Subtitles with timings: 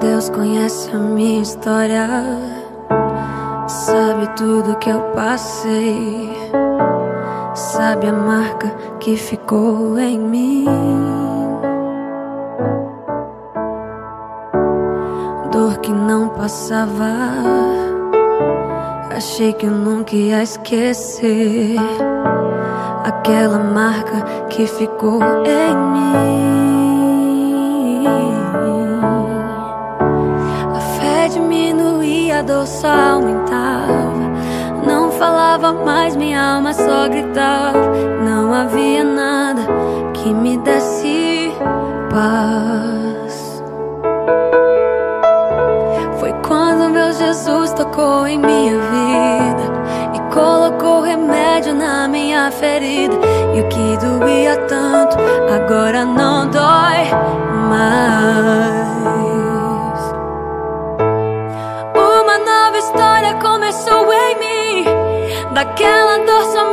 [0.00, 2.08] Deus conhece a minha história,
[3.68, 6.32] sabe tudo que eu passei,
[7.54, 11.37] sabe a marca que ficou em mim.
[15.68, 17.12] Dor que não passava,
[19.14, 21.76] achei que eu nunca ia esquecer
[23.04, 26.58] aquela marca que ficou em mim.
[32.38, 33.98] a dor só aumentava.
[34.86, 37.78] Não falava mais, minha alma só gritava.
[38.24, 39.66] Não havia nada
[40.14, 41.52] que me desse
[42.10, 42.87] paz.
[54.68, 55.16] Tanto
[55.52, 57.10] agora não dói
[57.68, 58.98] mais.
[63.68, 64.84] começou em mim.
[65.52, 66.67] Daquela dor só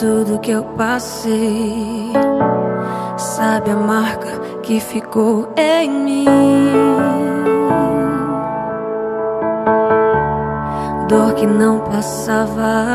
[0.00, 2.10] tudo que eu passei,
[3.18, 4.30] sabe a marca
[4.62, 6.24] que ficou em mim.
[11.06, 12.86] Dor que não passava,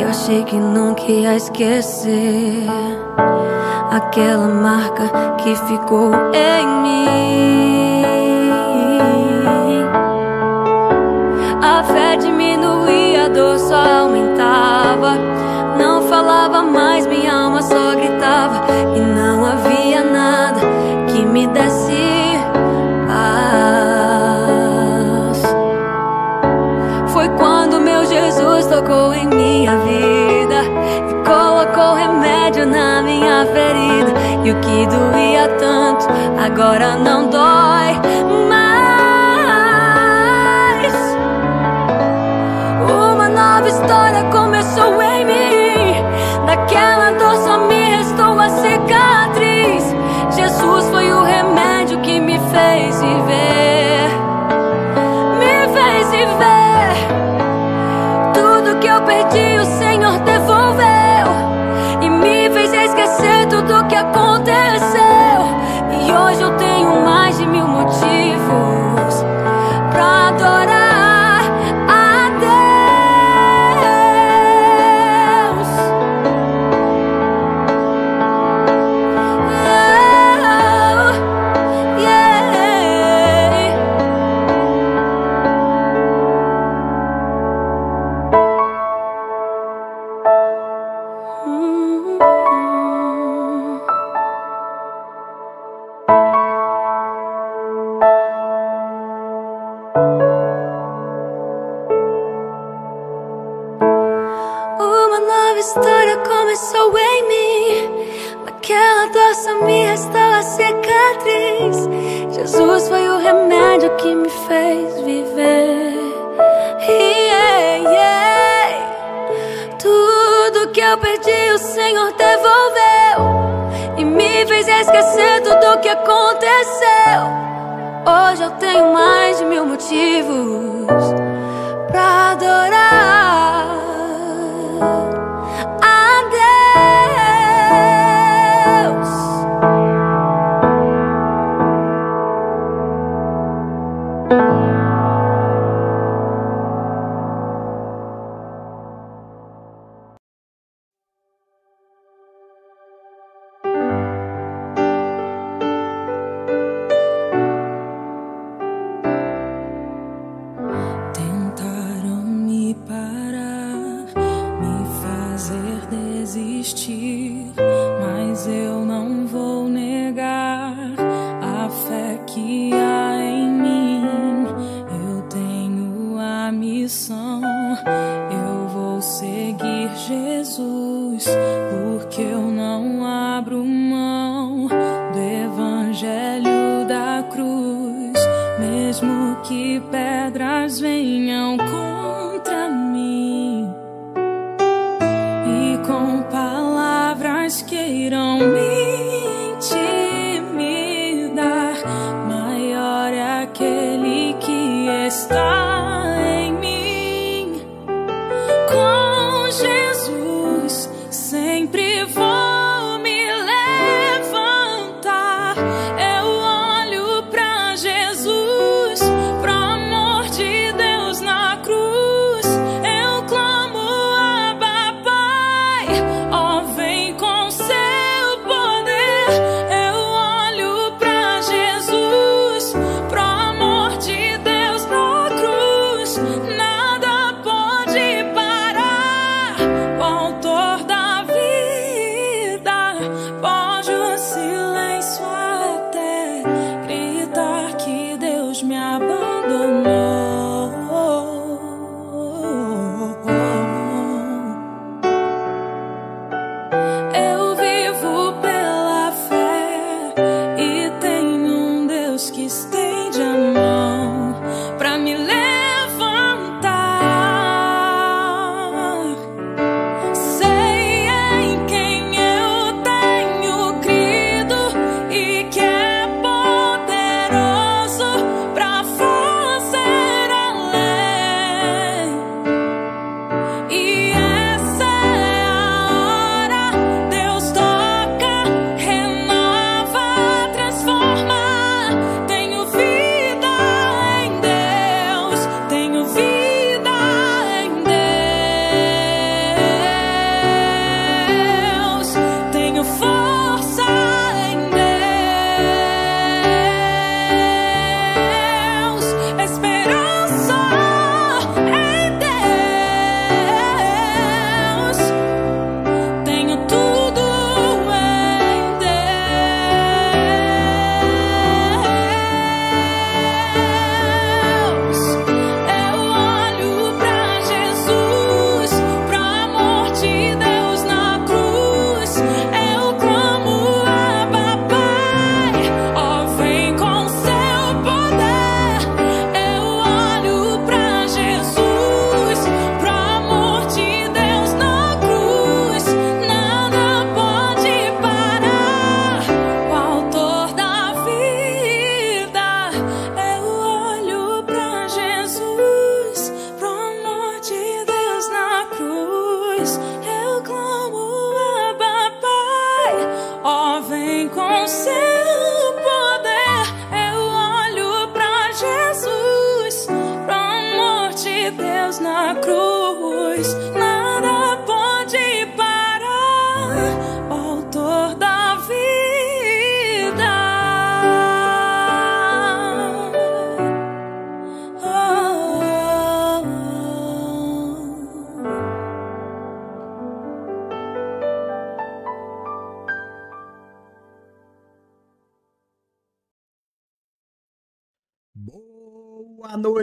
[0.00, 2.66] eu achei que nunca ia esquecer
[3.92, 7.89] aquela marca que ficou em mim.
[29.60, 30.62] Minha vida
[31.10, 34.12] e colocou remédio na minha ferida.
[34.42, 36.06] E o que doía tanto
[36.42, 37.59] agora não dói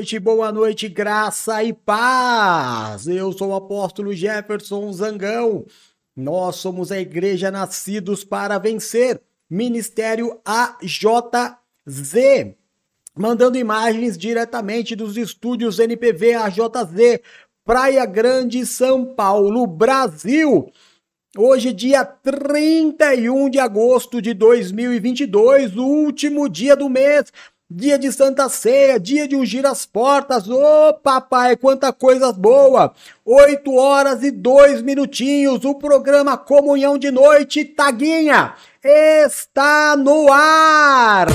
[0.07, 3.07] noite, boa noite, graça e paz.
[3.07, 5.65] Eu sou o apóstolo Jefferson Zangão.
[6.15, 12.13] Nós somos a Igreja Nascidos para Vencer, Ministério AJZ,
[13.17, 17.19] mandando imagens diretamente dos estúdios NPV AJZ,
[17.65, 20.71] Praia Grande, São Paulo, Brasil.
[21.37, 27.25] Hoje, dia 31 de agosto de 2022, o último dia do mês,
[27.69, 30.49] dia de Santa Ceia, dia de ungir as portas.
[30.49, 32.93] Ô papai, quanta coisa boa!
[33.25, 41.27] 8 horas e 2 minutinhos, o programa Comunhão de Noite Taguinha está no ar!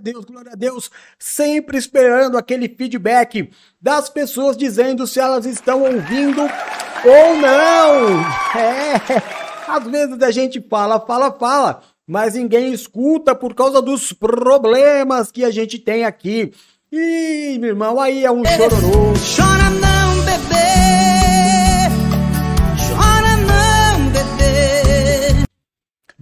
[0.00, 0.90] A Deus, glória a Deus.
[1.18, 8.20] Sempre esperando aquele feedback das pessoas dizendo se elas estão ouvindo ou não.
[8.58, 8.94] É,
[9.68, 15.44] às vezes a gente fala, fala, fala, mas ninguém escuta por causa dos problemas que
[15.44, 16.52] a gente tem aqui.
[16.90, 19.12] Ih, meu irmão, aí é um chororô.
[19.36, 19.99] Chora não,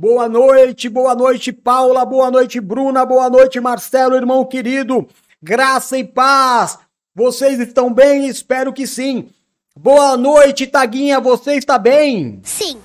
[0.01, 5.09] Boa noite, boa noite, Paula, boa noite, Bruna, boa noite, Marcelo, irmão querido.
[5.43, 6.79] Graça e paz.
[7.13, 8.29] Vocês estão bem?
[8.29, 9.29] Espero que sim.
[9.77, 11.19] Boa noite, Taguinha.
[11.19, 12.39] Você está bem?
[12.45, 12.79] Sim,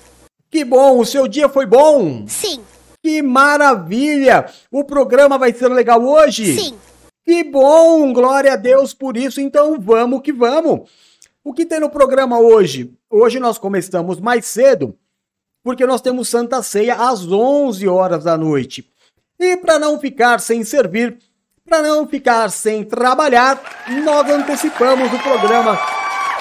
[0.50, 0.98] Que bom.
[0.98, 2.26] O seu dia foi bom?
[2.28, 2.60] sim,
[3.04, 4.48] Que maravilha.
[4.72, 6.58] O programa vai ser legal hoje?
[6.60, 6.76] sim.
[7.24, 9.40] Que bom, glória a Deus por isso.
[9.40, 10.90] Então vamos que vamos.
[11.44, 12.92] O que tem no programa hoje?
[13.08, 14.96] Hoje nós começamos mais cedo,
[15.64, 18.86] porque nós temos Santa Ceia às 11 horas da noite.
[19.40, 21.18] E para não ficar sem servir,
[21.66, 23.62] para não ficar sem trabalhar,
[24.04, 25.80] nós antecipamos o programa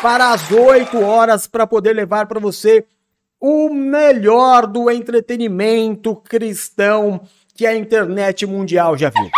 [0.03, 2.85] para as 8 horas para poder levar para você
[3.41, 7.21] o melhor do entretenimento cristão
[7.55, 9.31] que a internet mundial já viu.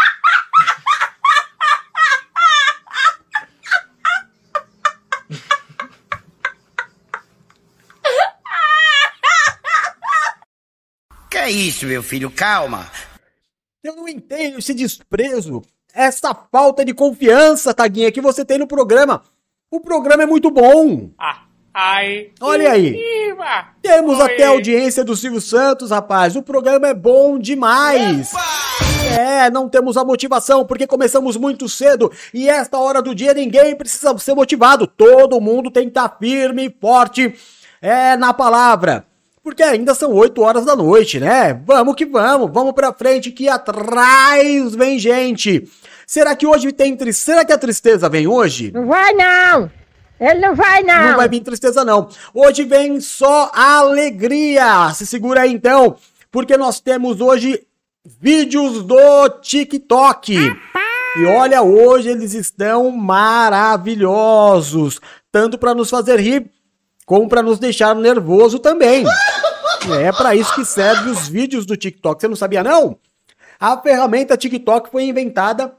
[11.30, 12.30] Que é isso, meu filho?
[12.30, 12.90] Calma.
[13.82, 15.62] Eu não entendo esse desprezo,
[15.94, 19.22] essa falta de confiança, Taguinha, que você tem no programa.
[19.70, 21.10] O programa é muito bom.
[21.18, 22.30] Ah, ai.
[22.40, 22.96] Olha aí.
[23.28, 23.68] Iva.
[23.82, 24.24] Temos Oi.
[24.24, 26.34] até a audiência do Silvio Santos, rapaz.
[26.34, 28.32] O programa é bom demais.
[29.18, 33.76] É, não temos a motivação porque começamos muito cedo e esta hora do dia ninguém
[33.76, 34.86] precisa ser motivado.
[34.86, 37.34] Todo mundo tem que estar firme e forte
[37.82, 39.06] é, na palavra.
[39.44, 41.52] Porque ainda são 8 horas da noite, né?
[41.66, 45.68] Vamos que vamos, vamos pra frente que atrás vem gente.
[46.06, 47.32] Será que hoje tem tristeza?
[47.32, 48.72] Será que a tristeza vem hoje?
[48.72, 49.70] Não vai não!
[50.18, 51.10] Ele não vai não!
[51.10, 52.08] Não vai vir tristeza, não.
[52.32, 54.90] Hoje vem só alegria.
[54.94, 55.96] Se segura aí, então,
[56.32, 57.66] porque nós temos hoje
[58.18, 60.38] vídeos do TikTok.
[61.16, 65.00] E olha, hoje eles estão maravilhosos.
[65.30, 66.50] Tanto para nos fazer rir,
[67.04, 69.04] como para nos deixar nervoso também.
[70.00, 72.20] É para isso que servem os vídeos do TikTok.
[72.20, 72.98] Você não sabia, não?
[73.60, 75.74] A ferramenta TikTok foi inventada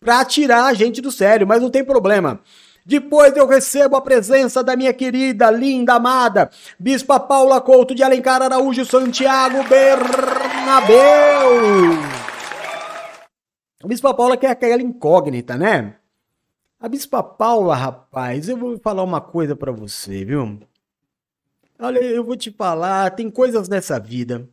[0.00, 2.40] para tirar a gente do sério, mas não tem problema.
[2.84, 8.42] Depois eu recebo a presença da minha querida, linda, amada, Bispa Paula Couto de Alencar
[8.42, 10.98] Araújo Santiago Bernabeu.
[13.86, 15.94] Bispa Paula que é aquela incógnita, né?
[16.82, 20.58] A Bispa Paula, rapaz, eu vou falar uma coisa pra você, viu?
[21.78, 24.48] Olha, eu vou te falar, tem coisas nessa vida.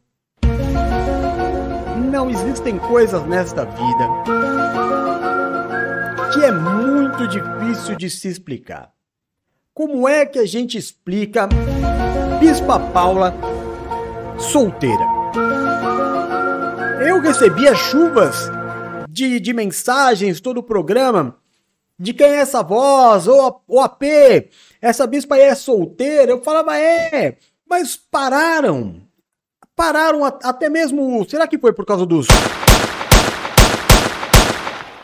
[2.11, 4.07] Não existem coisas nesta vida
[6.31, 8.93] que é muito difícil de se explicar.
[9.73, 11.49] Como é que a gente explica
[12.39, 13.33] Bispa Paula
[14.37, 15.03] solteira?
[17.03, 18.51] Eu recebia chuvas
[19.09, 21.38] de, de mensagens todo o programa
[21.99, 24.03] de quem é essa voz, ou o AP,
[24.81, 26.31] essa bispa aí é solteira.
[26.31, 27.37] Eu falava, é,
[27.69, 29.01] mas pararam.
[29.75, 31.27] Pararam até mesmo.
[31.29, 32.27] Será que foi por causa dos.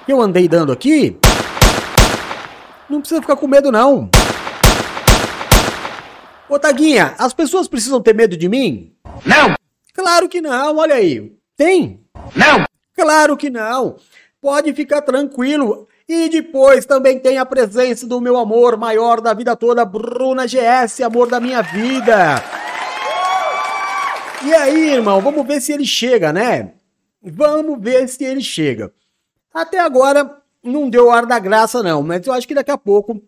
[0.05, 1.17] que eu andei dando aqui?
[2.89, 4.09] Não precisa ficar com medo, não.
[6.47, 8.93] Ô, Taguinha, as pessoas precisam ter medo de mim?
[9.25, 9.55] Não!
[9.93, 11.33] Claro que não, olha aí.
[11.57, 12.01] Tem?
[12.35, 12.65] Não!
[12.93, 13.97] Claro que não.
[14.39, 15.87] Pode ficar tranquilo.
[16.07, 21.01] E depois também tem a presença do meu amor maior da vida toda, Bruna GS,
[21.01, 22.43] amor da minha vida.
[24.43, 26.73] E aí, irmão, vamos ver se ele chega, né?
[27.23, 28.93] Vamos ver se ele chega.
[29.51, 33.19] Até agora não deu ar da graça, não, mas eu acho que daqui a pouco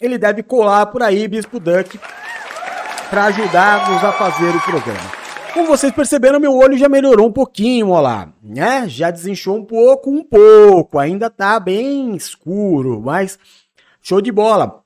[0.00, 1.98] ele deve colar por aí, Bispo Duck,
[3.10, 5.17] para ajudar-nos a fazer o programa.
[5.54, 8.88] Como vocês perceberam, meu olho já melhorou um pouquinho, ó lá, né?
[8.88, 10.98] Já desinchou um pouco, um pouco.
[10.98, 13.38] Ainda tá bem escuro, mas
[14.02, 14.82] show de bola.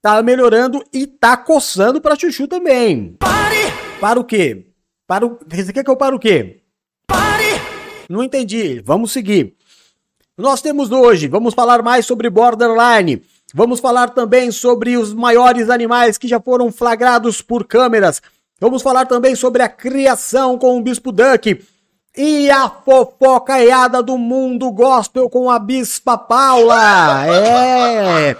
[0.00, 3.16] Tá melhorando e tá coçando pra chuchu também.
[3.18, 3.72] Pare!
[4.00, 4.66] Para o quê?
[5.06, 5.38] Para o...
[5.48, 6.60] Você quer que eu pare o quê?
[7.06, 7.60] Pare!
[8.08, 8.80] Não entendi.
[8.84, 9.56] Vamos seguir.
[10.38, 13.22] Nós temos hoje, vamos falar mais sobre Borderline.
[13.54, 18.20] Vamos falar também sobre os maiores animais que já foram flagrados por câmeras.
[18.58, 21.62] Vamos falar também sobre a criação com o Bispo Duck.
[22.16, 27.26] E a fofocaiada do mundo gospel com a Bispa Paula.
[27.26, 28.34] É.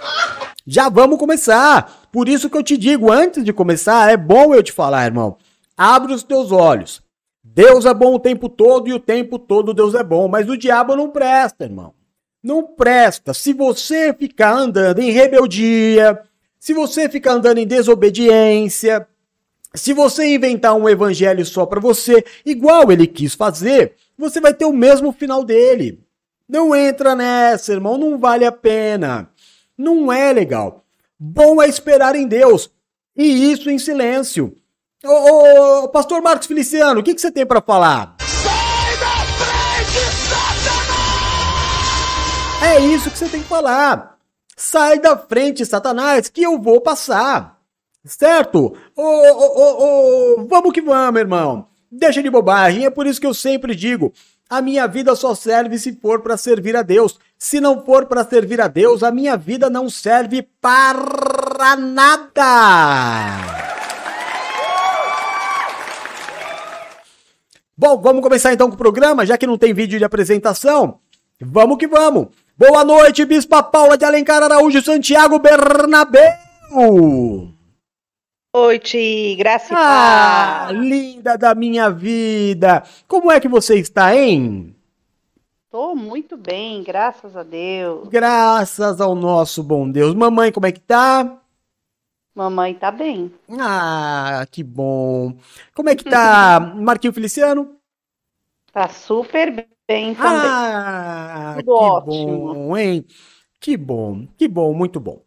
[0.65, 2.07] Já vamos começar.
[2.11, 5.37] Por isso que eu te digo, antes de começar, é bom eu te falar, irmão.
[5.77, 7.03] Abre os teus olhos.
[7.43, 10.57] Deus é bom o tempo todo e o tempo todo Deus é bom, mas o
[10.57, 11.93] diabo não presta, irmão.
[12.43, 13.33] Não presta.
[13.33, 16.19] Se você ficar andando em rebeldia,
[16.59, 19.07] se você ficar andando em desobediência,
[19.77, 24.65] se você inventar um evangelho só pra você, igual ele quis fazer, você vai ter
[24.65, 26.03] o mesmo final dele.
[26.47, 29.29] Não entra nessa, irmão, não vale a pena.
[29.77, 30.83] Não é legal.
[31.19, 32.69] Bom é esperar em Deus.
[33.15, 34.55] E isso em silêncio.
[35.03, 38.15] Ô, ô, ô, pastor Marcos Feliciano, o que, que você tem pra falar?
[42.63, 44.17] É isso que você tem que falar.
[44.55, 47.56] Sai da frente, Satanás, que eu vou passar.
[48.07, 48.73] Certo?
[48.95, 51.67] Ô, ô, ô, ô, vamos que vamos, irmão.
[51.91, 54.13] Deixa de bobagem, é por isso que eu sempre digo:
[54.49, 57.19] a minha vida só serve se for para servir a Deus.
[57.37, 62.43] Se não for para servir a Deus, a minha vida não serve para nada.
[67.77, 70.99] Bom, vamos começar então com o programa, já que não tem vídeo de apresentação.
[71.39, 72.27] Vamos que vamos.
[72.57, 76.33] Boa noite, Bispa Paula de Alencar Araújo Santiago Bernabéu.
[78.61, 82.83] Noite, graça e Ah, linda da minha vida.
[83.07, 84.75] Como é que você está, hein?
[85.69, 88.09] Tô muito bem, graças a Deus.
[88.09, 90.13] Graças ao nosso bom Deus.
[90.15, 91.41] Mamãe, como é que tá?
[92.33, 93.33] Mamãe tá bem.
[93.59, 95.37] Ah, que bom.
[95.73, 97.77] Como é que tá Marquinho Feliciano?
[98.71, 100.49] Tá super bem também.
[100.49, 101.91] Ah, Tudo que ótimo.
[101.91, 103.05] bom, hein?
[103.59, 105.23] Que bom, que bom, muito bom.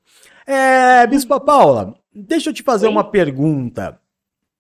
[0.47, 2.93] É, Bispa Paula, deixa eu te fazer Oi?
[2.93, 4.01] uma pergunta.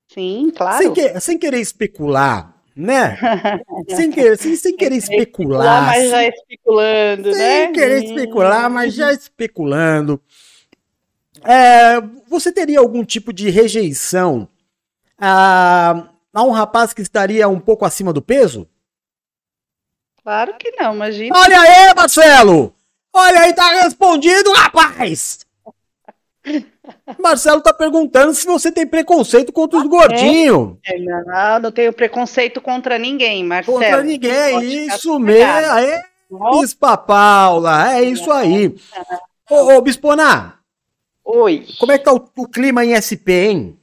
[0.09, 0.79] Sim, claro.
[0.83, 3.17] Sem, que- sem querer especular, né?
[3.89, 5.87] sem, querer, sem, sem querer especular.
[5.87, 7.73] mas já especulando, sem né?
[7.73, 8.05] querer Hum.
[8.05, 10.21] especular, mas já especulando.
[11.43, 14.49] É, você teria algum tipo de rejeição
[15.19, 18.69] a, a um rapaz que estaria um pouco acima do peso?
[20.23, 21.37] Claro que não, imagina.
[21.39, 22.75] Olha aí, Marcelo!
[23.13, 25.41] Olha aí, tá respondido, rapaz!
[27.19, 30.77] Marcelo tá perguntando se você tem preconceito contra os gordinhos.
[31.27, 33.79] Não, não tenho preconceito contra ninguém, Marcelo.
[33.79, 35.53] Contra ninguém, isso mesmo.
[36.33, 38.75] Ó, Bispa Paula, é isso aí.
[39.51, 40.55] Ô, ô Bisponá,
[41.25, 41.67] Oi.
[41.79, 43.77] como é que tá o, o clima em SP, hein?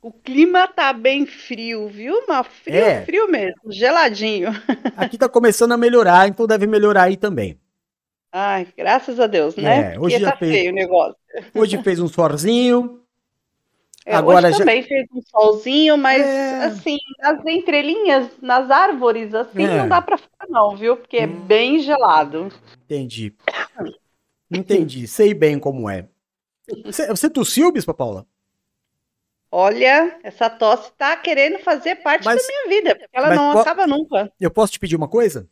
[0.00, 2.22] O clima tá bem frio, viu?
[2.26, 3.04] Mas frio, É.
[3.04, 4.48] frio mesmo, geladinho.
[4.96, 7.58] Aqui tá começando a melhorar, então deve melhorar aí também.
[8.30, 9.88] Ai, graças a Deus, É, né?
[9.90, 11.16] hoje Porque já tá fez- feio o negócio.
[11.54, 13.02] Hoje fez um sorzinho.
[14.04, 16.64] É, Agora hoje já- também fez um solzinho, mas É.
[16.64, 19.78] assim, nas entrelinhas, nas árvores, assim, É.
[19.78, 20.96] não dá pra ficar não, viu?
[20.96, 21.40] Porque é Hum.
[21.46, 22.48] bem gelado.
[22.84, 23.34] Entendi.
[24.50, 26.06] Entendi, sei bem como é.
[26.84, 28.26] Você, você tossiu, Bispa Paula?
[29.50, 33.58] Olha, essa tosse tá querendo fazer parte Mas- da minha vida, porque ela não po-
[33.60, 34.30] acaba nunca.
[34.38, 35.48] Eu posso te pedir uma coisa?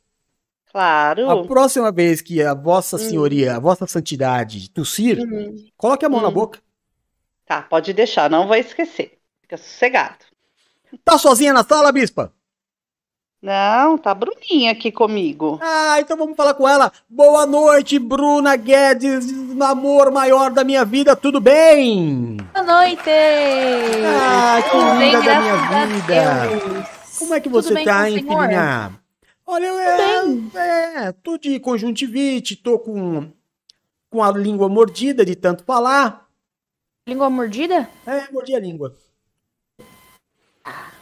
[0.77, 1.31] Claro.
[1.31, 5.55] A próxima vez que a vossa senhoria, a vossa santidade tossir, Hum.
[5.75, 6.33] coloque a mão na Hum.
[6.33, 6.59] boca.
[7.47, 9.17] Tá, pode deixar, não vou esquecer.
[9.41, 10.19] Fica sossegado.
[11.03, 12.31] Tá sozinha na sala, Bispa?
[13.41, 15.59] Não, tá a Bruninha aqui comigo.
[15.63, 16.93] Ah, então vamos falar com ela.
[17.09, 22.37] Boa noite, Bruna Guedes, amor maior da minha vida, tudo bem?
[22.53, 23.09] Boa noite!
[24.05, 26.91] Ah, que Tudo bem, linda da minha vida.
[27.19, 29.06] Como é que você tá, hein, filhinha?
[29.47, 33.31] Olha, eu é, é, tô de conjuntivite, tô com,
[34.11, 36.29] com a língua mordida de tanto falar.
[37.09, 37.89] Língua mordida?
[38.05, 38.97] É, mordi a língua.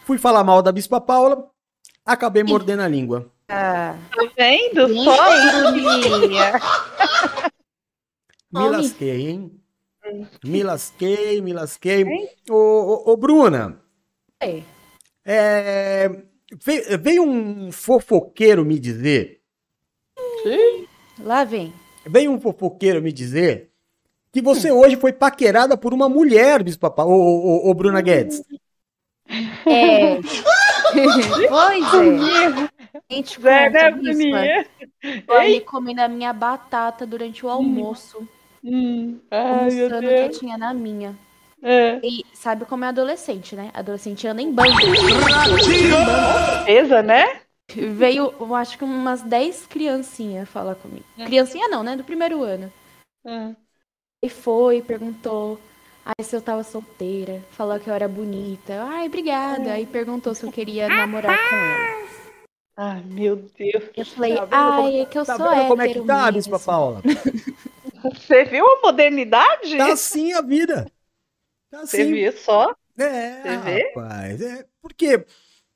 [0.05, 1.51] Fui falar mal da Bispa Paula,
[2.05, 3.33] acabei mordendo a língua.
[3.49, 4.95] Ah, Tá vendo?
[5.03, 6.53] Só Bruninha.
[8.53, 9.61] Me lasquei, hein?
[10.45, 12.05] Me lasquei, me lasquei.
[12.51, 13.81] Ô, ô, ô, Bruna,
[14.39, 14.63] é.
[15.25, 16.23] é,
[16.63, 19.41] ve- veio um fofoqueiro me dizer,
[21.21, 21.73] Lá vem.
[22.07, 23.71] veio um fofoqueiro me dizer
[24.33, 28.43] que você hoje foi paquerada por uma mulher, Bispa Paula, ô, ô, ô, Bruna Guedes.
[29.67, 30.17] É.
[31.49, 32.71] pois é.
[33.11, 35.45] Gente, conta, bispa.
[35.45, 38.27] Ele comendo a minha batata durante o almoço,
[38.67, 39.19] Hum.
[39.31, 40.21] Ai, meu mostrando o Deus.
[40.33, 41.15] que tinha na minha.
[41.65, 41.99] É.
[42.03, 43.71] E sabe como é adolescente, né?
[43.73, 44.71] Adolescente anda em bando.
[46.67, 47.41] Pesa, né?
[47.75, 51.05] Veio, eu acho que umas 10 criancinhas falar comigo.
[51.17, 51.97] Criancinha não, né?
[51.97, 52.71] Do primeiro ano.
[53.25, 53.57] Hum.
[54.23, 55.59] E foi, perguntou.
[56.05, 57.43] Ai, se eu tava solteira.
[57.53, 58.83] Falou que eu era bonita.
[58.83, 59.73] Ai, obrigada.
[59.73, 62.05] Aí perguntou se eu queria namorar com ela.
[62.77, 63.85] Ai, meu Deus.
[63.97, 66.33] Eu falei, Tá ai, é que eu Tá sou hétero como é que tá, mesmo.
[66.33, 67.01] Bispa Paula?
[68.13, 69.79] Você viu a modernidade?
[69.79, 70.87] Tá assim a vida.
[71.75, 72.13] Tá Você assim.
[72.13, 72.73] viu só?
[72.99, 73.93] É, Você vê?
[73.97, 74.41] rapaz.
[74.41, 75.25] É, porque,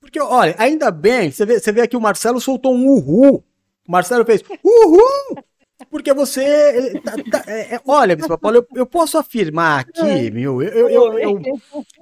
[0.01, 3.43] porque, olha, ainda bem, você vê, você vê aqui o Marcelo soltou um uhul.
[3.87, 5.43] O Marcelo fez uhul!
[5.91, 7.01] Porque você.
[7.05, 10.89] tá- tá- é, é, olha, Bispa Paula, eu, eu posso afirmar aqui, meu, eu, eu,
[10.89, 11.43] eu, eu,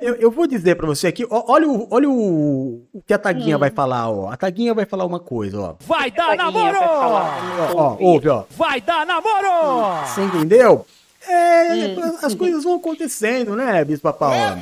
[0.00, 3.18] eu, eu vou dizer pra você aqui, ó, olha, o, olha o, o que a
[3.18, 3.60] Taguinha Hum.
[3.60, 4.30] vai falar, ó.
[4.30, 5.74] A Taguinha vai falar uma coisa, ó.
[5.80, 6.74] Vai dar namoro!
[6.78, 7.72] falar.
[7.74, 8.44] Ó, ó, ouve, ó.
[8.50, 10.06] Vai dar namoro!
[10.06, 10.86] Você entendeu?
[11.28, 12.16] É, Hum.
[12.22, 14.58] as coisas vão acontecendo, né, Bispa Paula?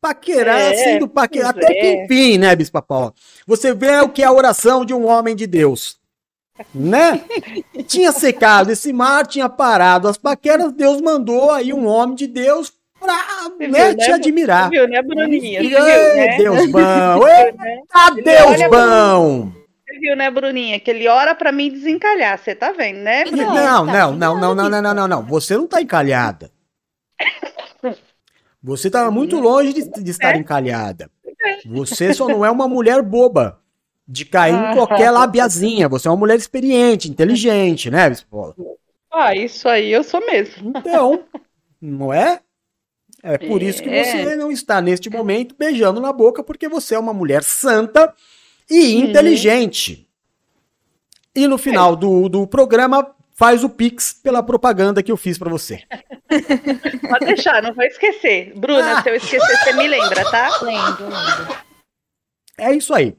[0.00, 2.04] Paquerar, É, sendo paquerar, pois até que é.
[2.04, 3.12] enfim, né, Bispa Paula?
[3.46, 5.96] Você vê o que é a oração de um homem de Deus.
[6.74, 7.20] Né?
[7.86, 12.72] Tinha secado esse mar, tinha parado as paqueras, Deus mandou aí um homem de Deus
[12.98, 13.16] pra
[13.60, 14.14] né, viu, te né?
[14.14, 14.64] admirar.
[14.68, 15.60] Você viu, né, Bruninha?
[15.60, 16.36] Você E, viu, ei, né?
[16.36, 17.28] Deus bom!
[17.28, 18.22] Eita, né?
[18.24, 19.52] Deus bom!
[19.88, 20.78] Você viu, né, Bruninha?
[20.78, 22.38] Que ele ora pra mim desencalhar.
[22.38, 23.46] Você tá vendo, né, Bruninha?
[23.46, 25.22] Não, não, não, não, não, não, não, não, não.
[25.26, 26.50] Você não tá encalhada.
[28.62, 31.10] Você tá muito longe de, de estar encalhada.
[31.66, 33.60] Você só não é uma mulher boba.
[34.10, 35.86] De cair em qualquer labiazinha.
[35.88, 38.54] Você é uma mulher experiente, inteligente, né, Bispo Paula?
[39.12, 40.72] Ah, isso aí eu sou mesmo.
[40.74, 41.24] Então,
[41.80, 42.40] não é?
[43.22, 44.04] É por isso que É.
[44.04, 48.14] você não está neste momento beijando na boca, porque você é uma mulher santa
[48.70, 50.08] e inteligente.
[51.34, 55.48] E no final do, do programa, faz o Pix pela propaganda que eu fiz pra
[55.50, 55.82] você.
[57.08, 58.52] Pode deixar, não vou esquecer.
[58.56, 59.02] Bruna, Ah.
[59.02, 60.48] se eu esquecer, você me lembra, tá?
[60.62, 61.56] Lembro, lembro.
[62.58, 63.16] É isso aí.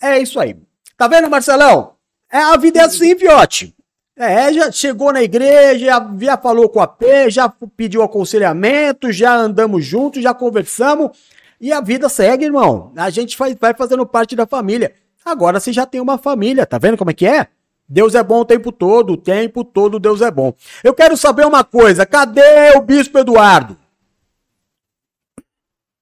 [0.00, 0.56] É isso aí.
[0.96, 1.94] Tá vendo, Marcelão?
[2.32, 3.74] É, a vida é assim, fiote.
[4.16, 9.34] É, já chegou na igreja, já, já falou com a P, já pediu aconselhamento, já
[9.34, 11.16] andamos juntos, já conversamos.
[11.60, 12.92] E a vida segue, irmão.
[12.96, 14.94] A gente faz, vai fazendo parte da família.
[15.24, 17.48] Agora você já tem uma família, tá vendo como é que é?
[17.86, 20.54] Deus é bom o tempo todo, o tempo todo Deus é bom.
[20.82, 23.76] Eu quero saber uma coisa, cadê o Bispo Eduardo?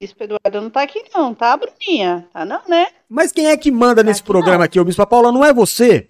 [0.01, 2.29] Bispo Eduardo não tá aqui não, tá, Bruninha?
[2.33, 2.87] Tá não, né?
[3.09, 4.65] Mas quem é que manda nesse Aqui programa não.
[4.65, 4.79] aqui?
[4.79, 6.09] O Bispo Paula não é você?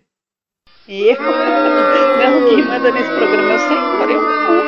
[0.86, 1.16] Eu?
[2.18, 4.67] Não, quem manda nesse programa é o Senhor, eu não.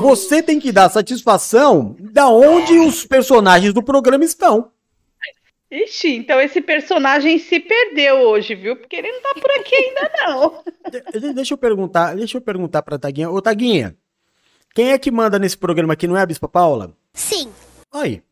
[0.00, 4.70] Você tem que dar satisfação da onde os personagens do programa estão.
[5.70, 8.76] Ixi, então esse personagem se perdeu hoje, viu?
[8.76, 10.62] Porque ele não tá por aqui ainda, não.
[11.20, 13.28] De- Deixa eu perguntar, deixa eu perguntar pra Taguinha.
[13.30, 13.96] Ô, Taguinha,
[14.74, 16.06] quem é que manda nesse programa aqui?
[16.06, 16.96] Não é a Bispa Paula?
[17.12, 17.52] Sim.
[17.92, 18.22] Aí.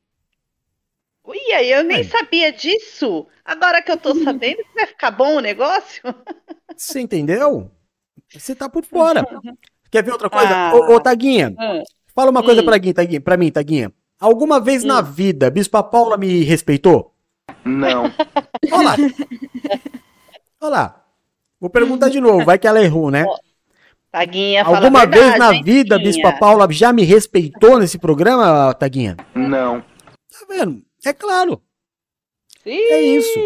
[1.24, 2.05] Ui, aí eu nem Aí.
[2.05, 3.27] sabia disso.
[3.44, 6.03] Agora que eu tô sabendo, vai ficar bom o negócio?
[6.77, 7.68] Você entendeu?
[8.33, 9.27] Você tá por fora.
[9.94, 10.48] Quer ver outra coisa?
[10.52, 10.72] Ah.
[10.74, 11.85] Ô, ô, Taguinha, Hum.
[12.16, 12.64] fala uma coisa Hum.
[12.64, 13.92] pra, Gui, Taguinha, pra mim, Taguinha.
[14.18, 17.14] Alguma vez na vida, Bispa Paula me respeitou?
[17.64, 18.11] Não.
[18.72, 18.96] Olha lá.
[20.61, 21.04] Olha lá.
[21.61, 23.24] Vou perguntar de novo, vai que ela errou, né?
[24.11, 26.12] Taguinha, fala Alguma verdade, vez na hein, vida, Taguinha?
[26.12, 29.16] Bispa Paula já me respeitou nesse programa, Taguinha?
[29.33, 29.80] Não.
[29.80, 30.83] Tá vendo?
[31.07, 31.62] É claro.
[32.64, 32.70] Sim.
[32.72, 33.38] É isso.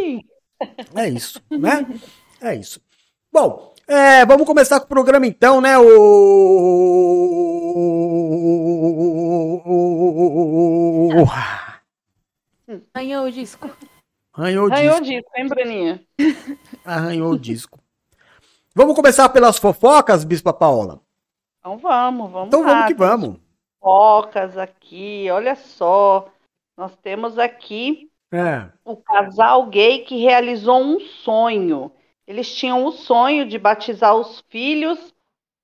[0.94, 1.86] É isso, né?
[2.40, 2.80] É isso.
[3.30, 5.76] Bom, é, vamos começar com o programa então, né?
[5.78, 5.84] O...
[12.94, 13.70] Ganhou o disco.
[14.34, 15.00] Arranhou o disco.
[15.04, 16.02] disso, hein, Bruninha?
[16.84, 17.78] Arranhou o disco.
[18.74, 21.00] Vamos começar pelas fofocas, Bispa Paula?
[21.58, 22.66] Então vamos, vamos Então lá.
[22.66, 23.36] vamos que Temos vamos.
[23.80, 26.28] Focas aqui, olha só.
[26.76, 28.68] Nós temos aqui É.
[28.84, 31.90] o casal gay que realizou um sonho.
[32.28, 34.98] Eles tinham o sonho de batizar os filhos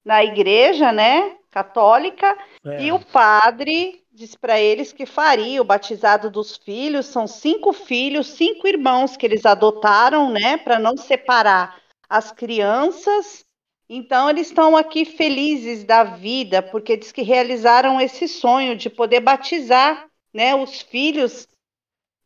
[0.02, 2.84] na igreja, né, católica, é.
[2.84, 7.04] e o padre disse para eles que faria o batizado dos filhos.
[7.04, 13.44] São cinco filhos, cinco irmãos que eles adotaram, né, para não separar as crianças.
[13.86, 19.20] Então eles estão aqui felizes da vida porque diz que realizaram esse sonho de poder
[19.20, 21.46] batizar, né, os filhos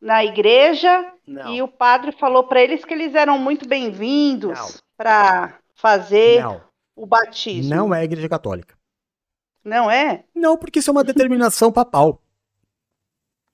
[0.00, 1.12] na igreja.
[1.26, 3.68] Não, E o padre falou para eles que eles eram muito Não.
[3.68, 6.60] bem-vindos para fazer não,
[6.96, 7.74] o batismo.
[7.74, 8.76] não é a igreja católica.
[9.64, 10.24] Não é?
[10.34, 12.22] Não, porque isso é uma determinação papal.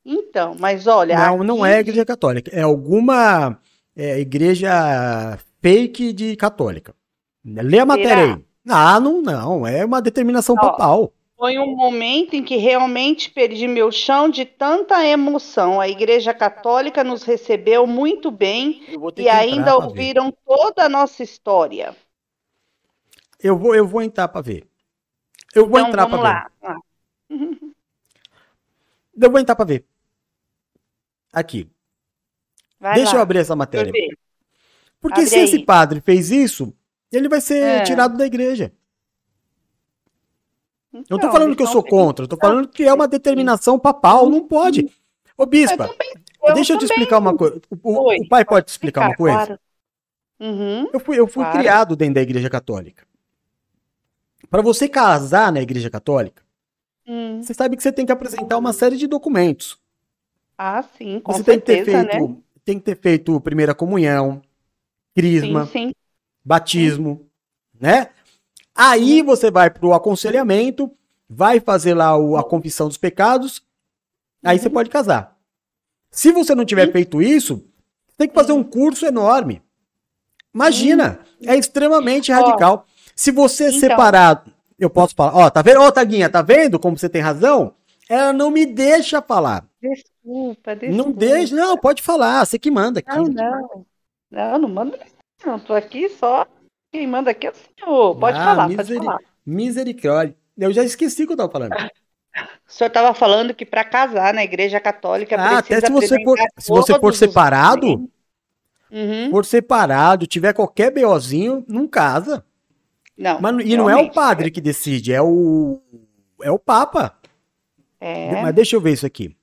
[0.04, 1.16] Então, mas olha.
[1.18, 2.50] Não, não aqui- é a igreja católica.
[2.54, 3.58] É alguma
[3.96, 4.70] é, igreja
[5.60, 6.94] fake de católica.
[7.44, 8.44] Lê a matéria aí.
[8.68, 9.66] Ah, não, não.
[9.66, 10.60] É uma determinação Ó.
[10.60, 11.12] papal.
[11.36, 15.80] Foi um momento em que realmente perdi meu chão de tanta emoção.
[15.80, 19.84] A Igreja Católica nos recebeu muito bem e entrar ainda pra ver.
[19.86, 21.94] ouviram toda a nossa história.
[23.40, 24.66] Eu vou, eu vou entrar pra ver.
[25.54, 26.50] Eu vou então entrar lá.
[26.62, 26.76] Ah,
[27.28, 27.58] ver.
[29.20, 29.84] Eu vou entrar pra ver.
[31.32, 31.68] Aqui.
[32.78, 33.18] vai Deixa lá.
[33.18, 33.92] eu abrir essa matéria.
[35.00, 35.64] Porque Abre se esse aí.
[35.64, 36.72] padre fez isso,
[37.12, 37.82] ele vai ser É.
[37.82, 38.72] tirado da igreja.
[40.94, 42.92] Eu não tô Então, falando que eu são sou contra, eu tô falando que é
[42.92, 44.90] uma determinação papal, não pode.
[45.36, 45.88] Ô, bispa,
[46.42, 47.60] Eu deixa eu te explicar uma coisa.
[47.82, 49.48] O, o- pai pode te explicar uma coisa?
[49.48, 49.58] claro.
[50.40, 50.86] Uhum.
[50.92, 51.52] Eu fui, eu fui Claro.
[51.58, 53.06] criado dentro da igreja católica.
[54.48, 56.42] Para você casar na igreja católica,
[57.06, 57.42] Hum.
[57.42, 59.78] você sabe que você tem que apresentar uma série de documentos.
[60.58, 62.42] Ah, sim, com você tem que ter certeza, feito, né?
[62.64, 64.42] tem que ter feito primeira comunhão,
[65.14, 65.92] crisma, Sim, sim.
[66.44, 67.28] batismo,
[67.80, 68.10] né?
[68.74, 70.90] Aí você vai pro aconselhamento,
[71.28, 73.62] vai fazer lá o- a confissão dos pecados,
[74.44, 75.36] aí você pode casar.
[76.10, 77.64] Se você não tiver feito isso,
[78.16, 79.62] tem que fazer um curso enorme.
[80.54, 82.86] Imagina, é extremamente radical.
[83.14, 83.80] Se você então.
[83.80, 84.44] separar,
[84.78, 85.80] eu posso falar, ó, tá vendo?
[85.80, 87.74] Ó, Taguinha, tá vendo como você tem razão?
[88.08, 89.64] Ela não me deixa falar.
[89.80, 90.96] Desculpa, desculpa.
[90.96, 93.16] Não deixa, não, pode falar, você que manda aqui.
[93.16, 93.86] Não, não.
[94.30, 94.98] Não, não manda.
[95.44, 96.46] Não, tô aqui só.
[96.94, 98.14] Quem manda aqui é o senhor.
[98.14, 99.18] Pode Ah, falar, pode miseri- falar.
[99.44, 100.36] Misericórdia.
[100.56, 101.72] Eu já esqueci o que eu tava falando.
[101.72, 106.22] O senhor estava falando que para casar na igreja católica Ah, precisa até se você
[106.22, 108.08] for, se você for separado.
[108.92, 109.30] Uhum.
[109.32, 112.44] for separado, tiver qualquer BOzinho, não casa.
[113.18, 115.80] Não, Mas, e não é o padre que decide, é o
[116.44, 117.18] é o papa.
[118.00, 118.40] É.
[118.40, 119.34] Mas deixa eu ver isso aqui.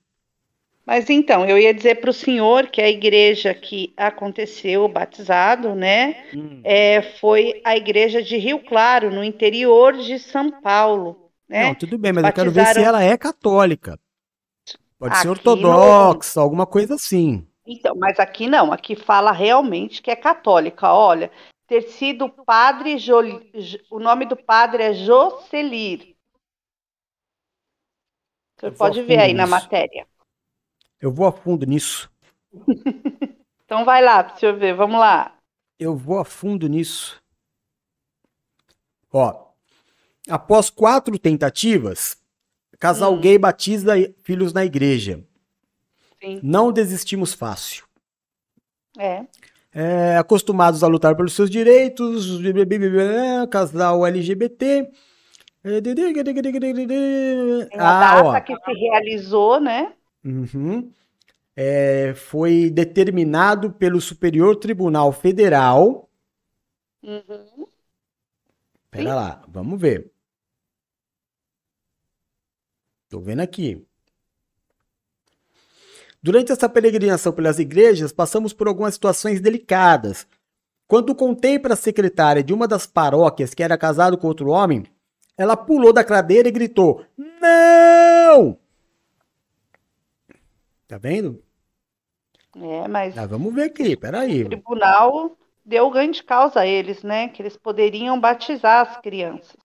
[0.92, 5.74] Mas então, eu ia dizer para o senhor que a igreja que aconteceu o batizado,
[5.74, 6.26] né,
[6.66, 11.64] é, foi a igreja de Rio Claro, no interior de São Paulo, né?
[11.64, 13.98] Não, tudo bem, mas eu quero ver se Batizaram- ela é católica.
[15.00, 17.48] Pode ser Aqui ortodoxa, alguma coisa assim.
[17.66, 20.94] Então, mas aqui não, aqui fala realmente que é católica.
[20.94, 21.32] Olha,
[21.68, 23.24] ter sido padre, Jo-
[23.56, 26.18] Jo- o nome do padre é Jocelir.
[28.60, 29.56] Você Eu pode ver aí na nisso.
[29.56, 30.11] matéria.
[31.02, 32.10] Eu vou a fundo nisso.
[33.66, 35.34] Então vai lá o senhor ver, vamos lá.
[35.80, 37.22] Eu vou a fundo nisso.
[39.14, 39.46] Ó,
[40.30, 42.18] após quatro tentativas,
[42.78, 43.22] casal Hum.
[43.22, 45.24] gay batiza filhos na igreja.
[46.22, 46.42] Sim.
[46.44, 47.86] Não desistimos fácil.
[49.00, 49.24] É.
[49.74, 52.26] É, acostumados a lutar pelos seus direitos,
[53.50, 54.92] casal LGBT.
[55.64, 55.82] Tem
[57.80, 58.42] a Ah, data ó.
[58.42, 59.94] que se realizou, né?
[60.24, 60.92] Uhum.
[61.56, 66.10] É, foi determinado pelo Superior Tribunal Federal.
[67.04, 67.68] Uhum.
[68.90, 70.12] Pera lá, vamos ver.
[73.10, 73.86] Tô vendo aqui.
[76.24, 80.28] Durante essa peregrinação pelas igrejas, passamos por algumas situações delicadas.
[80.88, 84.86] Quando contei para a secretária de uma das paróquias que era casado com outro homem,
[85.38, 88.61] ela pulou da cadeira e gritou: Não!
[90.92, 91.42] Tá vendo?
[92.58, 94.44] É, mas Ah, vamos ver aqui, peraí.
[94.44, 97.30] o tribunal deu ganho de causa a eles, né?
[97.30, 99.56] Que eles poderiam batizar as crianças.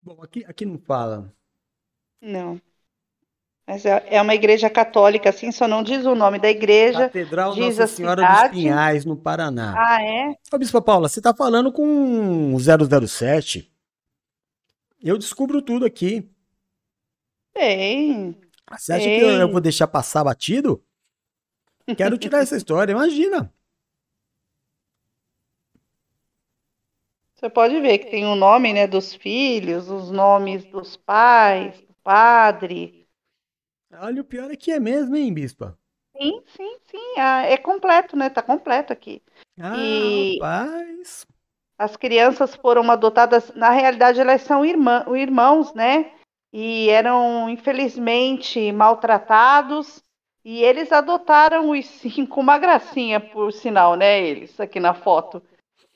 [0.00, 1.34] Bom, aqui, aqui não fala.
[2.22, 2.60] Não.
[3.66, 7.00] Mas é, é uma igreja católica, assim, só não diz o nome da igreja.
[7.00, 8.54] Catedral diz Nossa Senhora dos cidade.
[8.54, 9.74] Pinhais, no Paraná.
[9.76, 10.36] Ah, é?
[10.52, 13.68] Ô, Bispa Paula, você tá falando com o 007?
[15.02, 16.30] Eu descubro tudo aqui.
[17.52, 18.38] Tem.
[18.70, 20.82] Você acha que eu, eu vou deixar passar batido?
[21.96, 23.52] Quero tirar essa história, imagina.
[27.34, 31.94] Você pode ver que tem o nome, né, dos filhos, os nomes dos pais, do
[32.02, 33.05] padre.
[34.00, 35.78] Olha, o pior é que é mesmo, hein, Bispa?
[36.16, 37.14] Sim, sim, sim.
[37.18, 38.30] ah, é completo, né?
[38.30, 39.22] Tá completo aqui.
[39.58, 41.26] Ah, E- rapaz.
[41.78, 46.10] As crianças foram adotadas, na realidade, elas são irmã, irmãos, né?
[46.50, 50.02] E eram, infelizmente, maltratados.
[50.42, 54.22] E eles adotaram os cinco, uma gracinha, por sinal, né?
[54.22, 55.42] Eles, aqui na foto.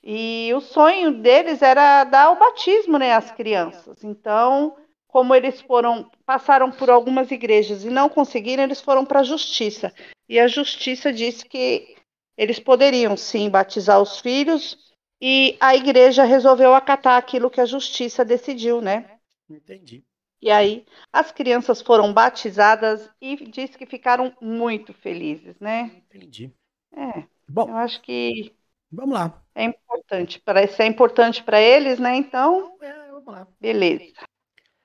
[0.02, 4.02] E o sonho deles era dar o batismo, né, às crianças.
[4.02, 4.76] Então,
[5.12, 9.92] como eles foram, passaram por algumas igrejas e não conseguiram, eles foram para a justiça.
[10.28, 11.96] E a justiça disse que
[12.36, 14.78] eles poderiam sim batizar os filhos
[15.20, 19.10] e a igreja resolveu acatar aquilo que a justiça decidiu, né?
[19.48, 20.04] Entendi.
[20.42, 25.90] E aí as crianças foram batizadas e diz que ficaram muito felizes, né?
[26.08, 26.50] Entendi.
[26.92, 28.54] É, Bom, eu acho que
[28.90, 29.42] vamos lá.
[29.54, 30.40] é importante.
[30.40, 32.16] Para se é importante para eles, né?
[32.16, 33.46] Então, É, vamos lá.
[33.60, 34.29] beleza.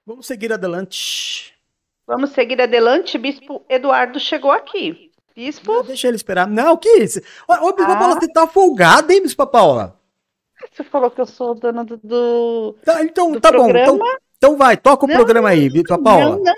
[0.05, 1.53] Vamos seguir adelante.
[2.07, 3.17] Vamos seguir adelante.
[3.17, 5.11] Bispo Eduardo chegou aqui.
[5.35, 6.47] Bispo, Não, deixa ele esperar.
[6.47, 7.19] Não, que isso?
[7.47, 7.97] Ô, ô Bispa Ah.
[7.97, 9.99] Paula, você tá folgada, hein, Bispa Paula?
[10.73, 13.63] você falou que eu sou dona do, do, Tá, então, do tá bom.
[13.69, 13.93] programa.
[13.97, 16.37] Então, então vai, toca o Não, programa aí, Bispa Paula.
[16.37, 16.55] Não, não,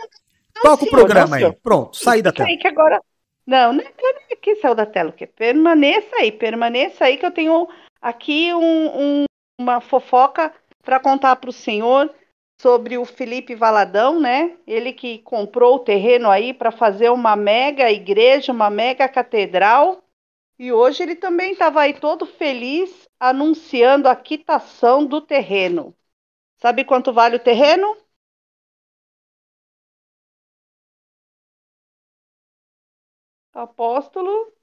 [0.62, 1.42] toca o programa aí.
[1.42, 1.56] senhor.
[1.64, 2.48] Pronto, saí da tela.
[2.58, 3.02] que agora.
[3.46, 5.26] Não, não é que saiu da tela o quê?
[5.26, 7.68] Permaneça aí, permaneça aí que eu tenho
[8.02, 9.26] aqui um- um-
[9.60, 12.14] uma fofoca para contar para o senhor
[12.58, 14.58] sobre o Felipe Valadão, né?
[14.66, 20.04] Ele que comprou o terreno aí para fazer uma mega igreja, uma mega catedral.
[20.60, 25.96] E hoje ele também estava aí todo feliz anunciando a quitação do terreno.
[26.58, 27.96] Sabe quanto vale o terreno?
[33.54, 34.54] Apóstolo.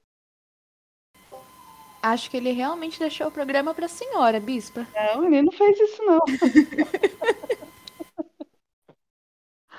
[2.01, 4.85] Acho que ele realmente deixou o programa pra senhora, bispa.
[4.93, 6.19] Não, ele não fez isso, não.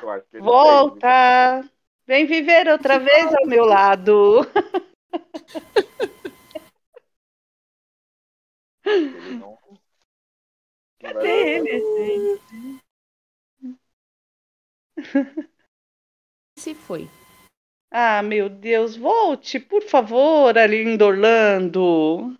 [0.02, 0.44] Eu acho que ele fez.
[0.44, 1.70] Volta!
[2.06, 4.40] Vem viver outra vez ao meu lado.
[8.84, 9.58] Ele não.
[11.00, 12.84] Cadê ele, gente?
[16.58, 17.08] Se foi.
[17.90, 22.38] Ah, meu Deus, volte, por favor, Arlindo Orlando.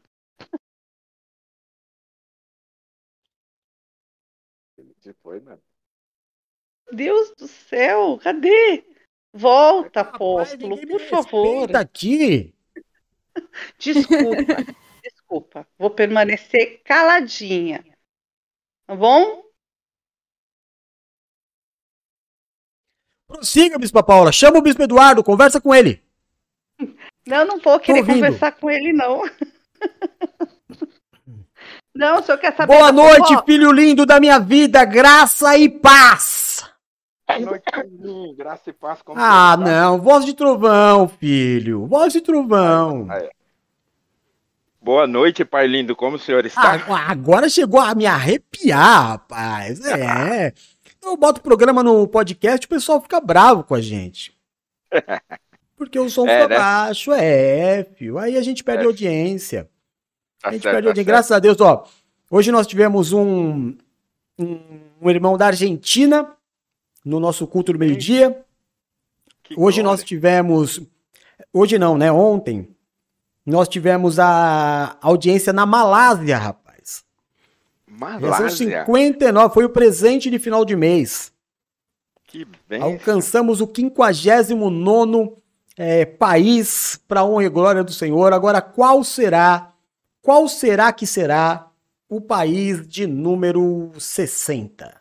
[4.78, 5.65] Ele se foi, mano.
[6.92, 8.84] Deus do céu, cadê?
[9.32, 11.76] Volta, Rapaz, apóstolo, me por favor.
[11.76, 12.54] aqui.
[13.78, 15.68] Desculpa, desculpa.
[15.78, 17.84] Vou permanecer caladinha.
[18.86, 19.44] Tá bom?
[23.28, 24.32] Prossiga, Bispa Paula.
[24.32, 26.02] Chama o Bispo Eduardo, conversa com ele.
[27.26, 29.22] Não, não vou querer conversar com ele, não.
[31.94, 32.74] Não, o senhor quer saber.
[32.74, 36.45] Boa noite, filho lindo da minha vida, graça e paz.
[37.26, 38.36] Boa noite, Carlinhos.
[38.36, 39.00] Graça e paz.
[39.16, 39.56] Ah, está?
[39.56, 41.86] não, voz de trovão, filho.
[41.86, 43.06] Voz de trovão.
[43.10, 43.30] Ah, é.
[44.80, 45.96] Boa noite, pai lindo.
[45.96, 46.74] Como o senhor está?
[46.76, 49.84] Ah, agora chegou a me arrepiar, rapaz.
[49.84, 50.52] É.
[51.02, 54.32] Eu boto o programa no podcast, o pessoal fica bravo com a gente.
[55.76, 56.58] Porque o som É, fica né?
[56.58, 58.18] baixo, é, filho.
[58.18, 58.86] Aí a gente perde É.
[58.86, 59.68] audiência.
[60.40, 60.94] Tá A gente certo, perde tá audiência.
[61.04, 61.06] certo.
[61.06, 61.84] Graças a Deus, ó.
[62.30, 63.76] Hoje nós tivemos um,
[64.38, 64.60] um,
[65.02, 66.32] um irmão da Argentina
[67.06, 68.44] no nosso culto do meio-dia.
[69.56, 69.82] Hoje glória.
[69.84, 70.80] nós tivemos.
[71.52, 72.10] Hoje não, né?
[72.10, 72.74] Ontem.
[73.46, 77.04] Nós tivemos a audiência na Malásia, rapaz.
[77.88, 78.84] Já São Malásia.
[78.84, 79.54] 59.
[79.54, 81.32] Foi o presente de final de mês.
[82.26, 82.82] Que bem.
[82.82, 85.36] Alcançamos o 59
[85.76, 88.32] é, país para honra e glória do Senhor.
[88.32, 89.72] Agora, qual será?
[90.20, 91.70] Qual será que será
[92.08, 94.95] o país de número 60?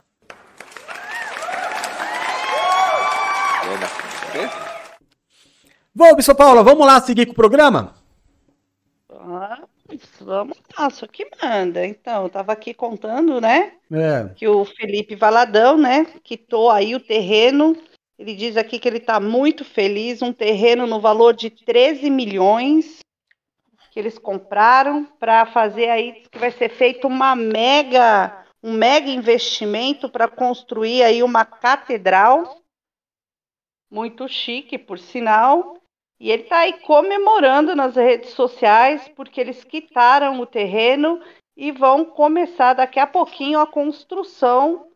[5.97, 7.95] Bom, Bispo Paula, vamos lá seguir com o programa?
[9.09, 9.63] Ah,
[10.19, 11.87] vamos lá, só que manda.
[11.87, 13.71] Então, eu tava aqui contando, né?
[13.89, 14.27] É.
[14.35, 17.77] que o Felipe Valadão, né, quitou aí o terreno.
[18.19, 22.99] Ele diz aqui que ele está muito feliz, um terreno no valor de 13 milhões
[23.89, 30.09] que eles compraram para fazer aí que vai ser feito uma mega, um mega investimento
[30.09, 32.61] para construir aí uma catedral
[33.89, 35.77] muito chique, por sinal.
[36.19, 41.21] E ele está aí comemorando nas redes sociais porque eles quitaram o terreno
[41.57, 44.87] e vão começar daqui a pouquinho a construção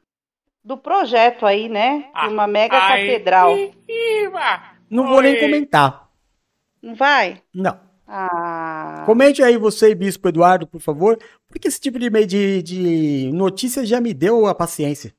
[0.63, 2.09] do projeto aí, né?
[2.21, 3.55] De uma mega catedral.
[4.89, 6.09] Não vou nem comentar.
[6.81, 7.41] Não vai?
[7.53, 7.79] Não.
[8.07, 13.85] Ah, Comente aí você, Bispo Eduardo, por favor, porque esse tipo de, de, de notícia
[13.85, 15.13] já me deu a paciência.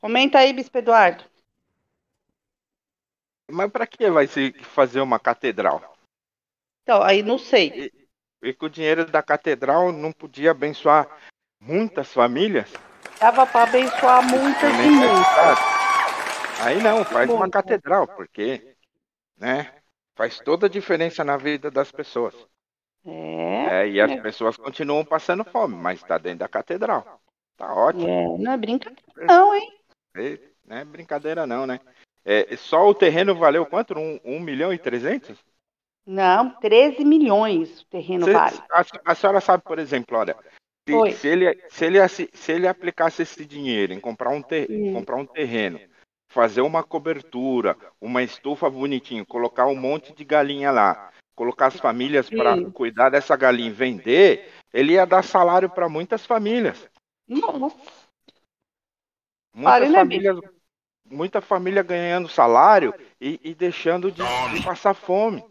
[0.00, 1.24] comenta aí, Bispo Eduardo.
[3.50, 5.96] Mas pra que vai se fazer uma catedral?
[6.82, 7.90] Então, aí não sei.
[8.42, 11.06] E com o dinheiro da catedral não podia abençoar
[11.60, 12.72] muitas famílias?
[13.20, 15.58] Dava para abençoar muitas e muitas.
[16.64, 18.76] Aí não, faz uma catedral, porque,
[19.36, 19.74] né?
[20.16, 22.34] Faz toda a diferença na vida das pessoas.
[23.04, 24.20] É, É, e as é.
[24.20, 27.20] pessoas continuam passando fome, mas está dentro da catedral.
[27.56, 28.08] Tá ótimo.
[28.08, 29.80] é, não é brincadeira não, hein?
[30.16, 31.80] É, Não é brincadeira não, né?
[32.24, 33.98] É, só o terreno valeu quanto?
[33.98, 35.38] Um, um milhão e trezentos?
[36.06, 38.56] Não, 13 milhões o terreno Cê- vale.
[38.70, 40.36] a, a senhora sabe, por exemplo, olha,
[40.88, 44.92] se, se ele, se, ele, se ele aplicasse esse dinheiro em comprar um, ter, Hum.
[44.92, 45.80] comprar um terreno,
[46.28, 52.28] fazer uma cobertura, uma estufa bonitinho, colocar um monte de galinha lá, colocar as famílias
[52.28, 56.88] para cuidar dessa galinha e vender, ele ia dar salário para muitas famílias.
[57.28, 57.76] Nossa,
[59.52, 60.36] Muitas Vale, né, famílias,
[61.10, 64.22] muita família ganhando salário e, e deixando de,
[64.54, 65.44] de passar fome.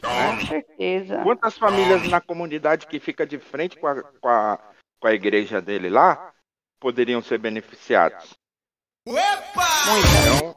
[0.00, 1.22] com certeza.
[1.22, 4.58] Quantas famílias na comunidade que fica de frente com a, com a,
[4.98, 6.32] com a igreja dele lá
[6.80, 8.34] poderiam ser beneficiados?
[9.06, 10.56] Então,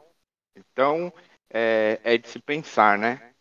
[0.56, 1.12] então
[1.50, 3.34] é, é de se pensar, né?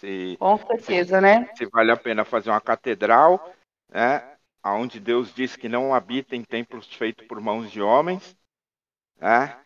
[0.00, 1.48] Se, Com certeza, né?
[1.54, 3.54] se vale a pena fazer uma catedral,
[3.88, 4.32] né?
[4.66, 8.36] Onde Deus diz que não habita em templos feitos por mãos de homens,
[9.16, 9.63] né?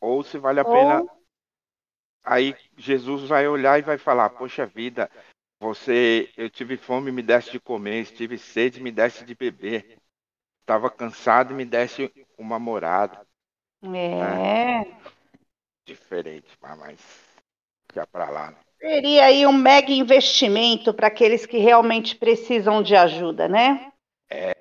[0.00, 1.18] Ou se vale a pena Ou-
[2.24, 5.10] Aí Jesus vai olhar e vai falar: Poxa vida,
[5.60, 9.98] você, eu tive fome, me desse de comer, estive sede, me desse de beber,
[10.60, 13.26] estava cansado, me desse uma morada.
[13.82, 14.84] É.
[15.86, 17.00] Diferente, mas- mas
[17.94, 18.50] já para lá.
[18.52, 18.58] Né?
[18.80, 23.92] Seria aí um mega investimento para aqueles que realmente precisam de ajuda, né?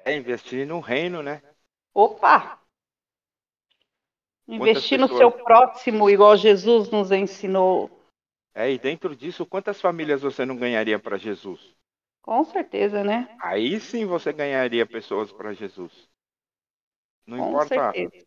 [0.05, 1.41] É investir no reino, né?
[2.03, 2.33] Opa!
[4.47, 7.89] Investir no seu próximo, igual Jesus nos ensinou.
[8.55, 11.75] É, e dentro disso, quantas famílias você não ganharia para Jesus?
[12.21, 13.37] Com certeza, né?
[13.41, 15.91] Aí sim você ganharia pessoas para Jesus.
[17.25, 18.25] Não Com importa certeza.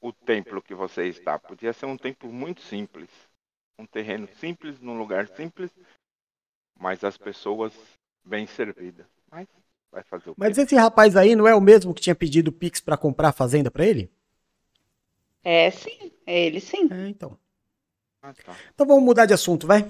[0.00, 3.08] o templo que você está, podia ser um templo muito simples,
[3.78, 5.70] um terreno simples, num lugar simples,
[6.78, 7.72] mas as pessoas
[8.24, 9.06] bem servidas.
[9.30, 9.48] Mas
[9.90, 10.34] vai fazer o?
[10.36, 13.32] Mas esse rapaz aí não é o mesmo que tinha pedido Pix pra comprar a
[13.32, 14.10] fazenda pra ele?
[15.44, 16.88] É sim, é ele sim.
[16.90, 17.36] É, então.
[18.22, 18.56] Ah, tá.
[18.74, 19.80] Então vamos mudar de assunto, vai?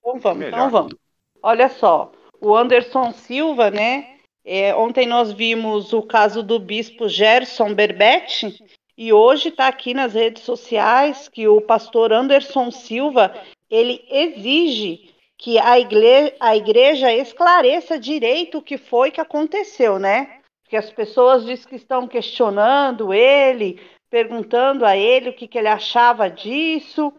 [0.00, 0.56] Então vamos, Melhor.
[0.56, 0.94] então vamos.
[1.42, 4.16] Olha só, o Anderson Silva, né?
[4.44, 8.62] é, ontem nós vimos o caso do bispo Gerson Berbete
[8.96, 13.34] e hoje está aqui nas redes sociais que o pastor Anderson Silva
[13.70, 20.40] ele exige que a, igle- a igreja esclareça direito o que foi que aconteceu, né?
[20.62, 23.80] Porque as pessoas dizem que estão questionando ele,
[24.10, 27.12] perguntando a ele o que, que ele achava disso.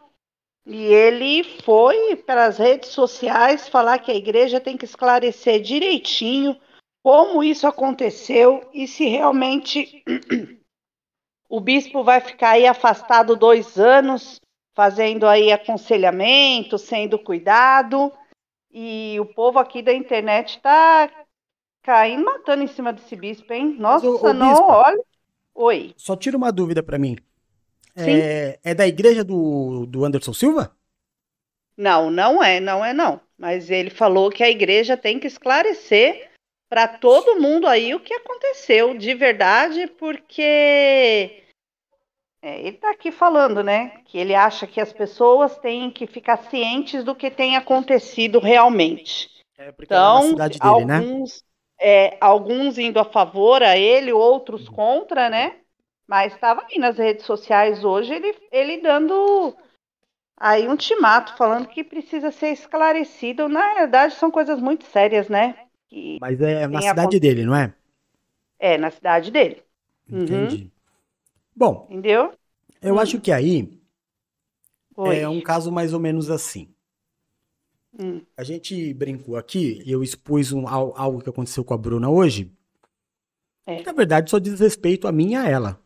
[0.65, 6.59] E ele foi para as redes sociais falar que a igreja tem que esclarecer direitinho
[7.01, 10.03] como isso aconteceu e se realmente
[11.49, 14.39] o bispo vai ficar aí afastado dois anos,
[14.75, 18.13] fazendo aí aconselhamento, sendo cuidado.
[18.71, 21.09] E o povo aqui da internet está
[21.81, 23.75] caindo, matando em cima desse bispo, hein?
[23.79, 24.71] Nossa, ô, ô, não, bispo.
[24.71, 25.10] olha.
[25.53, 25.93] Oi.
[25.97, 27.17] Só tira uma dúvida pra mim.
[27.95, 28.11] Sim.
[28.11, 30.75] É, é da igreja do, do Anderson Silva?
[31.77, 33.19] Não, não é, não é não.
[33.37, 36.29] Mas ele falou que a igreja tem que esclarecer
[36.69, 41.43] para todo mundo aí o que aconteceu de verdade, porque
[42.41, 44.01] é, ele está aqui falando, né?
[44.05, 49.29] Que ele acha que as pessoas têm que ficar cientes do que tem acontecido realmente.
[49.57, 50.99] É porque é na Então, cidade dele, né?
[51.81, 55.57] Alguns, é, alguns indo a favor a ele, outros contra, né?
[56.07, 59.55] Mas estava aí nas redes sociais hoje ele, ele dando
[60.37, 63.49] aí um timato, falando que precisa ser esclarecido.
[63.49, 65.55] Na verdade, são coisas muito sérias, né?
[65.89, 67.73] Que Mas é na cidade dele, não é?
[68.59, 69.61] é na cidade dele,
[70.11, 70.57] Uhum.
[70.57, 70.71] Entendi.
[71.55, 72.33] Bom, entendeu?
[72.81, 72.99] eu Hum.
[72.99, 73.81] acho que aí
[74.95, 75.19] Oi.
[75.19, 76.73] é um caso mais ou menos assim.
[77.99, 78.21] Hum.
[78.37, 82.09] A gente brincou aqui e eu expus um, al- algo que aconteceu com a Bruna
[82.09, 82.51] hoje.
[83.65, 83.77] É.
[83.77, 85.79] Que, na verdade, só diz respeito a mim e a ela.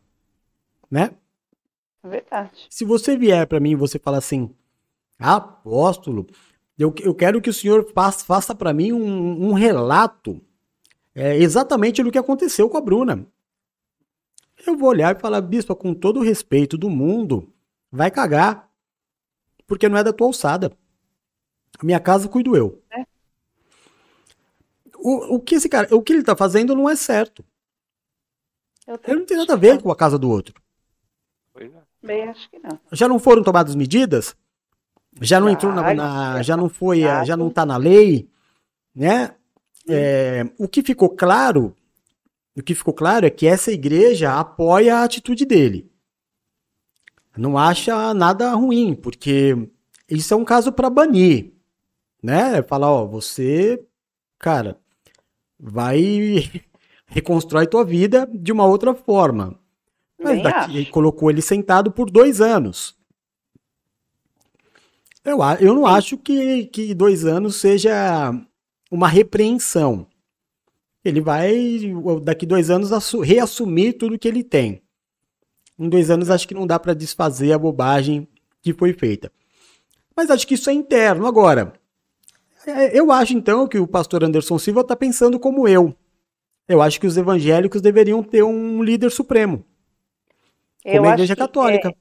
[0.90, 1.10] Né?
[2.02, 2.66] É verdade.
[2.70, 4.54] Se você vier para mim e você falar assim,
[5.18, 6.26] apóstolo,
[6.78, 10.40] eu, eu quero que o senhor faça, faça para mim um, um relato
[11.14, 13.26] é, exatamente do que aconteceu com a Bruna.
[14.66, 17.52] Eu vou olhar e falar, bispa, com todo o respeito do mundo,
[17.90, 18.70] vai cagar.
[19.66, 20.72] Porque não é da tua alçada.
[21.78, 22.82] A minha casa cuido eu.
[22.90, 23.04] É.
[24.98, 27.44] O, o que esse cara, o que ele tá fazendo não é certo.
[28.86, 30.60] Eu Ele não tem nada a ver com a casa do outro.
[31.52, 31.82] Pois é.
[32.00, 32.78] também acho que não.
[32.92, 34.34] Já não foram tomadas medidas?
[35.20, 37.24] Já não entrou na, na- já já não foi, já.
[37.24, 38.28] já não tá na lei,
[38.94, 39.34] né?
[39.88, 41.74] É, o que ficou claro,
[42.56, 45.90] o que ficou claro é que essa igreja apoia a atitude dele.
[47.36, 49.68] Não acha nada ruim, porque
[50.08, 51.52] isso é um caso para banir,
[52.22, 52.62] né?
[52.62, 53.84] Falar, ó, você,
[54.38, 54.78] cara,
[55.58, 56.50] vai
[57.06, 59.58] reconstrói tua vida de uma outra forma.
[60.18, 60.90] Mas daqui, acho.
[60.90, 62.96] colocou ele sentado por dois anos.
[65.24, 68.32] Eu, eu não acho que, que dois anos seja
[68.90, 70.06] uma repreensão.
[71.04, 71.80] Ele vai,
[72.22, 74.82] daqui dois anos, assu- reassumir tudo que ele tem.
[75.78, 78.26] Em dois anos, acho que não dá para desfazer a bobagem
[78.62, 79.30] que foi feita.
[80.16, 81.26] Mas acho que isso é interno.
[81.26, 81.74] Agora,
[82.92, 85.94] eu acho então que o pastor Anderson Silva está pensando como eu.
[86.68, 89.64] Eu acho que os evangélicos deveriam ter um líder supremo,
[90.82, 91.88] como Eu a Igreja Católica.
[91.88, 91.94] é-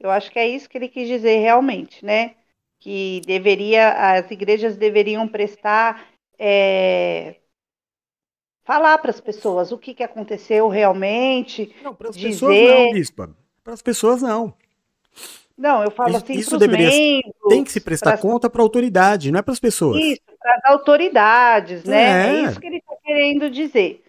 [0.00, 2.34] eu acho que é isso que ele quis dizer realmente, né?
[2.78, 6.08] Que deveria, as igrejas deveriam prestar,
[6.38, 7.36] é,
[8.64, 11.74] falar para as pessoas o que, que aconteceu realmente.
[11.82, 13.36] Não, para as pessoas não, bispa.
[13.62, 14.54] Para as pessoas não.
[15.60, 16.88] Não, eu falo assim isso deveria-
[17.50, 20.00] Tem que se prestar pras- conta para a autoridade, não é para as pessoas.
[20.02, 22.02] isso, para as autoridades, né?
[22.02, 22.26] É.
[22.30, 24.02] É isso que ele está querendo dizer.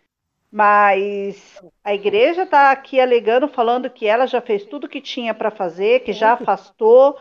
[0.50, 5.52] Mas a igreja está aqui alegando, falando que ela já fez tudo que tinha para
[5.52, 7.18] fazer, que já afastou,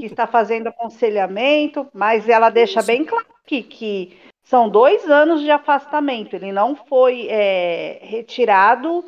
[0.00, 5.50] que está fazendo aconselhamento, mas ela deixa bem claro aqui que são dois anos de
[5.50, 6.34] afastamento.
[6.36, 9.04] Ele não foi é, retirado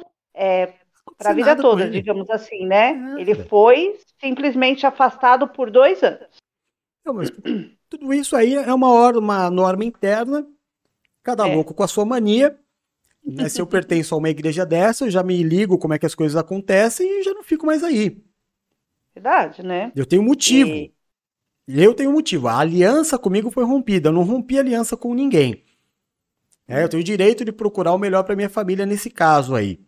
[1.16, 2.92] para a vida toda, digamos assim, né?
[2.92, 3.20] Nada.
[3.20, 6.28] Ele foi simplesmente afastado por dois anos.
[7.04, 7.30] Não, mas
[7.88, 10.46] tudo isso aí é uma, hora, uma norma interna,
[11.22, 11.54] cada É.
[11.54, 12.58] louco com a sua mania,
[13.24, 13.48] Né?
[13.48, 16.14] Se eu pertenço a uma igreja dessa, eu já me ligo como é que as
[16.14, 18.22] coisas acontecem e já não fico mais aí.
[19.14, 19.92] Verdade, né?
[19.94, 20.70] Eu tenho motivo.
[20.70, 20.92] E-
[21.68, 22.48] Eu tenho motivo.
[22.48, 24.08] A aliança comigo foi rompida.
[24.08, 25.64] Eu não rompi aliança com ninguém.
[26.68, 29.80] É, eu tenho o direito de procurar o melhor para minha família nesse caso aí.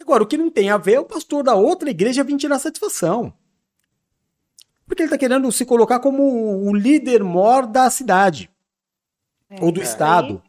[0.00, 2.58] Agora, o que não tem a ver é o pastor da outra igreja vir tirar
[2.58, 3.32] satisfação.
[4.86, 6.22] Porque ele está querendo se colocar como
[6.66, 8.50] o líder mor da cidade
[9.60, 9.84] ou do É.
[9.84, 10.42] estado.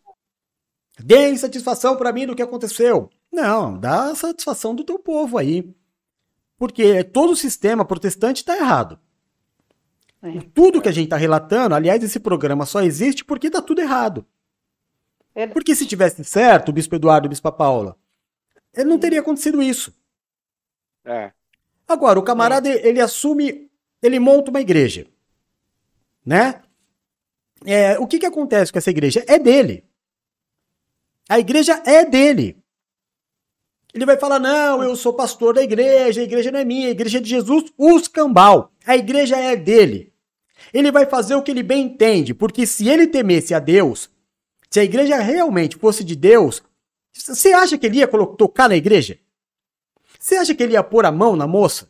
[0.97, 3.09] Deem satisfação para mim do que aconteceu.
[3.31, 5.73] Não, dá satisfação do teu povo aí.
[6.57, 8.99] Porque todo o sistema protestante está errado.
[10.21, 10.39] É.
[10.53, 14.25] Tudo que a gente está relatando, aliás, esse programa só existe porque está tudo errado.
[15.33, 15.53] Verdade.
[15.53, 17.95] Porque se tivesse certo, o Bispo Eduardo e o Bispo Paula,
[18.73, 19.93] ele não teria acontecido isso.
[21.05, 21.31] É.
[21.87, 23.69] Agora, o camarada, ele assume,
[24.01, 25.07] ele monta uma igreja,
[26.25, 26.61] né?
[27.65, 29.23] É, o que que acontece com essa igreja?
[29.27, 29.83] É dele.
[31.27, 32.57] A igreja é dele.
[33.93, 36.91] Ele vai falar, não, eu sou pastor da igreja, a igreja não é minha, a
[36.91, 38.71] igreja é de Jesus, os cambal.
[38.85, 40.13] A igreja é dele.
[40.71, 44.09] Ele vai fazer o que ele bem entende, porque se ele temesse a Deus,
[44.69, 46.61] se a igreja realmente fosse de Deus,
[47.19, 49.19] você acha que ele ia tocar na igreja?
[50.19, 51.89] Você acha que ele ia pôr a mão na moça?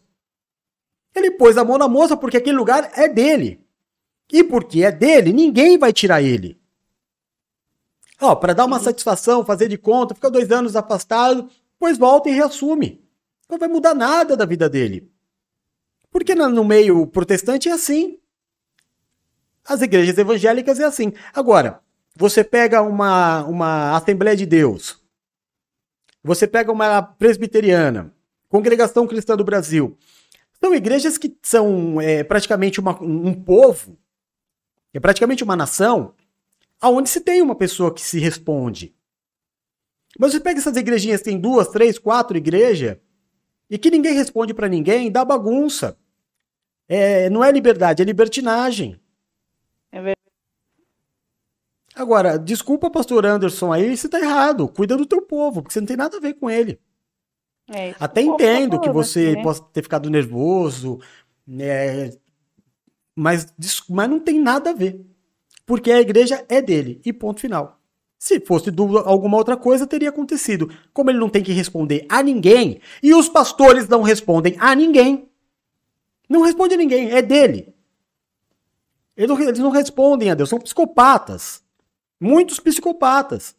[1.16, 3.64] Ele pôs a mão na moça porque aquele lugar é dele.
[4.32, 6.60] E porque é dele, ninguém vai tirar ele.
[8.22, 11.50] Ó, para dar uma satisfação, fazer de conta, fica dois anos afastado,
[11.80, 13.04] pois volta e reassume.
[13.50, 15.12] Não vai mudar nada da vida dele.
[16.12, 18.20] Porque no meio protestante é assim.
[19.66, 21.14] As igrejas evangélicas é assim.
[21.34, 21.82] Agora,
[22.16, 24.99] você pega uma, uma Assembleia de Deus,
[26.24, 28.14] você pega uma presbiteriana,
[28.48, 29.98] Congregação Cristã do Brasil.
[30.60, 33.98] São igrejas que são é, praticamente uma- um povo,
[34.94, 36.14] é praticamente uma nação,
[36.82, 38.94] aonde se tem uma pessoa que se responde.
[40.18, 42.98] Mas você pega essas igrejinhas, tem duas, três, quatro igrejas,
[43.70, 45.98] e que ninguém responde pra ninguém, dá bagunça.
[46.88, 49.00] É, não é liberdade, é libertinagem.
[49.92, 50.29] É verdade.
[52.00, 54.70] Agora, desculpa, pastor Anderson, aí você tá errado.
[54.70, 56.80] Cuida do teu povo, porque você não tem nada a ver com ele.
[57.70, 59.44] É Até povo tá entendo que você aqui, né?
[59.44, 61.00] possa ter ficado nervoso,
[61.46, 62.12] né?
[63.14, 63.54] Mas,
[63.90, 65.06] mas não tem nada a ver.
[65.66, 67.02] Porque a igreja é dele.
[67.04, 67.82] E ponto final.
[68.18, 70.72] Se fosse do- alguma outra coisa, teria acontecido.
[70.94, 75.28] Como ele não tem que responder a ninguém, e os pastores não respondem a ninguém.
[76.30, 77.74] Não responde a ninguém, é dele.
[79.18, 81.62] Eles não, eles não respondem a Deus, são psicopatas.
[82.20, 83.56] Muitos psicopatas.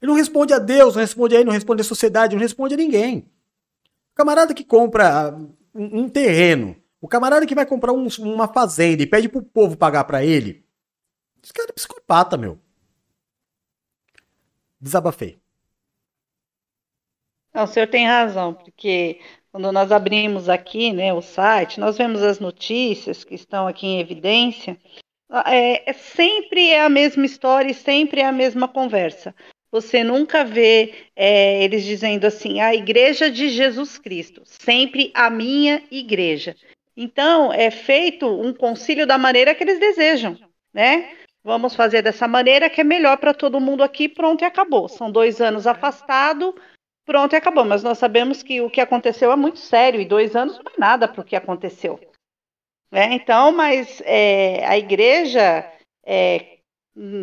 [0.00, 2.74] Ele não responde a Deus, não responde a ele, não responde à sociedade, não responde
[2.74, 3.30] a ninguém.
[4.12, 5.34] O camarada que compra
[5.74, 9.76] um, um terreno, o camarada que vai comprar um- uma fazenda e pede pro povo
[9.76, 10.64] pagar pra ele,
[11.42, 12.58] esse cara é psicopata, meu.
[14.80, 15.38] Desabafei.
[17.54, 19.20] Não, o senhor tem razão, porque
[19.50, 24.00] quando nós abrimos aqui, né, o site, nós vemos as notícias que estão aqui em
[24.00, 24.78] evidência,
[25.46, 29.34] é, é sempre é a mesma história e sempre é a mesma conversa.
[29.70, 35.82] Você nunca vê é, eles dizendo assim, a igreja de Jesus Cristo, sempre a minha
[35.90, 36.54] igreja.
[36.96, 40.38] Então, é feito um concílio da maneira que eles desejam,
[40.72, 41.10] né?
[41.44, 44.88] Vamos fazer dessa maneira que é melhor para todo mundo aqui, pronto e acabou.
[44.88, 46.54] São dois anos afastado,
[47.04, 47.64] pronto e acabou.
[47.64, 50.80] Mas nós sabemos que o que aconteceu é muito sério e dois anos não é
[50.80, 52.00] nada para o que aconteceu.
[52.90, 53.08] Né?
[53.14, 55.70] Então, mas é, a igreja
[56.04, 56.58] é,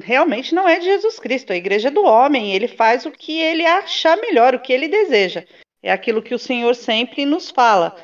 [0.04, 2.54] realmente não é de Jesus Cristo, a igreja é do homem.
[2.54, 5.44] Ele faz o que ele achar melhor, o que ele deseja.
[5.82, 7.96] É aquilo que o Senhor sempre nos fala.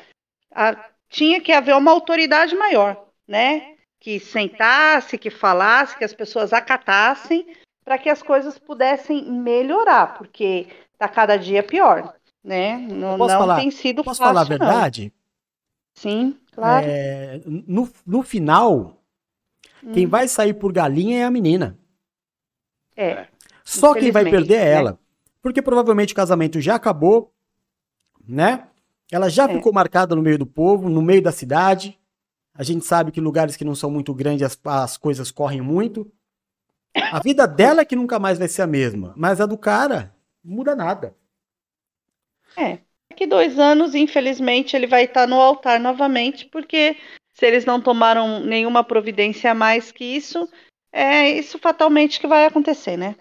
[0.54, 0.76] A-
[1.08, 3.74] tinha que haver uma autoridade maior, né?
[3.98, 7.46] Que sentasse, que falasse, que as pessoas acatassem,
[7.84, 12.76] para que as coisas pudessem melhorar, porque está cada dia pior, né?
[12.78, 14.80] Não, Posso não falar- tem sido Posso fácil, falar a não.
[16.00, 16.86] Sim, claro.
[16.88, 18.96] É, no, no final,
[19.92, 20.08] quem Hum.
[20.08, 21.78] vai sair por galinha é a menina.
[22.96, 23.26] É.
[23.62, 24.70] Só quem vai perder é né?
[24.72, 24.98] ela.
[25.42, 27.34] Porque provavelmente o casamento já acabou,
[28.26, 28.66] né?
[29.12, 29.54] Ela já É.
[29.54, 31.98] ficou marcada no meio do povo, no meio da cidade.
[32.54, 36.10] A gente sabe que lugares que não são muito grandes as, as coisas correm muito.
[37.12, 40.14] A vida dela é que nunca mais vai ser a mesma, mas a do cara
[40.42, 41.14] não muda nada.
[42.56, 42.80] É.
[43.20, 46.96] Daqui dois anos, infelizmente, ele vai estar no altar novamente, porque
[47.34, 50.48] se eles não tomaram nenhuma providência a mais que isso,
[50.90, 53.14] é isso fatalmente que vai acontecer, né?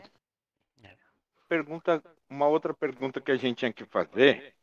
[1.49, 4.55] Pergunta, uma outra pergunta que a gente tinha que fazer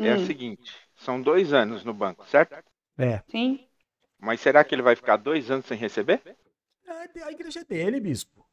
[0.00, 2.56] é a Hum, seguinte: são dois anos no banco, certo?
[2.98, 3.22] É.
[3.30, 3.68] sim.
[4.20, 6.22] Mas será que ele vai ficar dois anos sem receber?
[6.86, 8.44] É, A igreja é dele, bispo.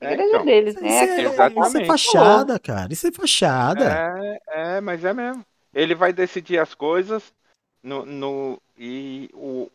[0.00, 0.44] A É, igreja então.
[0.44, 1.04] deles, Isso né?
[1.04, 2.92] é, Aqui- isso é fachada, cara.
[2.92, 4.04] Isso é fachada.
[4.48, 5.44] É, é, mas é mesmo.
[5.76, 7.34] Ele vai decidir as coisas
[7.82, 9.70] no, no e o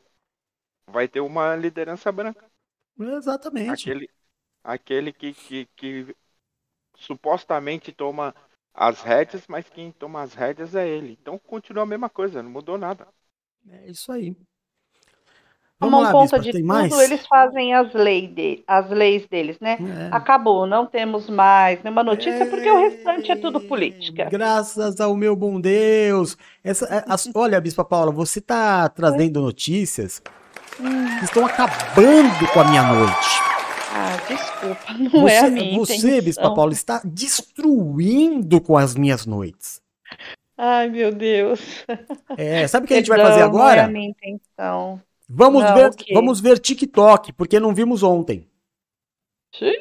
[0.88, 2.43] vai ter uma liderança branca.
[2.99, 3.70] Exatamente.
[3.70, 4.10] Aquele,
[4.64, 6.16] aquele que, que, que
[6.97, 8.34] supostamente toma
[8.74, 11.14] as rédeas, mas quem toma as rédeas é ele.
[11.22, 13.08] Então continua a mesma coisa, não mudou nada.
[13.70, 14.36] É isso aí.
[15.82, 17.00] Tomam lá, conta Bispa, de tudo, mais?
[17.00, 19.78] eles fazem as, lei de, as leis deles, né?
[19.80, 20.10] É.
[20.16, 24.26] Acabou, não temos mais nenhuma notícia, porque o restante é tudo política.
[24.32, 26.38] Graças ao meu bom Deus.
[26.64, 30.22] Essa, é, as- olha, Bispa Paula, você está trazendo notícias
[31.20, 33.42] que estão acabando com a minha noite.
[33.94, 36.22] Ah, desculpa, não Você, é a minha você intenção.
[36.24, 39.82] Bispa Paula, está destruindo com as minhas noites.
[40.58, 41.60] Ai, meu Deus.
[42.38, 43.88] É, sabe o que a gente vai fazer Não é a agora?
[43.88, 45.02] minha intenção.
[45.34, 46.14] Vamos, Não, ver, ok.
[46.14, 48.46] vamos ver TikTok, porque não vimos ontem.
[49.58, 49.72] Sim.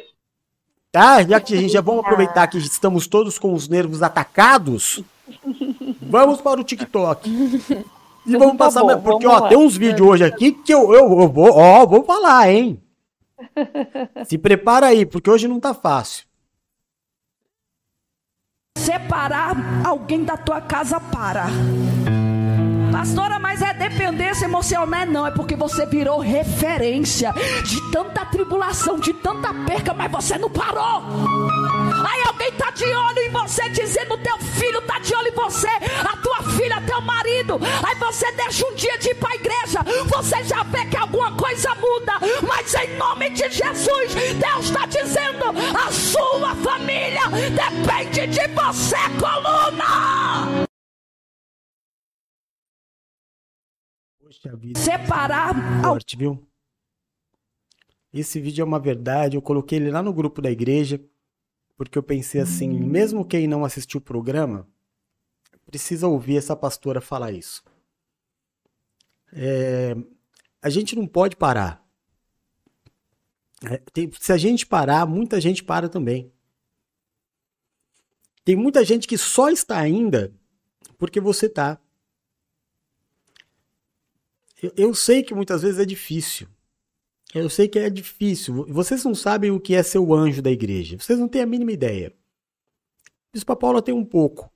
[0.93, 1.23] Tá?
[1.23, 5.03] Já que a gente já vamos aproveitar que estamos todos com os nervos atacados,
[6.03, 7.29] vamos para o TikTok.
[8.27, 9.49] E vamos Tá passar, bom, porque vamos ó, lá.
[9.49, 12.81] tem uns vídeos hoje aqui que eu, eu, eu vou, ó, vou falar, hein?
[14.27, 16.27] Se prepara aí, porque hoje não tá fácil.
[18.79, 19.55] separar
[19.87, 21.47] alguém da tua casa para.
[22.93, 27.33] Pastora, mas é dependência emocional, não, é porque você virou referência
[27.65, 31.03] de tanta tribulação, de tanta perca, mas você não parou.
[32.05, 35.69] Aí alguém tá de olho em você, dizendo teu filho tá de olho em você,
[35.69, 37.61] a tua filha, teu marido.
[37.83, 41.75] Aí você deixa um dia de ir pra igreja, você já vê que alguma coisa
[41.77, 42.15] muda,
[42.47, 45.45] mas em nome de Jesus, Deus está dizendo:
[45.77, 50.70] a sua família depende de você, coluna.
[54.43, 54.81] Poxa vida.
[54.81, 56.47] Separar Forte, viu?
[58.13, 59.37] Esse vídeo é uma verdade.
[59.37, 61.01] Eu coloquei ele lá no grupo da igreja,
[61.77, 64.67] porque eu pensei assim: mesmo quem não assistiu o programa,
[65.67, 67.63] precisa ouvir essa pastora falar isso.
[69.33, 69.95] É,
[70.63, 71.87] a gente não pode parar.
[73.71, 76.33] É, tem- se a gente parar, muita gente para também.
[78.43, 80.33] Tem muita gente que só está ainda
[80.99, 81.79] porque você tá.
[84.63, 86.47] Eu, eu sei que muitas vezes é difícil.
[87.35, 88.67] Eu sei que é difícil.
[88.69, 90.99] Vocês não sabem o que é ser o anjo da igreja.
[90.99, 92.13] Vocês não têm a mínima ideia.
[93.33, 94.51] Bispa Paula tem um pouco.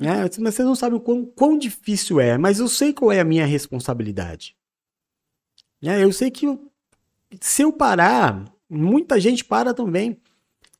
[0.00, 0.22] Né?
[0.40, 2.36] Mas vocês não sabem o quão, quão difícil é.
[2.36, 4.56] Mas eu sei qual é a minha responsabilidade.
[5.80, 6.02] Né?
[6.02, 6.46] Eu sei que
[7.40, 10.20] se eu parar, muita gente para também.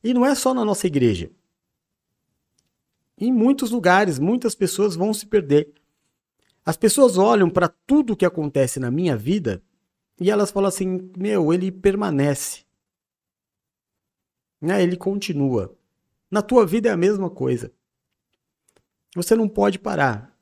[0.03, 1.31] E não é só na nossa igreja.
[3.17, 5.73] Em muitos lugares, muitas pessoas vão se perder.
[6.65, 9.61] As pessoas olham para tudo que acontece na minha vida
[10.19, 12.65] e elas falam assim: meu, ele permanece.
[14.61, 14.83] Né?
[14.83, 15.75] Ele continua.
[16.29, 17.71] Na tua vida é a mesma coisa.
[19.15, 20.35] Você não pode parar.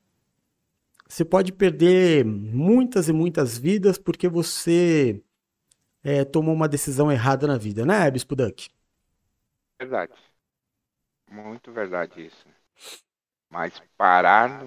[1.08, 5.22] Você pode perder muitas e muitas vidas porque você
[6.04, 8.68] é, tomou uma decisão errada na vida, né, Bispo Duck?
[9.80, 10.12] Verdade.
[11.30, 12.46] Muito verdade isso.
[13.50, 14.66] Mas parar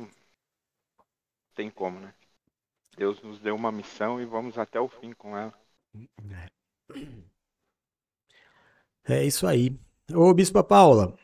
[1.54, 2.14] tem como, né?
[2.98, 5.54] Deus nos deu uma missão e vamos até o fim com ela.
[9.08, 9.72] É isso aí.
[10.14, 11.18] Ô, Bispa Paula,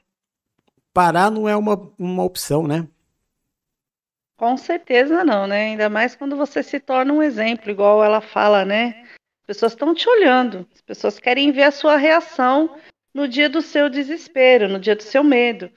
[0.93, 2.87] parar não é uma, uma opção, né?
[4.37, 5.65] Com certeza não, né?
[5.65, 9.03] Ainda mais quando você se torna um exemplo, igual ela fala, né?
[9.41, 12.77] As pessoas estão te olhando, as pessoas querem ver a sua reação
[13.13, 15.71] no dia do seu desespero, no dia do seu medo.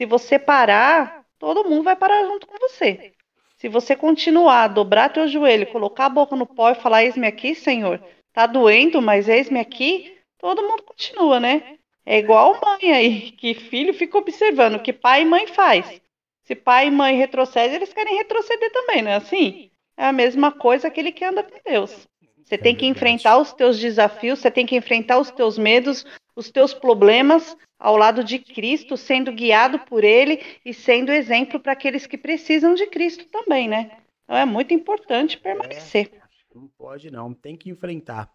[0.00, 3.15] Se você parar, todo mundo vai parar junto com você.
[3.56, 7.54] Se você continuar, dobrar teu joelho, colocar a boca no pó e falar: Eis-me aqui,
[7.54, 8.02] Senhor,
[8.32, 11.78] tá doendo, mas eis-me aqui, todo mundo continua, né?
[12.04, 16.00] É igual mãe aí, que filho fica observando o que pai e mãe faz.
[16.44, 19.70] Se pai e mãe retrocedem, eles querem retroceder também, não é assim?
[19.96, 22.06] É a mesma coisa aquele que anda com Deus.
[22.44, 26.48] Você tem que enfrentar os teus desafios, você tem que enfrentar os teus medos, os
[26.48, 32.06] teus problemas ao lado de Cristo, sendo guiado por Ele e sendo exemplo para aqueles
[32.06, 33.98] que precisam de Cristo também, né?
[34.24, 36.10] Então é muito importante permanecer.
[36.54, 38.30] Não pode não, tem que enfrentar.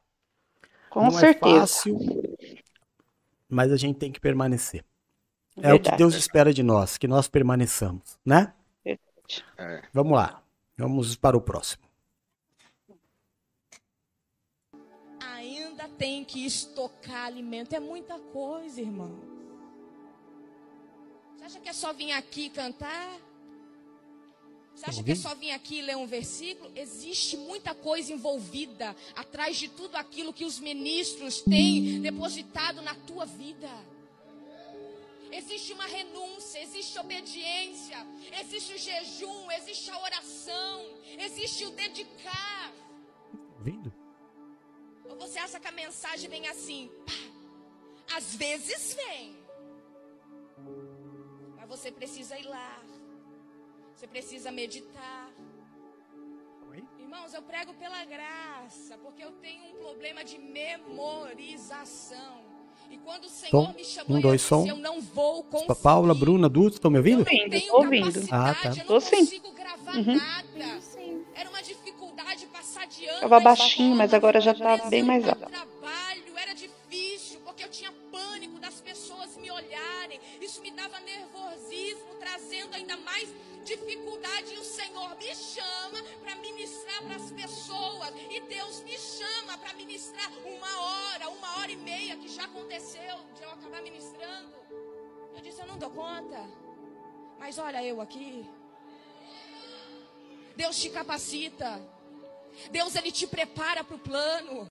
[0.89, 1.55] Com não certeza.
[1.55, 1.97] é fácil,
[3.49, 4.85] mas a gente tem que permanecer.
[5.57, 5.97] É o que Verdade.
[5.97, 8.53] Deus espera de nós, que nós permaneçamos, né?
[8.85, 9.45] Verdade.
[9.57, 9.81] É.
[9.91, 10.41] Vamos lá.
[10.77, 11.90] Vamos para o próximo.
[16.01, 17.73] Tem que estocar alimento.
[17.73, 19.19] É muita coisa, irmão.
[21.37, 23.19] Você acha que é só vir aqui cantar?
[24.73, 26.71] Você acha que é só vir aqui e ler um versículo?
[26.75, 33.27] Existe muita coisa envolvida atrás de tudo aquilo que os ministros têm depositado na tua
[33.27, 33.69] vida.
[35.31, 37.97] Existe uma renúncia, existe obediência,
[38.41, 40.83] existe o jejum, existe a oração,
[41.19, 42.73] existe o dedicar.
[43.59, 44.00] Ouvindo?
[45.21, 46.89] Você acha que a mensagem vem assim?
[47.05, 47.13] Pá,
[48.17, 49.35] às vezes vem.
[51.57, 52.81] Mas você precisa ir lá.
[53.95, 55.29] Você precisa meditar.
[56.99, 62.39] Irmãos, eu prego pela graça, porque eu tenho um problema de memorização.
[62.89, 63.73] E quando o Senhor Som.
[63.73, 64.65] me chamou, Um, dois, eu, som.
[64.67, 65.75] eu não vou conseguir.
[65.81, 67.25] Paula, Bruna, Dulce, estão me ouvindo?
[67.25, 68.19] tô ouvindo.
[68.31, 68.69] Ah, tá.
[68.69, 69.17] Eu não Tô sim.
[69.17, 70.15] consigo gravar Uhum.
[70.15, 70.81] nada.
[73.21, 73.89] Era uma dificuldade passar de ano.
[73.89, 75.45] Tava na baixinho, mas agora já tá bem mais alto.
[75.45, 80.19] trabalho, era difícil, porque eu tinha pânico das pessoas me olharem.
[80.41, 83.29] Isso me dava nervosismo, trazendo ainda mais
[83.63, 84.53] dificuldade.
[84.53, 88.11] E o Senhor me chama para ministrar para as pessoas.
[88.29, 93.15] E Deus me chama para ministrar uma hora, uma hora e meia, que já aconteceu
[93.35, 94.49] de eu acabar ministrando.
[95.35, 96.49] Eu disse, eu não dou conta.
[97.39, 98.45] Mas olha eu aqui.
[100.55, 101.81] Deus te capacita.
[102.69, 104.67] Deus ele te prepara para o plano.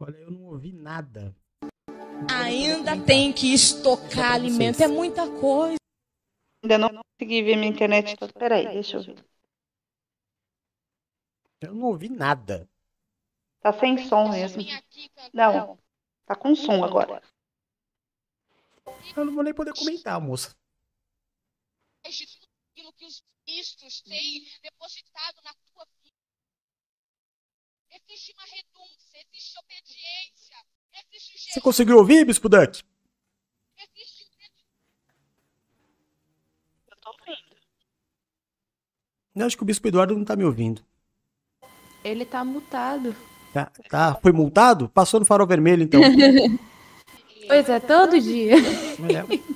[0.00, 1.34] Olha, eu não ouvi nada.
[2.28, 4.82] Ainda tem que estocar alimento.
[4.82, 5.76] É muita coisa.
[6.62, 8.32] Ainda não consegui ver minha internet toda.
[8.32, 9.24] Peraí, deixa eu ver.
[11.60, 12.68] Eu não ouvi nada.
[13.60, 14.62] Tá sem som mesmo.
[15.32, 15.78] Não,
[16.26, 17.22] tá com som agora.
[19.16, 20.56] Eu não vou nem poder comentar, moça.
[22.04, 23.22] de tudo aquilo que os
[23.52, 26.16] ministros têm depositado na tua vida.
[27.90, 30.56] Existe uma renúncia, existe obediência,
[31.12, 32.82] existe Você conseguiu ouvir, Bispo Duck?
[39.34, 40.84] Eu acho que o Bispo Eduardo não tá me ouvindo.
[42.04, 43.14] Ele tá mutado.
[43.52, 44.14] Tá, tá.
[44.16, 44.88] Foi multado?
[44.88, 46.00] Passou no farol vermelho, então.
[47.44, 48.54] Pois é, todo dia.
[48.54, 49.52] É.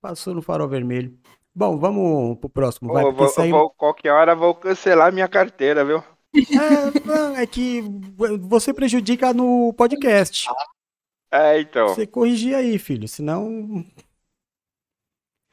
[0.00, 1.18] Passou no farol vermelho.
[1.54, 2.92] Bom, vamos pro próximo.
[2.92, 3.50] Vai, vou, aí...
[3.50, 6.02] vou- qualquer hora vou cancelar minha carteira, viu?
[6.34, 7.80] É, é que
[8.40, 10.48] você prejudica no podcast.
[11.30, 11.88] É, então.
[11.88, 13.84] Você corrigir aí, filho, senão...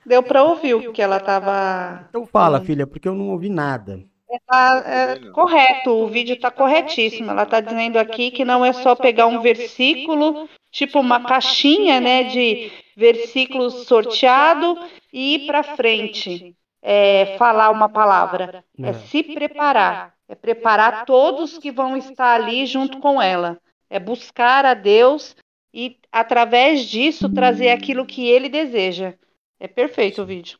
[0.03, 2.07] Deu pra ouvir o que ela tava.
[2.09, 4.03] Então fala, filha, porque eu não ouvi nada.
[4.47, 7.29] Tá, é, correto, o vídeo tá corretíssimo.
[7.29, 12.23] Ela tá dizendo aqui que não é só pegar um versículo, tipo uma caixinha, né,
[12.23, 14.77] de versículos sorteado
[15.11, 18.63] e ir para frente, é, falar uma palavra.
[18.81, 23.59] É se preparar, é preparar todos que vão estar ali junto com ela.
[23.89, 25.35] É buscar a Deus
[25.73, 29.13] e através disso trazer aquilo que Ele deseja.
[29.59, 30.57] É perfeito o vídeo.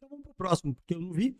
[0.00, 1.36] O próximo, porque eu não vi.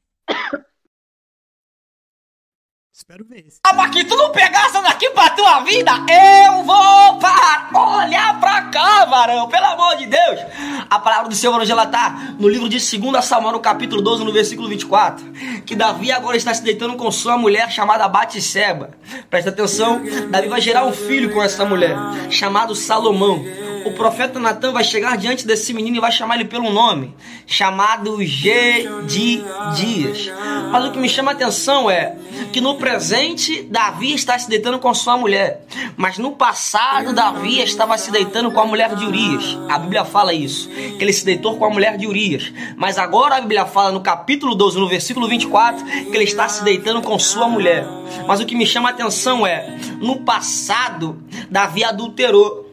[2.97, 3.59] Espero ver esse.
[3.61, 7.69] Pra que tu não pegar essa daqui pra tua vida, eu vou parar.
[7.75, 10.39] Olha pra cá, varão, pelo amor de Deus.
[10.89, 14.23] A palavra do Senhor hoje ela tá no livro de 2 Samuel, no capítulo 12,
[14.23, 15.25] no versículo 24.
[15.67, 18.93] Que Davi agora está se deitando com sua mulher chamada Batseba.
[19.29, 21.97] Presta atenção, Davi vai gerar um filho com essa mulher,
[22.31, 23.45] chamado Salomão.
[23.85, 27.15] O profeta Natan vai chegar diante desse menino e vai chamar ele pelo nome,
[27.47, 30.31] chamado Gedias.
[30.71, 32.17] Mas o que me chama a atenção é
[32.53, 35.67] que no presente Davi está se deitando com sua mulher,
[35.97, 39.59] mas no passado Davi estava se deitando com a mulher de Urias.
[39.69, 42.53] A Bíblia fala isso, que ele se deitou com a mulher de Urias.
[42.77, 46.65] Mas agora a Bíblia fala no capítulo 12, no versículo 24, que ele está se
[46.65, 47.87] deitando com sua mulher.
[48.27, 52.64] Mas o que me chama a atenção é, no passado Davi adulterou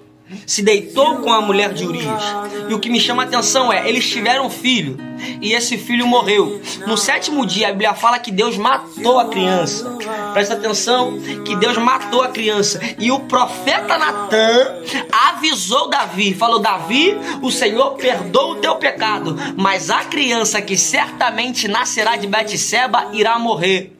[0.46, 2.24] se deitou com a mulher de Urias.
[2.70, 4.98] E o que me chama a atenção é, eles tiveram um filho,
[5.42, 6.62] e esse filho morreu.
[6.88, 9.98] No sétimo dia, a Bíblia fala que Deus matou a criança.
[10.34, 12.80] Presta atenção, que Deus matou a criança.
[12.98, 19.90] E o profeta Natan avisou Davi, falou, Davi, o Senhor perdoa o teu pecado, mas
[19.90, 23.96] a criança que certamente nascerá de Betseba irá morrer.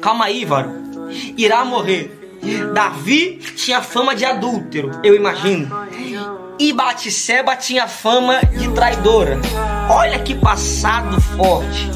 [0.00, 0.70] Calma aí, Varo.
[1.36, 2.15] Irá morrer.
[2.72, 5.68] Davi tinha fama de adúltero, eu imagino.
[6.58, 9.38] E Batseba tinha fama de traidora.
[9.90, 11.90] Olha que passado forte.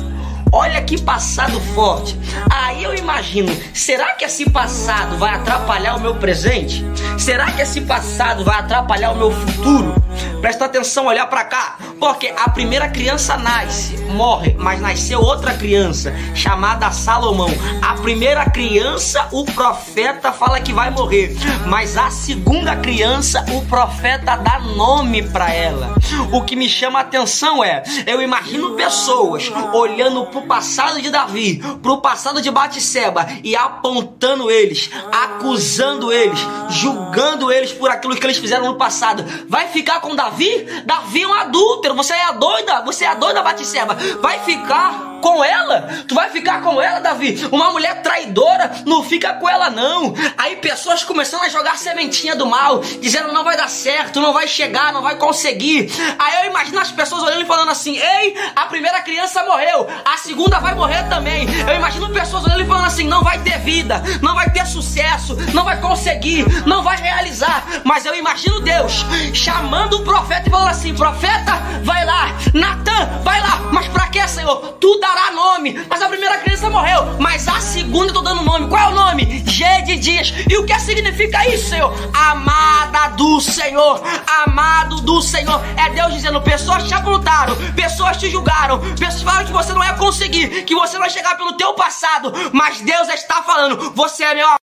[0.53, 2.19] Olha que passado forte.
[2.51, 6.85] Aí eu imagino, será que esse passado vai atrapalhar o meu presente?
[7.19, 9.95] Será que esse passado vai atrapalhar o meu futuro?
[10.41, 16.15] Presta atenção, olhar para cá, porque a primeira criança nasce, morre, mas nasceu outra criança
[16.35, 17.51] chamada Salomão.
[17.83, 21.37] A primeira criança, o profeta fala que vai morrer,
[21.67, 25.95] mas a segunda criança, o profeta dá nome para ela.
[26.33, 31.63] O que me chama a atenção é, eu imagino pessoas olhando pro passado de Davi,
[31.83, 36.41] pro passado de Batseba e apontando eles, acusando eles,
[36.71, 39.25] julgando eles por aquilo que eles fizeram no passado.
[39.49, 40.83] Vai ficar com Davi?
[40.85, 43.97] Davi é um adúltero, você é a doida, você é a doida Batseba.
[44.21, 45.89] Vai ficar com ela?
[46.07, 47.49] Tu vai ficar com ela, Davi?
[47.53, 50.15] Uma mulher traidora, não fica com ela não.
[50.37, 54.49] Aí pessoas começando a jogar sementinha do mal, dizendo não vai dar certo, não vai
[54.49, 55.91] chegar, não vai conseguir.
[56.19, 60.17] Aí eu imagino as pessoas olhando e falando assim: "Ei, a primeira criança morreu, a
[60.17, 61.47] segunda vai morrer também".
[61.69, 65.37] Eu imagino pessoas olhando e falando assim: "Não vai ter vida, não vai ter sucesso,
[65.53, 67.65] não vai conseguir, não vai realizar".
[67.85, 71.53] Mas eu imagino Deus chamando o profeta e falando assim: "Profeta,
[71.83, 73.61] vai lá, Natan, vai lá".
[73.73, 74.77] Mas para que, Senhor?
[74.81, 75.85] Tu dará nome.
[75.89, 78.69] Mas a primeira criança morreu, mas a segunda eu tô dando nome.
[78.69, 79.43] Qual é o nome?
[79.47, 80.33] G de dias.
[80.49, 81.93] E o que significa isso, Senhor?
[82.15, 84.03] Amada do Senhor,
[84.45, 85.61] amado do Senhor.
[85.77, 89.95] É Deus dizendo: pessoas te apontaram, pessoas te julgaram, pessoas falaram que você não ia
[89.95, 94.35] conseguir, que você não vai chegar pelo teu passado, mas Deus está falando: você é
[94.35, 94.70] meu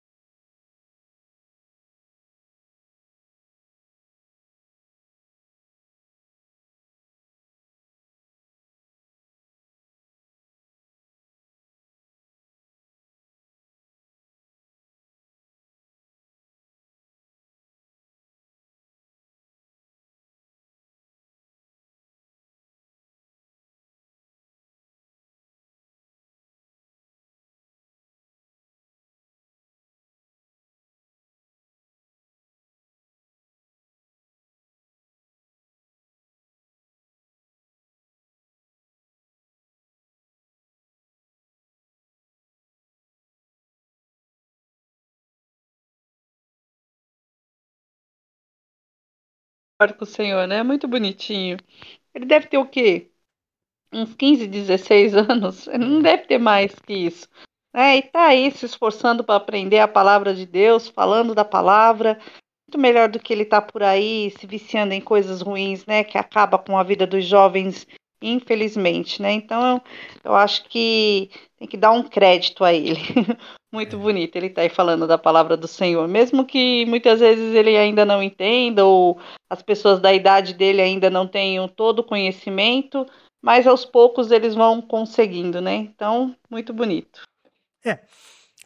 [49.96, 50.62] com o Senhor, né?
[50.62, 51.58] Muito bonitinho.
[52.14, 53.10] Ele deve ter o quê?
[53.92, 55.68] Uns 15, 16 anos?
[55.68, 57.28] Ele não deve ter mais que isso.
[57.74, 62.18] É, e tá aí se esforçando para aprender a palavra de Deus, falando da palavra.
[62.66, 66.02] Muito melhor do que ele tá por aí se viciando em coisas ruins, né?
[66.02, 67.86] Que acaba com a vida dos jovens,
[68.22, 69.32] infelizmente, né?
[69.32, 69.82] Então eu,
[70.24, 73.00] eu acho que tem que dar um crédito a ele.
[73.76, 77.76] Muito bonito ele tá aí falando da palavra do Senhor, mesmo que muitas vezes ele
[77.76, 79.20] ainda não entenda ou
[79.50, 83.06] as pessoas da idade dele ainda não tenham todo o conhecimento,
[83.42, 85.74] mas aos poucos eles vão conseguindo, né?
[85.74, 87.20] Então, muito bonito.
[87.84, 87.98] É.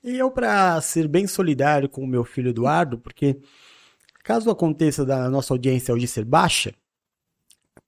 [0.05, 3.41] E eu, para ser bem solidário com o meu filho Eduardo, porque
[4.23, 6.73] caso aconteça da nossa audiência hoje ser baixa,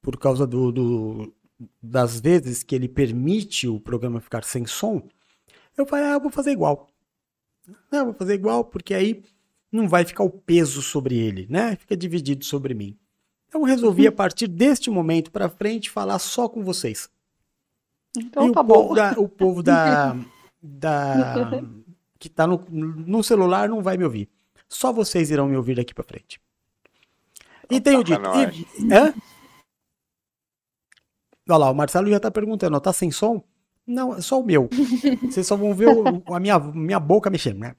[0.02, 1.34] por causa do, do,
[1.80, 5.06] das vezes que ele permite o programa ficar sem som,
[5.78, 6.91] eu falei, ah, eu vou fazer igual.
[7.90, 9.22] Não, vou fazer igual, porque aí
[9.70, 11.76] não vai ficar o peso sobre ele, né?
[11.76, 12.98] Fica dividido sobre mim.
[13.48, 17.10] Então resolvi, a partir deste momento para frente, falar só com vocês.
[18.16, 18.94] Então e tá o povo bom.
[18.94, 20.16] da, o povo da,
[20.62, 21.62] da
[22.18, 24.28] que tá no, no celular não vai me ouvir.
[24.68, 26.40] Só vocês irão me ouvir daqui para frente.
[27.70, 28.20] E tenho dito.
[28.20, 28.56] nós.
[28.56, 29.14] E, hã?
[31.48, 33.42] Olha lá, o Marcelo já tá perguntando, ó, tá sem som?
[33.92, 34.68] Não, é só o meu.
[35.30, 37.74] Vocês só vão ver o- a minha, minha boca mexendo, né?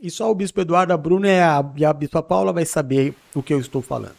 [0.00, 3.14] E só o Bispo Eduardo, a Bruna e a, e a Bispa Paula vai saber
[3.34, 4.16] o que eu estou falando.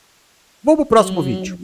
[0.63, 1.57] Vamos pro próximo vídeo.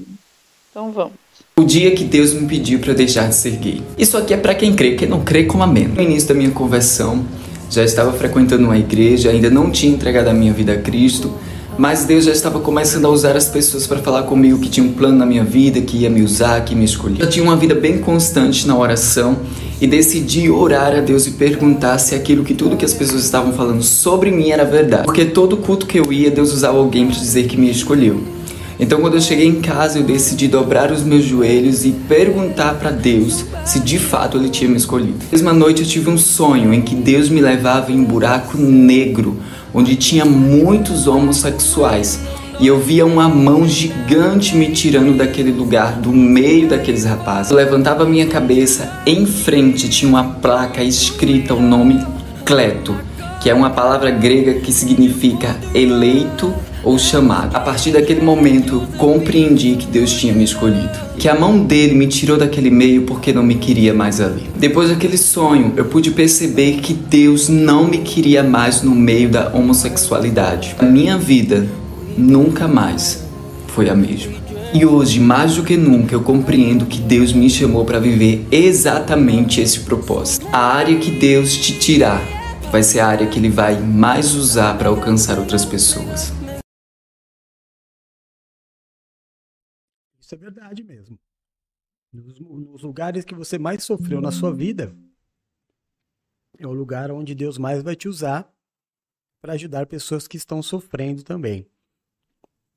[0.70, 1.14] Então vamos.
[1.58, 3.82] O dia que Deus me pediu para deixar de ser gay.
[3.98, 5.96] Isso aqui é para quem crê, quem não crê, coma menos.
[5.96, 7.26] No início da minha conversão,
[7.70, 11.34] já estava frequentando uma igreja, ainda não tinha entregado a minha vida a Cristo,
[11.80, 14.92] mas Deus já estava começando a usar as pessoas para falar comigo que tinha um
[14.92, 17.22] plano na minha vida, que ia me usar, que me escolher.
[17.22, 19.38] Eu tinha uma vida bem constante na oração
[19.80, 23.54] e decidi orar a Deus e perguntar se aquilo que tudo que as pessoas estavam
[23.54, 25.06] falando sobre mim era verdade.
[25.06, 28.22] Porque todo culto que eu ia, Deus usava alguém para dizer que me escolheu.
[28.78, 32.92] Então, quando eu cheguei em casa, eu decidi dobrar os meus joelhos e perguntar para
[32.92, 35.18] Deus se de fato Ele tinha me escolhido.
[35.20, 38.58] Na mesma noite, eu tive um sonho em que Deus me levava em um buraco
[38.58, 39.38] negro,
[39.74, 42.20] onde tinha muitos homossexuais.
[42.60, 47.52] E eu via uma mão gigante me tirando daquele lugar, do meio daqueles rapazes.
[47.52, 52.06] Eu levantava minha cabeça, em frente tinha uma placa escrita o nome
[52.44, 52.96] Cleto,
[53.40, 56.54] que é uma palavra grega que significa eleito
[56.84, 57.56] ou chamado.
[57.56, 60.90] A partir daquele momento, compreendi que Deus tinha me escolhido.
[61.18, 64.44] Que a mão dele me tirou daquele meio porque não me queria mais ali.
[64.58, 69.52] Depois daquele sonho, eu pude perceber que Deus não me queria mais no meio da
[69.54, 70.76] homossexualidade.
[70.80, 71.68] A minha vida
[72.18, 73.24] nunca mais
[73.68, 74.40] foi a mesma.
[74.72, 79.60] E hoje, mais do que nunca, eu compreendo que Deus me chamou para viver exatamente
[79.60, 80.46] esse propósito.
[80.54, 82.22] A área que Deus te tirar
[82.72, 86.39] vai ser a área que Ele vai mais usar para alcançar outras pessoas.
[90.30, 91.20] Isso é verdade mesmo.
[92.14, 94.96] Nos, nos lugares que você mais sofreu na sua vida,
[96.56, 98.48] é o lugar onde Deus mais vai te usar
[99.42, 101.68] para ajudar pessoas que estão sofrendo também.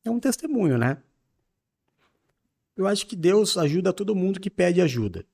[0.03, 1.03] É um testemunho, né?
[2.75, 5.27] Eu acho que Deus ajuda todo mundo que pede ajuda.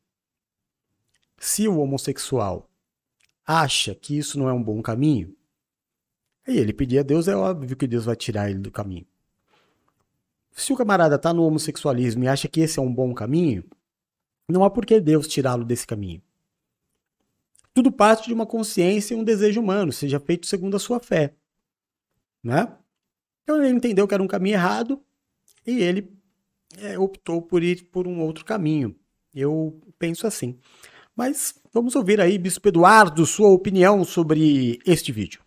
[1.39, 2.69] Se o homossexual
[3.47, 5.37] acha que isso não é um bom caminho,
[6.45, 9.07] aí ele pedir a Deus, é óbvio que Deus vai tirar ele do caminho.
[10.59, 13.63] Se o camarada está no homossexualismo e acha que esse é um bom caminho,
[14.49, 16.21] não há por que Deus tirá-lo desse caminho.
[17.73, 21.33] Tudo parte de uma consciência e um desejo humano, seja feito segundo a sua fé.
[22.43, 22.77] Né?
[23.45, 25.01] Então ele entendeu que era um caminho errado
[25.65, 26.13] e ele
[26.79, 28.99] é, optou por ir por um outro caminho.
[29.33, 30.59] Eu penso assim.
[31.15, 35.41] Mas vamos ouvir aí, Bispo Eduardo, sua opinião sobre este vídeo.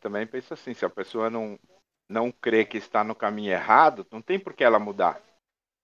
[0.00, 1.58] Também pensa assim, se a pessoa não,
[2.10, 5.22] não crê que está no caminho errado, não tem por que ela mudar.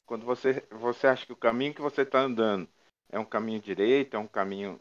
[0.04, 2.68] Quando você, você acha que o caminho que você está andando
[3.08, 4.78] é um caminho direito, é um caminho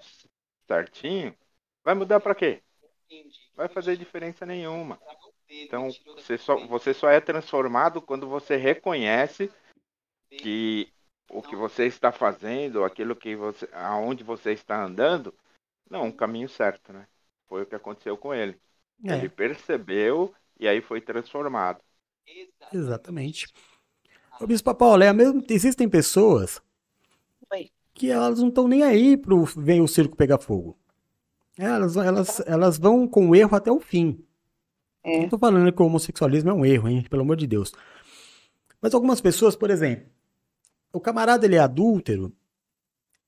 [0.67, 1.35] certinho,
[1.83, 2.63] vai mudar para quê?
[3.55, 4.99] Vai fazer diferença nenhuma.
[5.47, 9.51] Então, você só, você só é transformado quando você reconhece
[10.29, 10.91] que
[11.29, 15.31] o que você está fazendo, aquilo que você, aonde você está andando,
[15.87, 17.07] não é um caminho certo, né?
[17.47, 18.59] Foi o que aconteceu com ele.
[19.05, 19.13] É.
[19.13, 21.79] Ele percebeu e aí foi transformado.
[22.73, 23.47] Exatamente.
[24.39, 26.61] O Bispo Paulo, é mesmo, existem pessoas
[27.51, 27.71] Oi.
[27.93, 30.77] que elas não estão nem aí pro vem o circo pegar fogo.
[31.57, 34.25] Elas, elas, elas vão com o erro até o fim.
[35.03, 35.21] É.
[35.21, 37.05] Não tô falando que o homossexualismo é um erro, hein?
[37.09, 37.71] Pelo amor de Deus.
[38.81, 40.07] Mas algumas pessoas, por exemplo,
[40.91, 42.33] o camarada ele é adúltero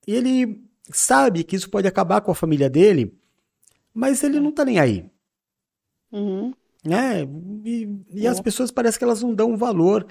[0.05, 3.17] e ele sabe que isso pode acabar com a família dele,
[3.93, 5.09] mas ele não tá nem aí.
[6.11, 6.53] Uhum.
[6.87, 7.23] Né?
[7.65, 10.07] E, e as pessoas parecem que elas não dão valor.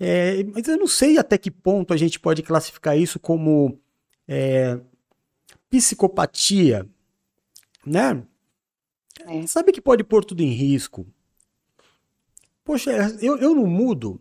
[0.00, 3.78] É, mas eu não sei até que ponto a gente pode classificar isso como
[4.26, 4.80] é,
[5.70, 6.88] psicopatia,
[7.86, 8.26] né?
[9.24, 9.46] É.
[9.46, 11.06] Sabe que pode pôr tudo em risco.
[12.64, 14.20] Poxa, eu, eu não mudo.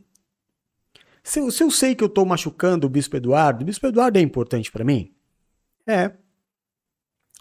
[1.24, 4.20] Se eu, se eu sei que eu estou machucando o Bispo Eduardo, o Bispo Eduardo
[4.20, 5.12] é importante para mim?
[5.88, 6.12] É.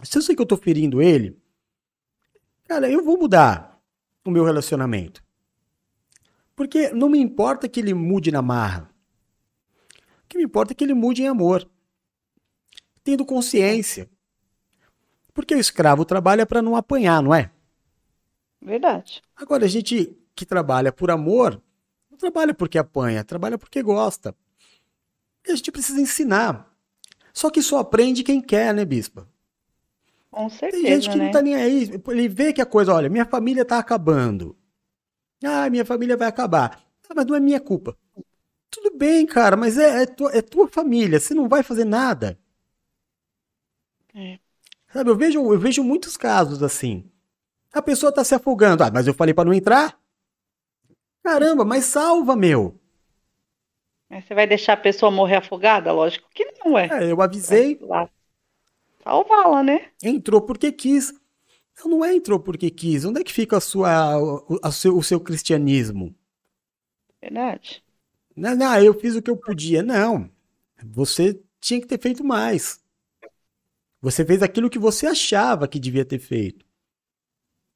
[0.02, 1.38] Se eu sei que eu estou ferindo ele,
[2.66, 3.69] cara, eu vou mudar
[4.24, 5.22] o meu relacionamento.
[6.54, 8.90] Porque não me importa que ele mude na marra.
[10.24, 11.68] O que me importa é que ele mude em amor.
[13.02, 14.10] Tendo consciência.
[15.32, 17.50] Porque o escravo trabalha para não apanhar, não é?
[18.60, 19.22] Verdade.
[19.34, 21.60] Agora, a gente que trabalha por amor,
[22.10, 24.34] não trabalha porque apanha, trabalha porque gosta.
[25.46, 26.70] E a gente precisa ensinar.
[27.32, 29.26] Só que só aprende quem quer, né, bispa?
[30.30, 30.82] Com certeza.
[30.82, 31.24] Tem gente que né?
[31.24, 31.90] não tá nem aí.
[32.08, 34.56] Ele vê que a coisa, olha, minha família tá acabando.
[35.44, 36.82] Ah, minha família vai acabar.
[37.08, 37.96] Ah, mas não é minha culpa.
[38.70, 41.18] Tudo bem, cara, mas é, é, tua, é tua família.
[41.18, 42.38] Você não vai fazer nada.
[44.14, 44.38] É.
[44.92, 47.10] Sabe, eu vejo, eu vejo muitos casos assim.
[47.72, 48.84] A pessoa tá se afogando.
[48.84, 49.98] Ah, mas eu falei para não entrar?
[51.22, 52.78] Caramba, mas salva, meu.
[54.08, 55.92] Mas você vai deixar a pessoa morrer afogada?
[55.92, 56.88] Lógico que não, é.
[56.90, 57.78] É, eu avisei.
[59.10, 59.88] Salvá-la, né?
[60.00, 61.12] Entrou porque quis.
[61.80, 63.04] Não, não é entrou porque quis.
[63.04, 66.14] Onde é que fica a sua, o, a seu, o seu cristianismo?
[67.20, 67.82] Verdade.
[68.36, 69.82] Não, não, eu fiz o que eu podia.
[69.82, 70.30] Não.
[70.84, 72.80] Você tinha que ter feito mais.
[74.00, 76.64] Você fez aquilo que você achava que devia ter feito.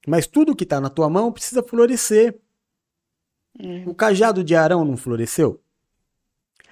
[0.06, 2.38] Mas tudo que está na tua mão precisa florescer.
[3.60, 3.88] Hum.
[3.88, 5.60] O cajado de Arão não floresceu?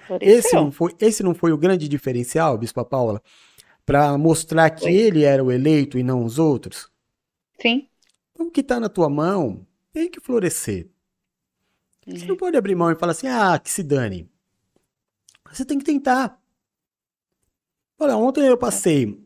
[0.07, 0.39] floresceu?
[0.39, 3.21] Esse não, foi, esse não foi o grande diferencial, Bispa Paula?
[3.85, 4.93] Para mostrar que Foi.
[4.93, 6.89] ele era o eleito e não os outros?
[7.61, 7.89] Sim.
[8.31, 10.89] Então, o que está na tua mão tem que florescer.
[12.05, 12.27] Você Uhum.
[12.29, 14.29] não pode abrir mão e falar assim, ah, que se dane.
[15.51, 16.41] Você tem que tentar.
[17.99, 19.21] Olha, ontem eu passei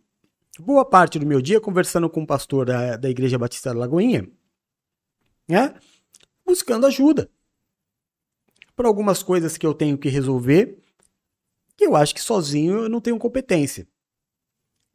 [0.59, 4.29] boa parte do meu dia conversando com o pastor da, da Igreja Batista da Lagoinha,
[5.47, 5.73] né?
[6.45, 7.29] Buscando ajuda.
[8.75, 10.77] Para algumas coisas que eu tenho que resolver,
[11.75, 13.87] que eu acho que sozinho eu não tenho competência.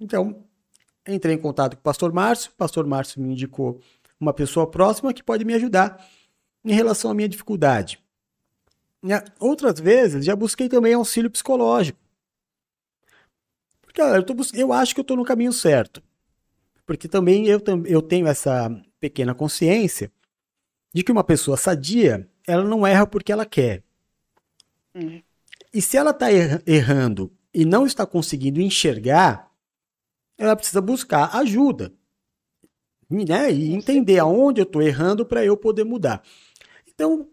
[0.03, 0.45] Então,
[1.07, 3.81] entrei em contato com o pastor Márcio, o pastor Márcio me indicou
[4.19, 6.05] uma pessoa próxima que pode me ajudar
[6.65, 8.03] em relação à minha dificuldade.
[9.01, 9.23] Né?
[9.39, 11.99] Outras vezes já busquei também auxílio psicológico.
[13.81, 16.03] Porque eu, tô eu acho que eu estou no caminho certo.
[16.85, 20.11] Porque também eu, eu tenho essa pequena consciência
[20.93, 23.83] de que uma pessoa sadia, ela não erra porque ela quer.
[24.95, 25.23] Hum.
[25.73, 26.29] E se ela está
[26.67, 29.52] errando e não está conseguindo enxergar,
[30.39, 31.93] ela precisa buscar ajuda.
[33.09, 33.53] Né?
[33.53, 36.23] E entender aonde eu estou errando para eu poder mudar.
[36.89, 37.29] Então,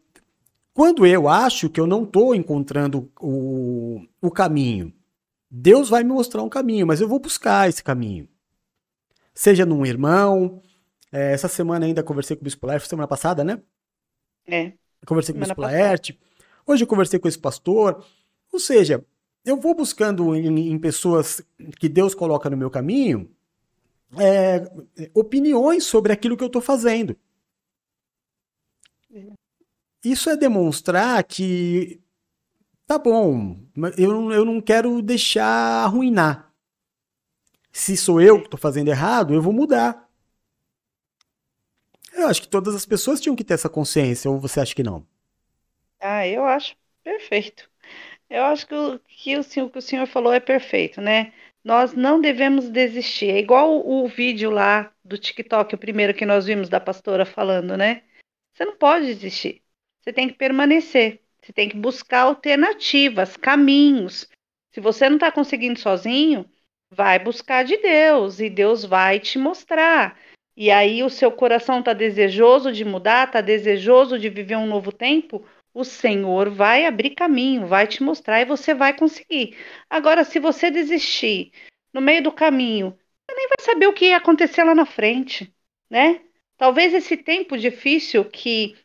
[0.73, 4.93] quando eu acho que eu não estou encontrando o, o caminho,
[5.49, 8.27] Deus vai me mostrar um caminho, mas eu vou buscar esse caminho.
[9.33, 10.61] Seja num irmão.
[11.11, 13.61] É, essa semana ainda conversei com o Bispo Laerte, semana passada, né?
[14.45, 14.73] É.
[15.05, 16.19] Conversei com o Bispo Laerte.
[16.67, 18.05] Hoje eu conversei com esse pastor.
[18.51, 19.03] Ou seja,
[19.45, 21.41] eu vou buscando em, em pessoas
[21.79, 23.29] que Deus coloca no meu caminho
[24.17, 24.63] é,
[25.13, 27.15] opiniões sobre aquilo que eu estou fazendo.
[30.03, 31.99] Isso é demonstrar que
[32.85, 33.59] tá bom,
[33.97, 36.51] eu, eu não quero deixar arruinar.
[37.71, 40.09] Se sou eu que estou fazendo errado, eu vou mudar.
[42.13, 44.83] Eu acho que todas as pessoas tinham que ter essa consciência, ou você acha que
[44.83, 45.05] não?
[45.99, 47.69] Ah, eu acho perfeito.
[48.29, 51.33] Eu acho que o que o senhor, que o senhor falou é perfeito, né?
[51.63, 53.31] Nós não devemos desistir.
[53.31, 57.25] É igual o, o vídeo lá do TikTok, o primeiro que nós vimos da pastora
[57.25, 58.03] falando, né?
[58.53, 59.61] Você não pode desistir.
[60.01, 61.21] Você tem que permanecer.
[61.41, 64.27] Você tem que buscar alternativas, caminhos.
[64.71, 66.45] Se você não está conseguindo sozinho,
[66.91, 70.19] vai buscar de Deus e Deus vai te mostrar.
[70.55, 74.91] E aí o seu coração está desejoso de mudar, está desejoso de viver um novo
[74.91, 75.45] tempo,
[75.79, 79.57] o Senhor vai abrir caminho, vai te mostrar e você vai conseguir.
[79.89, 81.53] Agora, se você desistir
[81.93, 82.89] no meio do caminho,
[83.25, 85.53] você nem vai saber o que ia acontecer lá na frente,
[85.89, 86.19] né?
[86.57, 88.75] Talvez esse tempo difícil que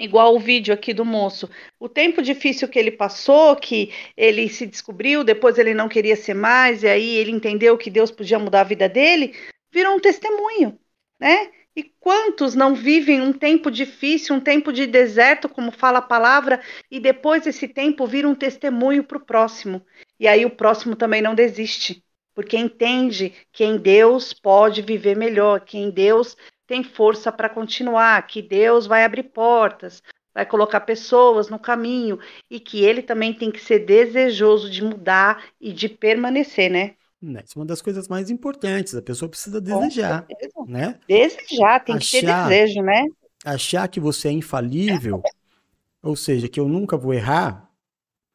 [0.00, 1.48] igual o vídeo aqui do moço,
[1.78, 6.34] o tempo difícil que ele passou, que ele se descobriu, depois ele não queria ser
[6.34, 9.36] mais, e aí ele entendeu que Deus podia mudar a vida dele,
[9.70, 10.78] virou um testemunho,
[11.20, 11.52] né?
[11.76, 16.60] E quantos não vivem um tempo difícil, um tempo de deserto, como fala a palavra,
[16.88, 19.84] e depois esse tempo vira um testemunho para o próximo.
[20.18, 25.60] E aí o próximo também não desiste, porque entende que em Deus pode viver melhor,
[25.60, 30.00] que em Deus tem força para continuar, que Deus vai abrir portas,
[30.32, 35.44] vai colocar pessoas no caminho e que ele também tem que ser desejoso de mudar
[35.60, 36.94] e de permanecer, né?
[37.24, 38.94] Né, isso é uma das coisas mais importantes.
[38.94, 40.26] A pessoa precisa desejar,
[40.66, 40.98] né?
[41.08, 43.06] Desejar, tem achar, que ter desejo, né?
[43.42, 45.22] Achar que você é infalível,
[46.02, 47.70] ou seja, que eu nunca vou errar.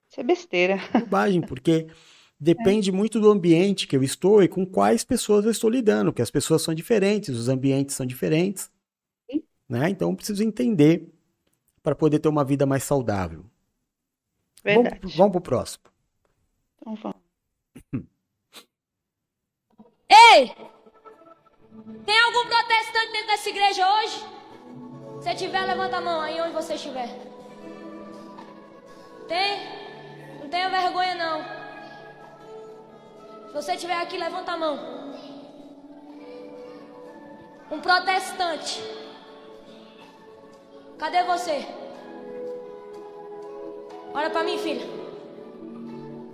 [0.10, 0.80] Isso é besteira.
[0.92, 1.86] Bobagem, porque
[2.40, 2.94] depende é.
[2.94, 6.32] muito do ambiente que eu estou e com quais pessoas eu estou lidando, porque as
[6.32, 8.72] pessoas são diferentes, os ambientes são diferentes,
[9.30, 9.44] Sim.
[9.70, 9.88] né?
[9.88, 11.08] Então eu preciso entender
[11.84, 13.46] para poder ter uma vida mais saudável.
[14.64, 14.98] Verdade.
[15.00, 15.84] Vamos, vamos para o próximo.
[16.82, 17.19] Então vamos.
[20.10, 20.56] Ei!
[22.06, 24.26] Tem algum protestante dentro dessa igreja hoje?
[25.22, 27.10] Se tiver, levanta a mão aí onde você estiver.
[29.28, 30.40] Tem?
[30.42, 31.44] Não tenha vergonha não.
[33.48, 34.80] Se você estiver aqui, levanta a mão.
[37.70, 38.82] Um protestante.
[40.98, 41.68] Cadê você?
[44.14, 45.09] Olha para mim, filha.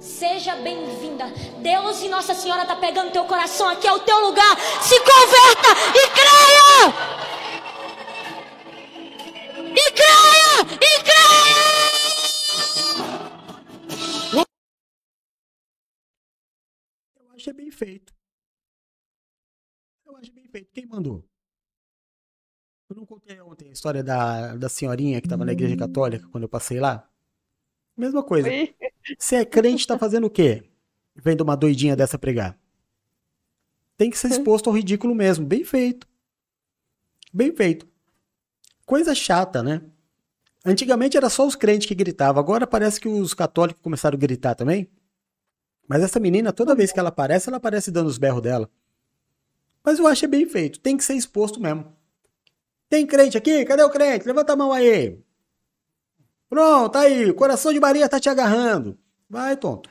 [0.06, 1.26] Seja bem-vinda.
[1.64, 4.56] Deus e Nossa Senhora tá pegando teu coração aqui é o teu lugar.
[4.80, 6.94] Se converta e creia!
[9.74, 10.62] E creia!
[10.76, 11.66] E creia!
[17.16, 18.14] Eu acho bem feito.
[20.06, 20.72] Eu acho bem feito.
[20.72, 21.28] Quem mandou?
[22.88, 26.44] Eu não contei ontem a história da, da senhorinha que estava na igreja católica quando
[26.44, 27.10] eu passei lá?
[27.98, 28.48] Mesma coisa.
[29.20, 30.64] Se é crente, tá fazendo o quê?
[31.16, 32.58] Vendo uma doidinha dessa pregar.
[33.98, 35.46] Tem que ser exposto ao ridículo mesmo.
[35.46, 36.08] Bem feito.
[37.34, 37.88] Bem feito.
[38.86, 39.82] Coisa chata, né?
[40.66, 42.42] Antigamente era só os crentes que gritavam.
[42.42, 44.90] Agora parece que os católicos começaram a gritar também.
[45.88, 48.70] Mas essa menina, toda vez que ela aparece, ela aparece dando os berros dela.
[49.84, 50.80] Mas eu acho bem feito.
[50.80, 51.96] Tem que ser exposto mesmo.
[52.90, 53.64] Tem crente aqui?
[53.66, 54.26] Cadê o crente?
[54.26, 55.20] Levanta a mão aí.
[56.50, 58.98] Pronto, tá aí, o coração de Maria tá te agarrando.
[59.30, 59.90] Vai, tonto.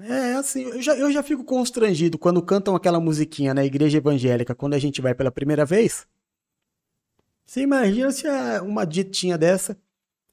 [0.00, 4.54] É assim, eu já, eu já fico constrangido quando cantam aquela musiquinha na igreja evangélica
[4.54, 6.06] quando a gente vai pela primeira vez.
[7.46, 8.26] Você imagina se
[8.62, 9.76] uma ditinha dessa,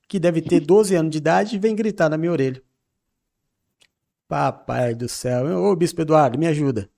[0.08, 2.64] que deve ter 12 anos de idade, vem gritar na minha orelha.
[4.28, 5.46] Papai do céu.
[5.46, 6.90] Ô, Bispo Eduardo, me ajuda.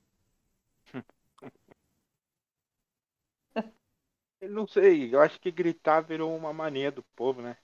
[4.52, 7.58] Não sei, eu acho que gritar virou uma mania do povo, né?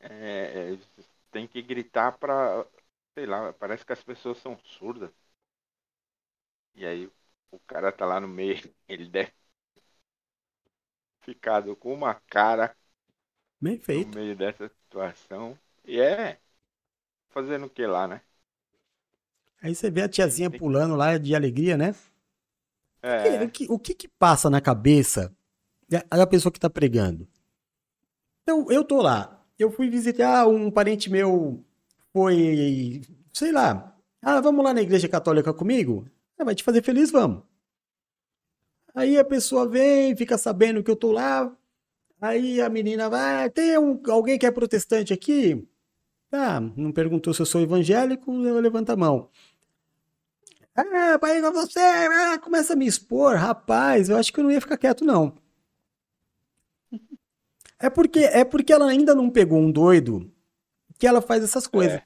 [0.00, 0.76] É,
[1.30, 2.66] tem que gritar pra.
[3.14, 5.10] Sei lá, parece que as pessoas são surdas.
[6.74, 7.10] E aí
[7.50, 8.56] o cara tá lá no meio,
[8.88, 9.32] ele deve.
[11.22, 12.76] ficado com uma cara
[13.60, 14.08] Bem no feito.
[14.08, 15.56] meio dessa situação.
[15.84, 16.40] E é
[17.30, 18.22] fazendo o que lá, né?
[19.62, 21.94] Aí você vê a tiazinha pulando lá de alegria, né?
[23.02, 23.44] É.
[23.44, 25.34] O que, o que que passa na cabeça
[25.92, 27.28] da da pessoa que tá pregando?
[28.42, 29.40] Então, eu tô lá.
[29.58, 31.64] Eu fui visitar um parente meu,
[32.12, 33.02] foi,
[33.32, 33.96] sei lá.
[34.20, 36.06] Ah, vamos lá na igreja católica comigo?
[36.38, 37.42] Ah, vai te fazer feliz, vamos.
[38.94, 41.50] Aí a pessoa vem, fica sabendo que eu tô lá.
[42.20, 45.66] Aí a menina vai, tem um- alguém que é protestante aqui?
[46.32, 49.30] Ah, não perguntou se eu sou evangélico, eu levanto a mão.
[50.74, 54.60] Ah, pai, você, ah, começa a me expor, rapaz, eu acho que eu não ia
[54.60, 55.34] ficar quieto, não.
[57.82, 60.32] É porque, é porque ela ainda não pegou um doido
[60.98, 62.00] que ela faz essas coisas.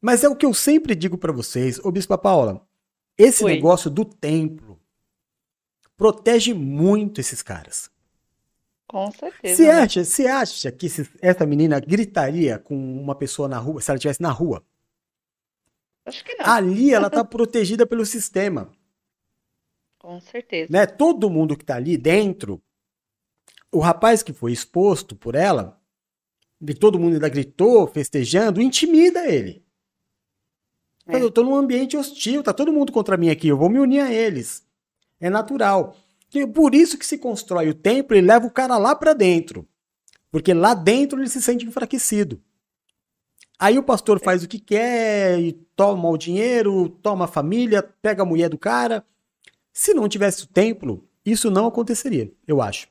[0.00, 2.66] Mas é o que eu sempre digo pra vocês, ô Bispa Paula,
[3.18, 3.52] esse Oi.
[3.54, 4.80] negócio do templo
[5.96, 7.90] protege muito esses caras.
[8.88, 9.54] Com certeza.
[9.56, 9.72] Você né?
[9.72, 13.98] acha, você acha que se- essa menina gritaria com uma pessoa na rua, se ela
[13.98, 14.64] estivesse na rua?
[16.06, 16.46] Acho que não.
[16.46, 18.72] Ali ela tá protegida pelo sistema.
[19.98, 20.72] Com certeza.
[20.72, 20.86] né?
[20.86, 22.60] Todo mundo que tá ali dentro,
[23.72, 25.80] o rapaz que foi exposto por ela,
[26.60, 29.64] e todo mundo ainda gritou, festejando, intimida ele.
[31.06, 31.20] É.
[31.20, 34.00] Eu tô num ambiente hostil, tá todo mundo contra mim aqui, eu vou me unir
[34.00, 34.64] a eles.
[35.18, 35.96] É natural.
[36.28, 39.66] Que- Por isso que se constrói o templo e leva o cara lá pra dentro.
[40.30, 42.40] Porque lá dentro ele se sente enfraquecido.
[43.58, 48.22] Aí o pastor faz o que quer, e toma o dinheiro, toma a família, pega
[48.22, 49.04] a mulher do cara.
[49.72, 52.88] Se não tivesse o templo, isso não aconteceria, eu acho.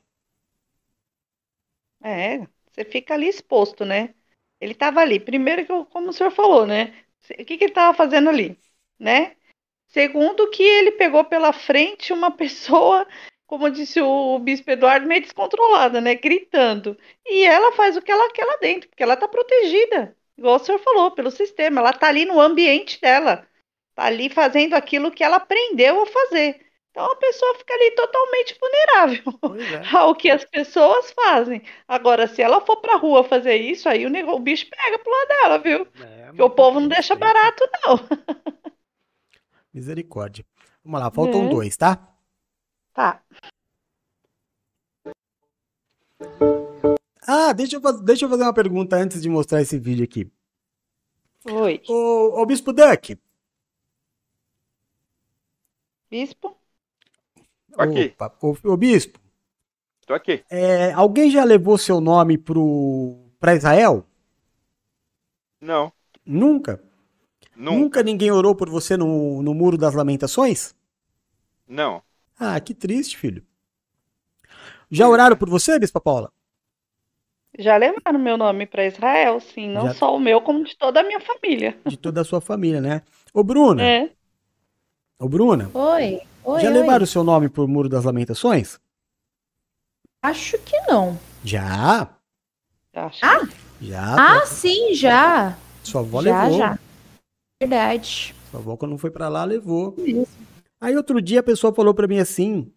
[2.02, 2.38] É,
[2.72, 4.14] você fica ali exposto, né?
[4.60, 5.20] Ele estava ali.
[5.20, 6.94] Primeiro, que eu- como o senhor falou, né?
[7.38, 8.58] O que, que ele estava fazendo ali,
[8.98, 9.36] né?
[9.88, 13.06] Segundo, que ele pegou pela frente uma pessoa,
[13.46, 16.14] como disse o bispo Eduardo, meio descontrolada, né?
[16.16, 16.98] Gritando.
[17.26, 20.60] E ela faz o que ela quer lá dentro, porque ela está protegida, igual o
[20.60, 21.80] senhor falou, pelo sistema.
[21.80, 23.48] Ela está ali no ambiente dela.
[23.90, 26.66] Está ali fazendo aquilo que ela aprendeu a fazer.
[26.90, 29.22] Então a pessoa fica ali totalmente vulnerável
[29.96, 31.62] ao que as pessoas fazem.
[31.86, 35.12] Agora, se ela for pra rua fazer isso, aí o, nego- o bicho pega pro
[35.12, 35.86] lado dela, viu?
[35.86, 37.96] Porque o povo não deixa barato, não.
[39.72, 40.44] Misericórdia.
[40.84, 41.48] Vamos lá, faltam É.
[41.48, 42.08] dois, tá?
[42.92, 43.22] Tá.
[47.26, 50.28] Ah, deixa eu, deixa eu fazer uma pergunta antes de mostrar esse vídeo aqui.
[51.44, 51.80] Oi.
[51.88, 53.16] Ô, ô Bispo Duck.
[56.10, 56.56] Bispo?
[57.78, 58.12] Aqui.
[58.14, 59.18] Opa, ô, ô Bispo,
[60.06, 60.44] Tô aqui.
[60.50, 64.04] é, alguém já levou seu nome pro, pra Israel?
[65.60, 65.92] Não.
[66.24, 66.82] Nunca?
[67.54, 67.76] Nunca.
[67.78, 70.74] Nunca ninguém orou por você no, no Muro das Lamentações?
[71.68, 72.02] Não.
[72.38, 73.44] Ah, que triste, filho.
[74.90, 76.32] Já oraram por você, Bispa Paula?
[77.58, 79.68] Já levaram meu nome pra Israel, sim.
[79.68, 81.76] Não Já- só o meu, como de toda a minha família.
[81.86, 83.02] De toda a sua família, né?
[83.34, 83.82] Ô, Bruna.
[83.82, 84.10] É.
[85.18, 85.70] Ô, Bruna.
[85.74, 86.74] Oi, oi, já oi.
[86.74, 88.78] levaram o seu nome pro Muro das Lamentações?
[90.22, 91.18] Acho que não.
[91.44, 92.08] Já.
[92.94, 93.10] Ah,
[93.80, 94.40] Já.
[94.40, 95.56] ah sim, já.
[95.82, 96.58] Sua avó já, levou.
[96.58, 96.78] já.
[97.62, 98.34] Verdade.
[98.50, 99.96] Sua avó, quando foi pra lá, levou.
[100.80, 102.72] Aí outro dia a pessoa falou pra mim assim,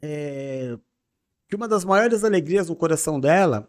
[0.00, 0.76] é,
[1.48, 3.68] que uma das maiores alegrias no coração dela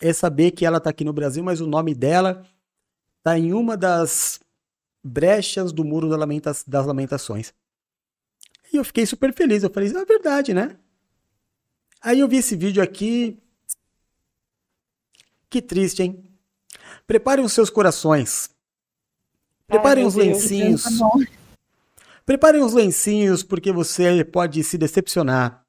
[0.00, 2.44] é saber que ela tá aqui no Brasil, mas o nome dela
[3.22, 4.40] tá em uma das
[5.02, 6.08] brechas do Muro
[6.66, 7.54] das Lamentações.
[8.74, 9.62] E eu fiquei super feliz.
[9.62, 10.76] Eu falei, é verdade, né?
[12.02, 13.40] Aí eu vi esse vídeo aqui.
[15.48, 16.24] Que triste, hein?
[17.06, 18.50] Preparem os seus corações.
[19.68, 20.82] Preparem os Deus, lencinhos.
[20.82, 21.08] tá.
[22.26, 25.64] Preparem os lencinhos, porque você pode se decepcionar.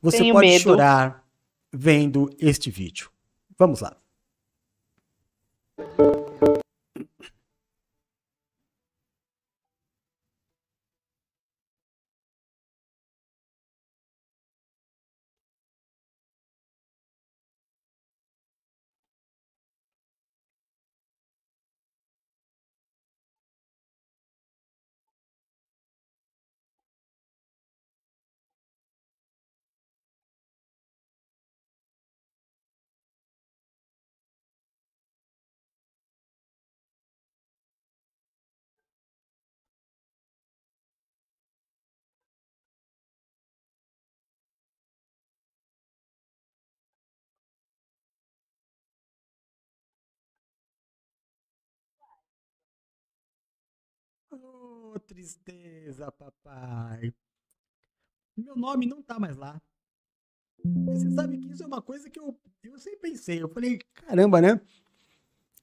[0.00, 0.62] Você Tenho pode medo.
[0.62, 1.22] chorar
[1.70, 3.10] vendo este vídeo.
[3.58, 3.94] Vamos lá.
[54.94, 57.12] Oh, tristeza, papai.
[58.36, 59.60] Meu nome não tá mais lá.
[60.86, 63.42] Você sabe que isso é uma coisa que eu, eu sempre pensei.
[63.42, 64.60] Eu falei, caramba, né?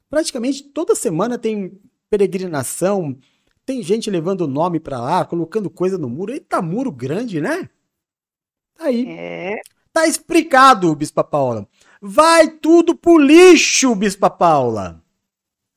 [0.09, 1.79] Praticamente toda semana tem
[2.09, 3.17] peregrinação,
[3.65, 6.33] tem gente levando o nome pra lá, colocando coisa no muro.
[6.33, 7.69] Eita, muro grande, né?
[8.75, 9.05] Tá aí.
[9.07, 9.61] É.
[9.91, 11.67] Tá explicado, Bispa Paula.
[12.01, 15.01] Vai tudo pro lixo, Bispa Paula.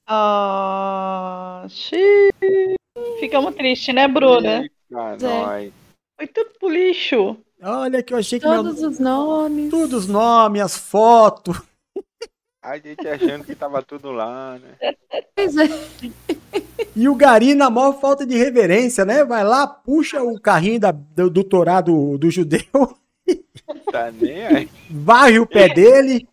[0.07, 2.76] Ah, xiii.
[3.19, 4.63] Ficamos tristes, né, Bruna?
[4.63, 5.71] Eita, É.
[6.17, 7.37] Foi tudo pro lixo.
[7.63, 8.63] Olha que eu achei que meu...
[8.63, 9.71] Todos os nomes.
[9.71, 11.61] todos os nomes, as fotos.
[12.63, 14.95] A gente achando que tava tudo lá, né?
[15.35, 15.67] Pois é.
[16.97, 19.25] E o Gari na maior falta de reverência, né?
[19.25, 22.61] Vai lá, puxa o carrinho da, do, do Torá do, do judeu,
[23.93, 24.69] Tá nem aí.
[24.91, 26.27] varre o pé dele.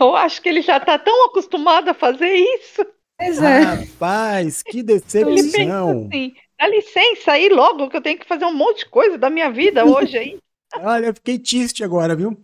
[0.00, 2.84] Eu acho que ele já tá tão acostumado a fazer isso.
[3.18, 3.60] Pois Ah, é.
[3.60, 6.08] Rapaz, que Ele pensa decepção.
[6.10, 9.30] assim, dá licença aí logo que eu tenho que fazer um monte de coisa da
[9.30, 10.38] minha vida hoje aí.
[10.80, 12.36] Olha, eu fiquei triste agora, viu?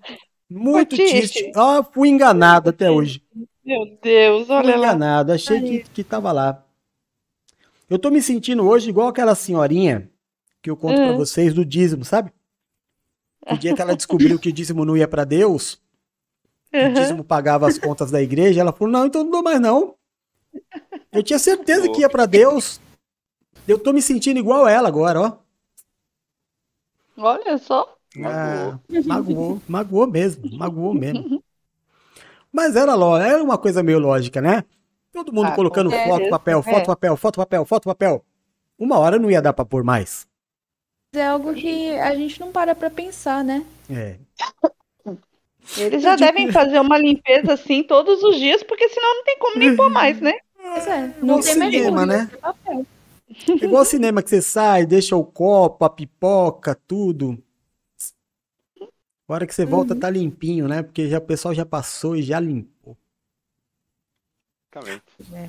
[0.49, 1.51] Muito triste.
[1.57, 3.23] Ó, fui enganado até hoje.
[3.65, 4.79] Meu Deus, Fui olha lá.
[4.79, 6.65] enganado, achei que, que tava lá.
[7.89, 10.09] Eu tô me sentindo hoje igual aquela senhorinha
[10.63, 11.17] que eu conto pra Hum.
[11.17, 12.33] vocês do dízimo, sabe?
[13.49, 15.81] O dia que ela descobriu que o dízimo não ia pra Deus,
[16.73, 16.95] que o Uhum.
[16.95, 19.97] dízimo pagava as contas da igreja, ela falou: "Não, então não dou mais não".
[21.13, 22.81] Eu tinha certeza que ia pra Deus.
[23.67, 25.37] Eu tô me sentindo igual ela agora, ó.
[27.17, 27.97] Olha só.
[28.25, 31.43] Ah, magoou, magoou mesmo, magoou mesmo.
[32.53, 34.65] Mas era, era uma coisa meio lógica, né?
[35.13, 36.85] Todo mundo Ah, colocando foto, papel, foto, É.
[36.87, 38.25] papel, foto, papel, foto, papel.
[38.79, 40.27] Uma hora não ia dar pra pôr mais.
[41.13, 43.67] É algo que a gente não para pra pensar, né?
[43.89, 44.17] É.
[45.77, 49.59] Eles já devem fazer uma limpeza assim todos os dias, porque senão não tem como
[49.59, 50.35] nem pôr mais, né?
[50.57, 51.15] Pois é.
[51.23, 52.31] Não tem mais cinema, né?
[52.41, 52.87] papel.
[53.49, 57.43] É igual cinema que você sai, deixa o copo, a pipoca, tudo.
[59.29, 60.83] A hora que você volta tá limpinho, né?
[60.83, 62.97] Porque já, o pessoal já passou e já limpou.
[64.73, 65.03] Exatamente.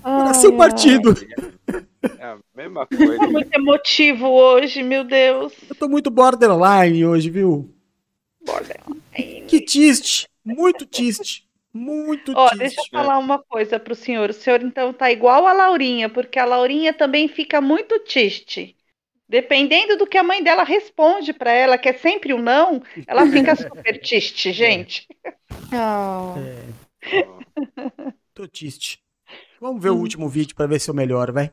[0.04, 1.16] Nasceu o partido.
[2.20, 3.18] É a mesma coisa.
[3.18, 5.54] Tô muito emotivo hoje, meu Deus.
[5.68, 7.74] Eu tô muito borderline hoje, viu?
[9.47, 10.27] Que triste.
[10.43, 11.47] Muito triste.
[11.73, 12.59] Muito Ó, triste.
[12.59, 14.30] deixa eu falar uma coisa pro senhor.
[14.30, 18.76] O senhor então tá igual a Laurinha, porque a Laurinha também fica muito triste.
[19.27, 23.26] Dependendo do que a mãe dela responde pra ela, que é sempre um não, ela
[23.26, 25.07] fica super triste, gente.
[25.72, 26.35] Oh.
[28.34, 28.99] Tô triste.
[29.61, 31.51] Vamos ver o último vídeo pra ver se eu melhoro, vai.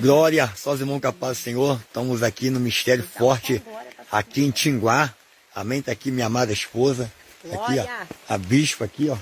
[0.00, 1.80] Glória, só os irmãos capazes do Senhor.
[1.86, 3.62] Estamos aqui no Mistério Forte,
[4.10, 5.14] aqui em Tinguá.
[5.54, 5.82] Amém?
[5.82, 7.10] Tá aqui minha amada esposa.
[7.44, 8.06] Aqui, Glória.
[8.28, 8.34] ó.
[8.34, 9.16] A bispa aqui, ó.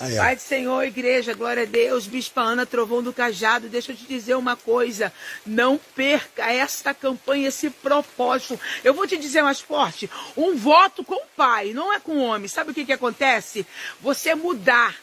[0.00, 0.16] Aí.
[0.16, 4.04] Pai do Senhor, igreja, glória a Deus, Bispa Ana, trovão do cajado, deixa eu te
[4.06, 5.12] dizer uma coisa,
[5.46, 8.58] não perca esta campanha, esse propósito.
[8.82, 12.24] Eu vou te dizer mais forte, um voto com o pai, não é com o
[12.24, 12.48] homem.
[12.48, 13.64] Sabe o que que acontece?
[14.00, 14.96] Você mudar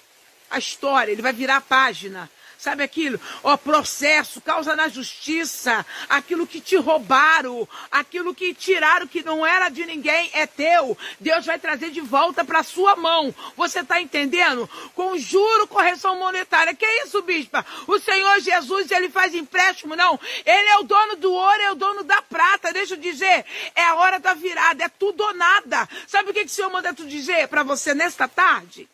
[0.50, 2.30] a história, ele vai virar a página.
[2.62, 3.20] Sabe aquilo?
[3.44, 9.68] Ó, processo, causa na justiça, aquilo que te roubaram, aquilo que tiraram que não era
[9.68, 10.96] de ninguém, é teu.
[11.20, 13.34] Deus vai trazer de volta para sua mão.
[13.58, 14.70] Você tá entendendo?
[14.94, 16.76] Com juro, correção monetária.
[16.76, 17.66] Que isso, bispa?
[17.88, 20.20] O Senhor Jesus, ele faz empréstimo, não.
[20.46, 22.72] Ele é o dono do ouro, é o dono da prata.
[22.72, 23.44] Deixa eu dizer,
[23.74, 25.90] é a hora da virada, é tudo ou nada.
[26.06, 28.88] Sabe o que, que o Senhor manda tu dizer para você nesta tarde?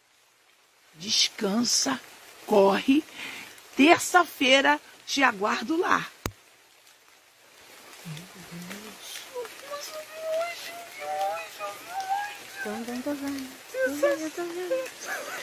[0.96, 2.00] Descansa,
[2.46, 3.04] corre.
[3.78, 6.04] Terça-feira te aguardo lá.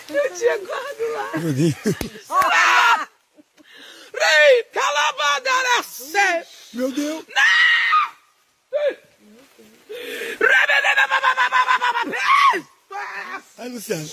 [0.08, 1.30] Eu te aguardo lá.
[1.38, 1.74] Meu Deus.
[2.28, 3.08] Ah!
[6.72, 7.24] Meu Deus.
[13.58, 14.10] Aí, Luciano.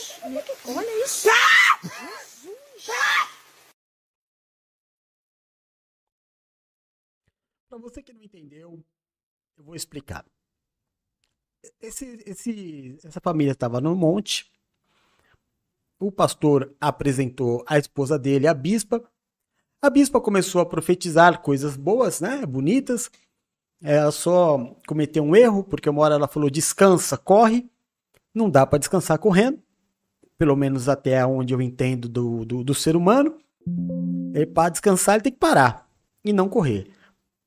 [0.68, 1.28] Olha isso.
[7.72, 8.84] Pra você que não entendeu,
[9.58, 10.26] eu vou explicar.
[11.80, 14.52] Esse, esse, essa família estava no monte.
[15.98, 19.02] O pastor apresentou a esposa dele, a bispa.
[19.82, 22.46] A bispa começou a profetizar coisas boas, né?
[22.46, 23.10] Bonitas.
[23.82, 27.72] Ela só cometeu um erro, porque uma hora ela falou: descansa, corre.
[28.36, 29.64] Não dá para descansar correndo.
[30.38, 33.40] Pelo menos até onde eu entendo do, do, do ser humano.
[34.54, 35.90] Para descansar, ele tem que parar
[36.22, 36.92] e não correr.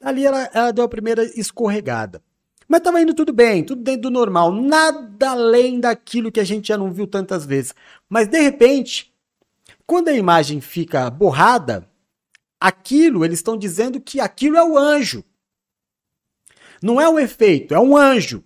[0.04, 2.22] Ali ela, ela deu a primeira escorregada.
[2.68, 6.68] Mas estava indo tudo bem, tudo dentro do normal, nada além daquilo que a gente
[6.68, 7.74] já não viu tantas vezes.
[8.08, 9.14] Mas de repente,
[9.86, 11.88] quando a imagem fica borrada,
[12.60, 15.24] aquilo, eles estão dizendo que aquilo é o anjo.
[16.82, 18.42] Não é um efeito, é um anjo.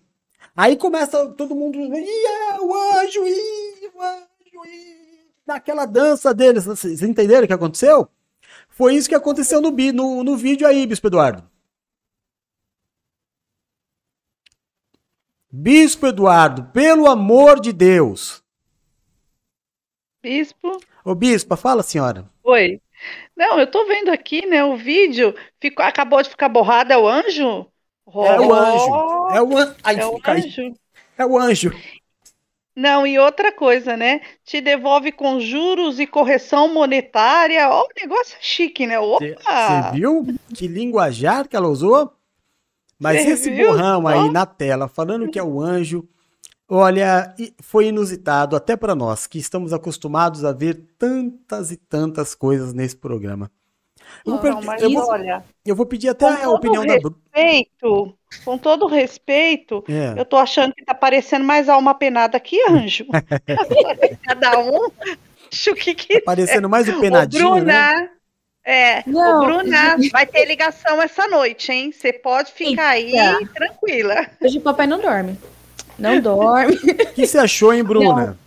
[0.57, 1.79] Aí começa todo mundo.
[1.79, 5.31] É o anjo, ih, o anjo, ih.
[5.47, 6.65] Naquela dança deles.
[6.65, 8.09] Vocês entenderam o que aconteceu?
[8.79, 11.43] Foi isso que aconteceu no, no, no vídeo aí, Bispo Eduardo.
[15.51, 18.41] Bispo Eduardo, pelo amor de Deus.
[20.23, 20.79] Bispo?
[21.05, 22.31] Ô, Bispa, fala, senhora.
[22.45, 22.81] Oi.
[23.37, 27.09] Não, eu tô vendo aqui, né, o vídeo, ficou, acabou de ficar borrado, é o
[27.09, 27.67] anjo?
[28.07, 28.91] É o anjo.
[28.93, 29.77] Oh, É o, an...
[29.83, 30.75] Ai, é o anjo.
[31.19, 31.73] É o anjo.
[32.79, 34.21] Não, e outra coisa, né?
[34.45, 37.69] Te devolve com juros e correção monetária.
[37.69, 38.97] Ó, o negócio é chique, né?
[39.01, 39.91] Você Opa!
[39.93, 40.25] viu
[40.55, 42.13] que linguajar que ela usou?
[42.99, 43.69] Mas Cê esse viu?
[43.69, 44.33] borrão aí Ó.
[44.33, 46.09] na tela, falando que é o anjo,
[46.69, 52.75] olha, foi inusitado até para nós, que estamos acostumados a ver tantas e tantas coisas
[52.75, 53.51] nesse programa.
[54.25, 56.99] Eu vou, per- Não, mas eu vou- olha, eu vou pedir até a opinião da
[56.99, 57.17] Bru.
[58.45, 60.19] Com todo respeito, É.
[60.21, 63.07] eu tô achando que tá parecendo mais alma penada que anjo.
[64.25, 64.91] Cada um
[65.53, 66.21] acho que quiser.
[66.23, 68.11] Parecendo mais o penadinho, Bruna, né?
[68.65, 70.11] é, Não, Bruna, gente.
[70.11, 71.91] vai ter ligação essa noite, hein?
[71.93, 73.13] Você pode ficar aí
[73.55, 74.27] tranquila.
[74.43, 75.39] Hoje o papai não dorme.
[75.99, 76.75] Não dorme.
[76.77, 78.39] O que você achou, hein, Bruna?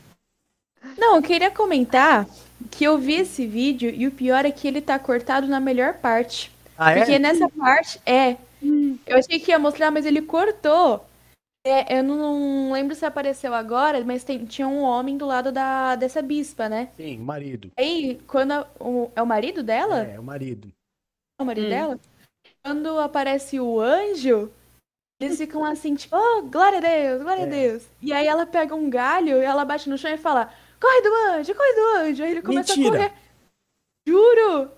[0.97, 2.27] Não, eu queria comentar
[2.69, 5.95] que eu vi esse vídeo e o pior é que ele tá cortado na melhor
[5.95, 6.51] parte.
[6.77, 6.97] Ah, é?
[6.99, 8.35] Porque nessa parte, é.
[9.05, 11.05] Eu achei que ia mostrar, mas ele cortou.
[11.65, 15.95] É, eu não lembro se apareceu agora, mas tem- tinha um homem do lado da,
[15.95, 16.89] dessa bispa, né?
[16.97, 17.71] Sim, o marido.
[17.77, 20.03] Aí, quando a- o, é o marido dela?
[20.03, 20.71] É, o marido.
[21.39, 21.69] É o marido Hum.
[21.69, 21.99] dela?
[22.63, 24.51] Quando aparece o anjo,
[25.19, 27.49] eles ficam assim, tipo, oh, glória a Deus, glória a É.
[27.49, 27.83] Deus.
[28.01, 31.13] E aí ela pega um galho e ela bate no chão e fala, corre do
[31.37, 32.23] anjo, corre do anjo.
[32.23, 33.05] Aí ele começa Mentira.
[33.05, 33.13] a correr.
[34.07, 34.71] Juro!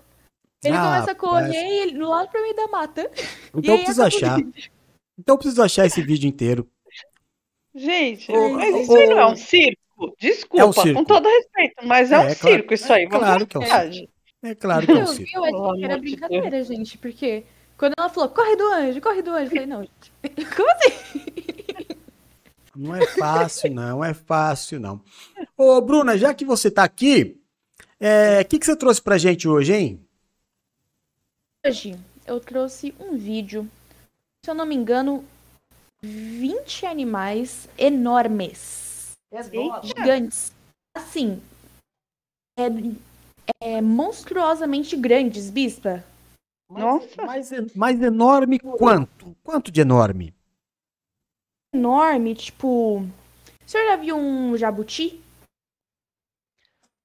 [0.64, 1.54] Ele Ah, começa a correr rapaz.
[1.54, 3.10] e ele, lá pro meio da mata.
[3.54, 4.38] Então E eu preciso achar.
[5.18, 6.68] Então eu preciso achar esse vídeo inteiro.
[7.74, 10.14] Gente, Ô, mas ô, isso aí não é um circo?
[10.20, 10.94] Desculpa, É um circo.
[11.00, 13.04] com todo respeito, mas é, É, um é claro- circo isso aí.
[13.04, 14.08] é vamos claro que é um verdade.
[14.42, 15.24] É claro que é um Eu circo.
[15.24, 17.44] vi, eu achei que era brincadeira, gente, porque
[17.78, 20.12] quando ela falou, corre do anjo, corre do anjo, eu falei, não, gente,
[20.56, 21.24] como assim?
[22.76, 25.00] Não é fácil, não é fácil, não.
[25.56, 27.40] Ô, Bruna, já que você tá aqui,
[28.00, 30.03] é, o que, que você trouxe pra gente hoje, hein?
[31.66, 33.66] Hoje eu trouxe um vídeo,
[34.44, 35.24] se eu não me engano,
[36.02, 39.12] 20 animais enormes.
[39.82, 40.52] Gigantes.
[40.94, 41.42] Assim,
[42.58, 42.64] é,
[43.62, 46.04] é monstruosamente grandes, bispa.
[46.68, 47.24] Nossa.
[47.24, 49.34] Mais, mais enorme quanto?
[49.42, 50.34] Quanto de enorme?
[51.72, 52.98] Enorme, tipo.
[52.98, 53.10] O
[53.66, 55.18] senhor já viu um jabuti?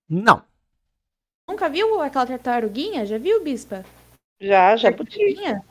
[0.10, 0.44] Não.
[1.48, 3.06] Nunca viu aquela tartaruguinha?
[3.06, 3.86] Já viu, bispa?
[4.40, 4.78] Já.
[4.78, 5.64] Tartaruguinha?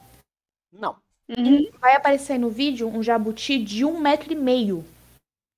[0.72, 0.96] Não.
[1.28, 1.70] Uhum.
[1.80, 4.84] Vai aparecer no vídeo um jabuti de um metro e meio.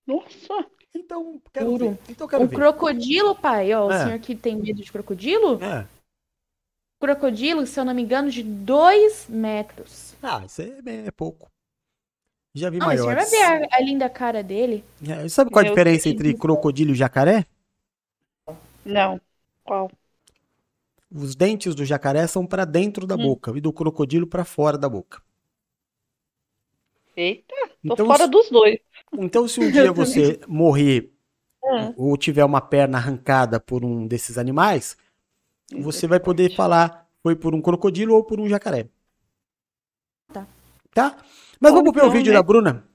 [0.07, 0.67] Nossa.
[0.95, 1.91] Então, quero Juro.
[1.91, 1.99] ver.
[2.09, 2.57] Então, quero Um ver.
[2.57, 4.05] crocodilo, pai, ó, o É.
[4.05, 5.63] senhor que tem medo de crocodilo?
[5.63, 5.87] É.
[7.01, 10.15] Crocodilo, se eu não me engano, de dois metros.
[10.23, 11.49] Ah, isso é, bem- é pouco.
[12.53, 13.31] Já vi Não, mas o senhor vai maiores.
[13.61, 14.85] ver a, a linda cara dele.
[15.09, 16.15] É, sabe qual a Meu diferença Deus.
[16.15, 17.47] entre crocodilo e jacaré?
[18.85, 19.21] Não.
[19.65, 19.91] Qual?
[21.13, 23.19] Os dentes do jacaré são pra dentro da Hum.
[23.19, 25.21] boca e do crocodilo pra fora da boca.
[27.17, 27.55] Eita,
[27.87, 28.79] tô Então, fora se- dos dois.
[29.19, 31.13] Então, se um dia você morrer
[31.63, 31.95] Hum.
[31.97, 34.97] ou tiver uma perna arrancada por um desses animais,
[35.73, 38.89] você vai poder falar foi por um crocodilo ou por um jacaré.
[40.33, 40.47] Tá.
[40.95, 41.17] Tá?
[41.61, 42.39] Mas vamos ver o Então, vídeo né?
[42.39, 42.89] da Bruna?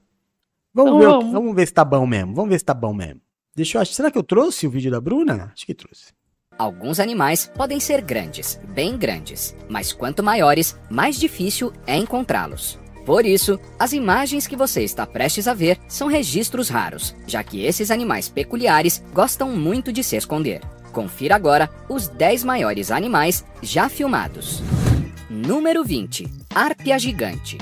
[0.74, 1.32] Vamos Então ver, vamos.
[1.32, 2.34] vamos ver se tá bom mesmo.
[2.34, 3.20] Vamos ver se tá bom mesmo.
[3.54, 3.94] Deixa eu achar.
[3.94, 5.52] Será que eu trouxe o vídeo da Bruna?
[5.52, 6.12] Acho que trouxe.
[6.58, 12.78] Alguns animais podem ser grandes, bem grandes, mas quanto maiores, mais difícil é encontrá-los.
[13.04, 17.64] Por isso, as imagens que você está prestes a ver são registros raros, já que
[17.64, 20.60] esses animais peculiares gostam muito de se esconder.
[20.92, 24.62] Confira agora os 10 maiores animais já filmados.
[25.28, 26.26] Número 20.
[26.54, 27.58] Árpia gigante.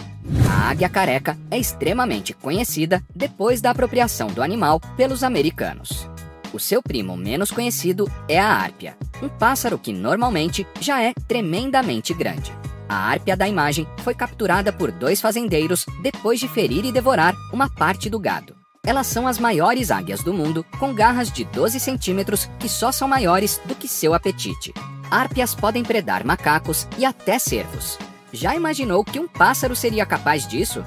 [0.48, 6.08] A águia careca é extremamente conhecida depois da apropriação do animal pelos americanos.
[6.54, 12.14] O seu primo menos conhecido é a árpia, um pássaro que normalmente já é tremendamente
[12.14, 12.52] grande.
[12.88, 17.68] A árpia da imagem foi capturada por dois fazendeiros depois de ferir e devorar uma
[17.68, 18.54] parte do gado.
[18.86, 23.08] Elas são as maiores águias do mundo, com garras de 12 centímetros que só são
[23.08, 24.72] maiores do que seu apetite.
[25.10, 27.98] Árpias podem predar macacos e até cervos.
[28.32, 30.84] Já imaginou que um pássaro seria capaz disso?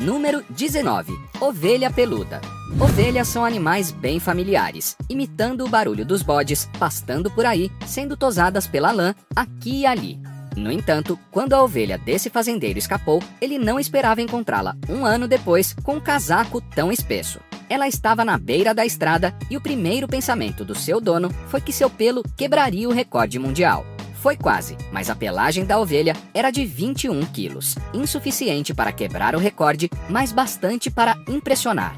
[0.00, 1.12] Número 19.
[1.42, 2.40] Ovelha peluda.
[2.80, 8.66] Ovelhas são animais bem familiares, imitando o barulho dos bodes, pastando por aí, sendo tosadas
[8.66, 10.18] pela lã aqui e ali.
[10.56, 15.76] No entanto, quando a ovelha desse fazendeiro escapou, ele não esperava encontrá-la um ano depois
[15.82, 17.38] com um casaco tão espesso.
[17.68, 21.74] Ela estava na beira da estrada e o primeiro pensamento do seu dono foi que
[21.74, 23.84] seu pelo quebraria o recorde mundial.
[24.20, 29.38] Foi quase, mas a pelagem da ovelha era de 21 quilos, insuficiente para quebrar o
[29.38, 31.96] recorde, mas bastante para impressionar.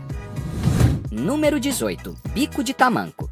[1.11, 2.17] Número 18.
[2.33, 3.29] Bico de tamanco.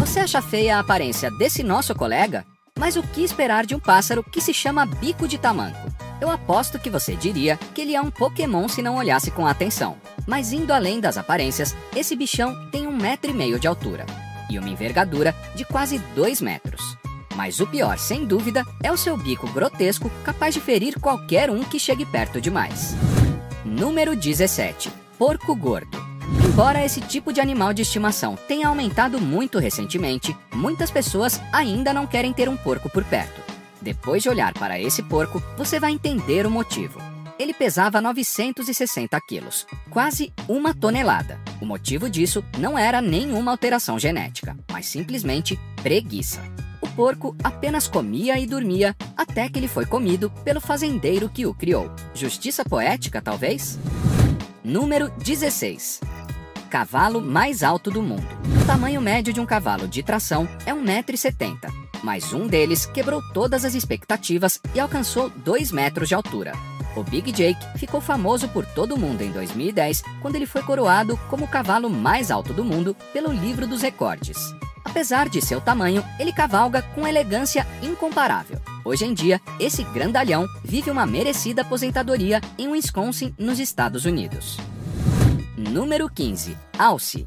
[0.00, 2.44] Você acha feia a aparência desse nosso colega?
[2.76, 5.92] Mas o que esperar de um pássaro que se chama bico de tamanco?
[6.20, 9.96] Eu aposto que você diria que ele é um Pokémon se não olhasse com atenção.
[10.26, 14.04] Mas indo além das aparências, esse bichão tem um metro e meio de altura
[14.50, 17.00] e uma envergadura de quase dois metros.
[17.36, 21.62] Mas o pior, sem dúvida, é o seu bico grotesco capaz de ferir qualquer um
[21.62, 22.94] que chegue perto demais.
[23.64, 24.90] Número 17.
[25.18, 26.12] Porco gordo.
[26.44, 32.06] Embora esse tipo de animal de estimação tenha aumentado muito recentemente, muitas pessoas ainda não
[32.06, 33.40] querem ter um porco por perto.
[33.80, 37.00] Depois de olhar para esse porco, você vai entender o motivo.
[37.38, 41.40] Ele pesava 960 quilos, quase uma tonelada.
[41.60, 46.40] O motivo disso não era nenhuma alteração genética, mas simplesmente preguiça.
[46.94, 51.90] Porco apenas comia e dormia até que ele foi comido pelo fazendeiro que o criou.
[52.14, 53.78] Justiça poética, talvez?
[54.64, 56.00] Número 16.
[56.70, 58.26] Cavalo mais alto do mundo.
[58.62, 61.70] O tamanho médio de um cavalo de tração é 1,70m,
[62.02, 66.52] mas um deles quebrou todas as expectativas e alcançou 2 metros de altura.
[66.94, 71.18] O Big Jake ficou famoso por todo o mundo em 2010, quando ele foi coroado
[71.28, 74.54] como o cavalo mais alto do mundo pelo Livro dos Recordes.
[74.84, 78.60] Apesar de seu tamanho, ele cavalga com elegância incomparável.
[78.84, 84.58] Hoje em dia, esse grandalhão vive uma merecida aposentadoria em Wisconsin, nos Estados Unidos.
[85.56, 86.56] Número 15.
[86.78, 87.26] Alce.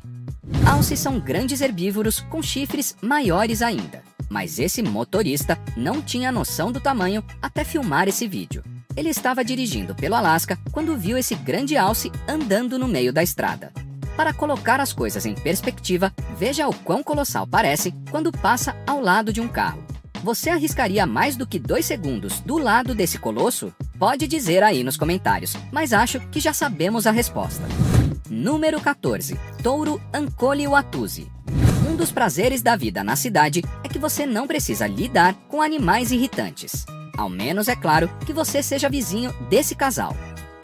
[0.68, 4.04] Alces são grandes herbívoros com chifres maiores ainda.
[4.30, 8.64] Mas esse motorista não tinha noção do tamanho até filmar esse vídeo.
[8.96, 13.72] Ele estava dirigindo pelo Alasca quando viu esse grande alce andando no meio da estrada.
[14.16, 19.34] Para colocar as coisas em perspectiva, veja o quão colossal parece quando passa ao lado
[19.34, 19.84] de um carro.
[20.24, 23.74] Você arriscaria mais do que dois segundos do lado desse colosso?
[24.00, 27.64] Pode dizer aí nos comentários, mas acho que já sabemos a resposta.
[28.30, 29.38] Número 14.
[29.62, 31.32] Touro Ancole Watusi.
[31.88, 36.12] Um dos prazeres da vida na cidade é que você não precisa lidar com animais
[36.12, 36.86] irritantes.
[37.18, 40.16] Ao menos é claro que você seja vizinho desse casal.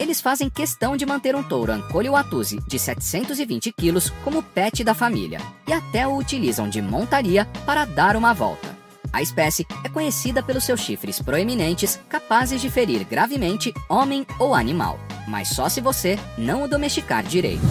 [0.02, 4.94] Eles fazem questão de manter um touro Ancole Watusi de 720 quilos como pet da
[4.94, 8.76] família e até o utilizam de montaria para dar uma volta.
[9.12, 14.98] A espécie é conhecida pelos seus chifres proeminentes capazes de ferir gravemente homem ou animal,
[15.28, 17.62] mas só se você não o domesticar direito.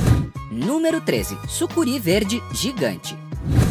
[0.49, 1.37] Número 13.
[1.49, 3.13] Sucuri verde gigante.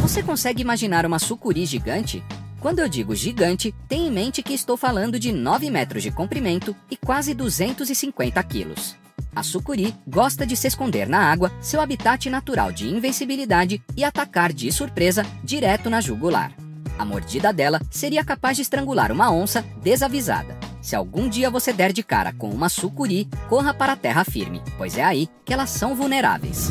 [0.02, 2.22] Você consegue imaginar uma sucuri gigante?
[2.60, 6.76] Quando eu digo gigante, tenha em mente que estou falando de 9 metros de comprimento
[6.90, 8.96] e quase 250 quilos.
[9.34, 14.52] A sucuri gosta de se esconder na água, seu habitat natural de invencibilidade, e atacar
[14.52, 16.52] de surpresa direto na jugular.
[16.98, 20.58] A mordida dela seria capaz de estrangular uma onça desavisada.
[20.82, 24.60] Se algum dia você der de cara com uma sucuri, corra para a terra firme,
[24.76, 26.68] pois é aí que elas são vulneráveis.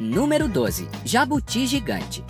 [0.00, 0.88] Número 12.
[1.04, 2.24] Jabuti gigante.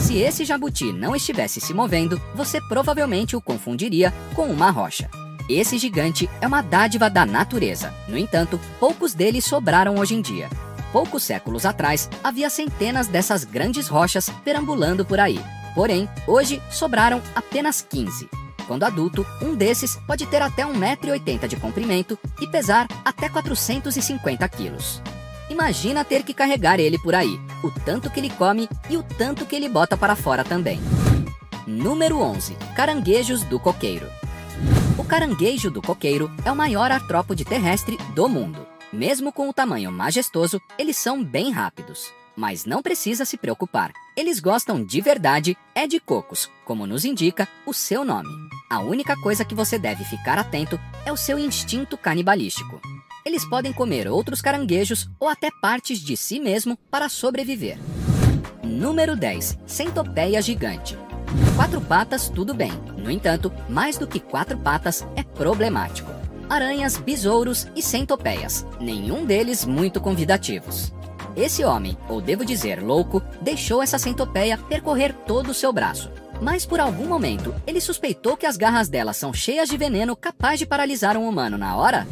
[0.00, 5.08] Se esse jabuti não estivesse se movendo, você provavelmente o confundiria com uma rocha.
[5.48, 7.92] Esse gigante é uma dádiva da natureza.
[8.08, 10.48] No entanto, poucos deles sobraram hoje em dia.
[10.92, 15.40] Poucos séculos atrás, havia centenas dessas grandes rochas perambulando por aí.
[15.74, 18.28] Porém, hoje sobraram apenas 15.
[18.66, 25.02] Quando adulto, um desses pode ter até 1,80m de comprimento e pesar até 450 quilos.
[25.48, 29.44] Imagina ter que carregar ele por aí, o tanto que ele come e o tanto
[29.44, 30.80] que ele bota para fora também.
[31.66, 32.56] Número 11.
[32.74, 34.06] Caranguejos do coqueiro.
[34.98, 38.66] O caranguejo do coqueiro é o maior artrópode terrestre do mundo.
[38.92, 42.12] Mesmo com o tamanho majestoso, eles são bem rápidos.
[42.36, 43.92] Mas não precisa se preocupar.
[44.16, 48.30] Eles gostam de verdade é de cocos, como nos indica o seu nome.
[48.70, 52.80] A única coisa que você deve ficar atento é o seu instinto canibalístico.
[53.26, 57.78] Eles podem comer outros caranguejos ou até partes de si mesmo para sobreviver.
[58.62, 59.60] Número 10.
[59.66, 60.98] Centopeia gigante.
[61.56, 62.72] Quatro patas, tudo bem.
[62.98, 66.10] No entanto, mais do que quatro patas é problemático.
[66.50, 70.92] Aranhas, besouros e centopeias, nenhum deles muito convidativos.
[71.34, 76.10] Esse homem, ou devo dizer louco, deixou essa centopeia percorrer todo o seu braço.
[76.42, 80.58] Mas por algum momento, ele suspeitou que as garras dela são cheias de veneno capaz
[80.58, 82.06] de paralisar um humano na hora?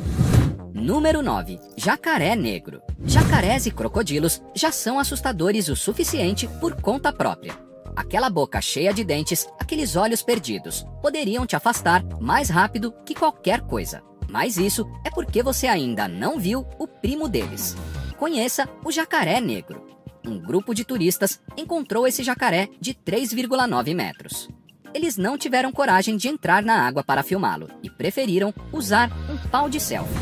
[0.74, 1.61] Número 9.
[1.77, 2.81] Jacaré negro.
[3.05, 7.55] Jacarés e crocodilos já são assustadores o suficiente por conta própria.
[7.94, 13.61] Aquela boca cheia de dentes, aqueles olhos perdidos, poderiam te afastar mais rápido que qualquer
[13.61, 14.03] coisa.
[14.31, 17.77] Mas isso é porque você ainda não viu o primo deles.
[18.16, 19.86] Conheça o jacaré negro.
[20.27, 24.49] Um grupo de turistas encontrou esse jacaré de 3,9 metros.
[24.94, 29.69] Eles não tiveram coragem de entrar na água para filmá-lo e preferiram usar um pau
[29.69, 30.14] de selfie.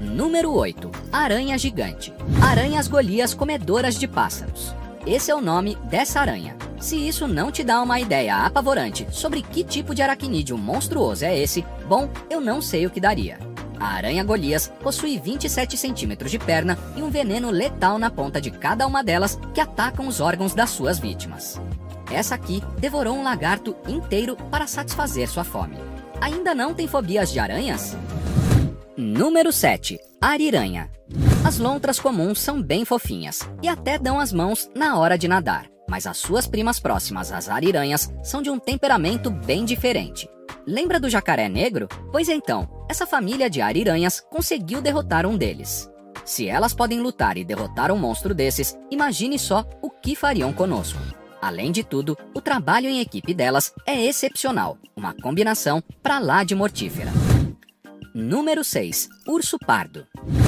[0.00, 0.90] Número 8.
[1.12, 2.12] Aranha gigante.
[2.42, 4.74] Aranhas golias comedoras de pássaros.
[5.06, 6.56] Esse é o nome dessa aranha.
[6.78, 11.36] Se isso não te dá uma ideia apavorante sobre que tipo de aracnídeo monstruoso é
[11.38, 13.38] esse, bom, eu não sei o que daria.
[13.80, 18.50] A aranha Golias possui 27 centímetros de perna e um veneno letal na ponta de
[18.50, 21.60] cada uma delas que atacam os órgãos das suas vítimas.
[22.10, 25.76] Essa aqui devorou um lagarto inteiro para satisfazer sua fome.
[26.20, 27.96] Ainda não tem fobias de aranhas?
[28.96, 29.98] Número 7.
[30.20, 30.90] Ariranha.
[31.44, 35.66] As lontras comuns são bem fofinhas e até dão as mãos na hora de nadar,
[35.88, 40.28] mas as suas primas próximas, as ariranhas, são de um temperamento bem diferente.
[40.66, 41.88] Lembra do jacaré negro?
[42.10, 45.88] Pois então, essa família de ariranhas conseguiu derrotar um deles.
[46.24, 50.98] Se elas podem lutar e derrotar um monstro desses, imagine só o que fariam conosco.
[51.40, 56.54] Além de tudo, o trabalho em equipe delas é excepcional, uma combinação pra lá de
[56.54, 57.12] mortífera.
[58.14, 59.08] Número 6.
[59.28, 60.04] Urso pardo.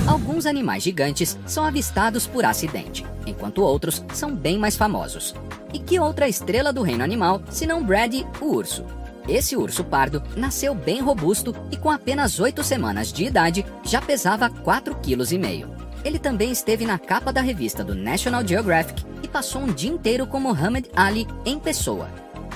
[0.09, 5.35] Alguns animais gigantes são avistados por acidente, enquanto outros são bem mais famosos.
[5.73, 8.85] E que outra estrela do reino animal senão Brady, o urso?
[9.29, 14.51] Esse urso pardo nasceu bem robusto e com apenas 8 semanas de idade já pesava
[14.51, 15.90] 4,5 kg.
[16.05, 20.27] Ele também esteve na capa da revista do National Geographic e passou um dia inteiro
[20.27, 22.09] com Muhammad Ali em pessoa.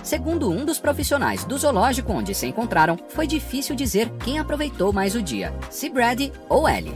[0.03, 5.15] Segundo um dos profissionais do zoológico onde se encontraram, foi difícil dizer quem aproveitou mais
[5.15, 6.95] o dia, se Brady ou Ellie.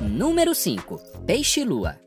[0.00, 1.00] Número 5.
[1.26, 1.98] Peixe-lua.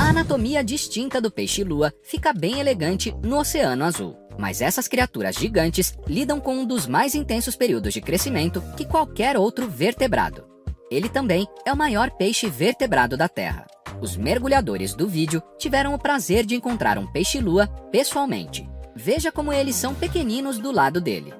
[0.00, 4.16] A anatomia distinta do peixe-lua fica bem elegante no Oceano Azul.
[4.38, 9.36] Mas essas criaturas gigantes lidam com um dos mais intensos períodos de crescimento que qualquer
[9.36, 10.55] outro vertebrado.
[10.90, 13.66] Ele também é o maior peixe vertebrado da Terra.
[14.00, 18.68] Os mergulhadores do vídeo tiveram o prazer de encontrar um peixe-lua pessoalmente.
[18.94, 21.32] Veja como eles são pequeninos do lado dele.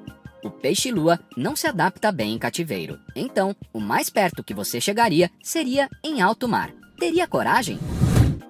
[0.43, 5.31] O peixe-lua não se adapta bem em cativeiro, então o mais perto que você chegaria
[5.43, 6.73] seria em alto mar.
[6.99, 7.79] Teria coragem?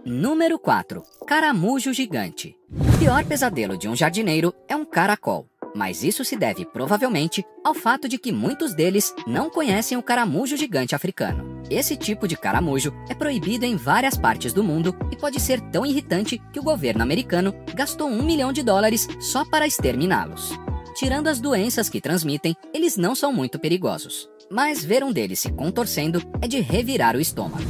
[0.05, 1.03] Número 4.
[1.27, 2.55] Caramujo gigante.
[2.71, 5.49] O pior pesadelo de um jardineiro é um caracol.
[5.77, 10.57] Mas isso se deve provavelmente ao fato de que muitos deles não conhecem o caramujo
[10.57, 11.63] gigante africano.
[11.69, 15.85] Esse tipo de caramujo é proibido em várias partes do mundo e pode ser tão
[15.85, 20.59] irritante que o governo americano gastou um milhão de dólares só para exterminá-los.
[20.95, 24.31] Tirando as doenças que transmitem, eles não são muito perigosos.
[24.51, 27.69] Mas ver um deles se contorcendo é de revirar o estômago.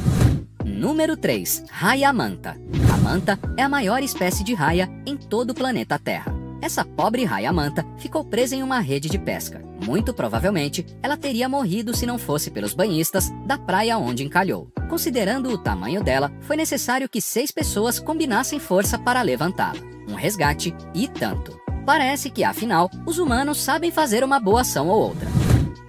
[0.63, 1.65] Número 3.
[1.69, 2.55] Raia manta.
[2.93, 6.46] A manta é a maior espécie de raia em todo o planeta Terra.
[6.61, 9.63] Essa pobre raia manta ficou presa em uma rede de pesca.
[9.85, 14.67] Muito provavelmente, ela teria morrido se não fosse pelos banhistas da praia onde encalhou.
[14.89, 19.79] Considerando o tamanho dela, foi necessário que seis pessoas combinassem força para levantá-la.
[20.09, 21.59] Um resgate e tanto.
[21.85, 25.29] Parece que, afinal, os humanos sabem fazer uma boa ação ou outra.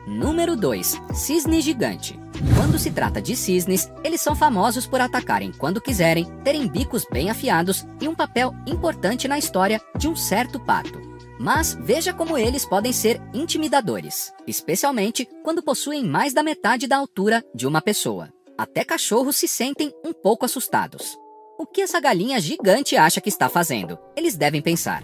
[0.07, 1.01] Número 2.
[1.15, 2.19] Cisne gigante.
[2.57, 7.31] Quando se trata de cisnes, eles são famosos por atacarem quando quiserem, terem bicos bem
[7.31, 11.01] afiados e um papel importante na história de um certo pato.
[11.41, 17.45] Mas veja como eles podem ser intimidadores, especialmente quando possuem mais da metade da altura
[17.55, 18.29] de uma pessoa.
[18.57, 21.17] Até cachorros se sentem um pouco assustados.
[21.59, 23.99] O que essa galinha gigante acha que está fazendo?
[24.17, 25.03] Eles devem pensar.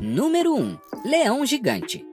[0.00, 0.78] Número 1.
[1.04, 2.06] Leão gigante.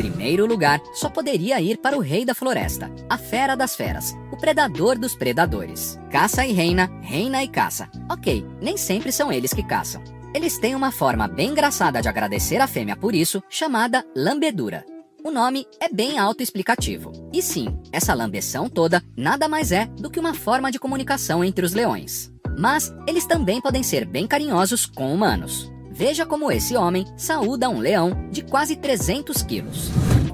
[0.00, 4.36] Primeiro lugar só poderia ir para o rei da floresta, a fera das feras, o
[4.38, 6.00] predador dos predadores.
[6.10, 7.86] Caça e reina, reina e caça.
[8.10, 10.02] Ok, nem sempre são eles que caçam.
[10.34, 14.86] Eles têm uma forma bem engraçada de agradecer a fêmea por isso, chamada lambedura.
[15.22, 17.12] O nome é bem autoexplicativo.
[17.30, 21.62] E sim, essa lambeção toda nada mais é do que uma forma de comunicação entre
[21.62, 22.32] os leões.
[22.58, 25.70] Mas eles também podem ser bem carinhosos com humanos.
[26.00, 29.90] Veja como esse homem saúda um leão de quase 300 quilos.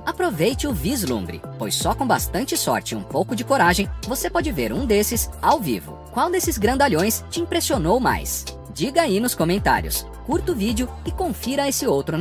[0.06, 4.52] Aproveite o vislumbre, pois só com bastante sorte e um pouco de coragem você pode
[4.52, 5.98] ver um desses ao vivo.
[6.12, 8.44] Qual desses grandalhões te impressionou mais?
[8.72, 10.04] Diga aí nos comentários.
[10.24, 12.18] Curta o vídeo e confira esse outro.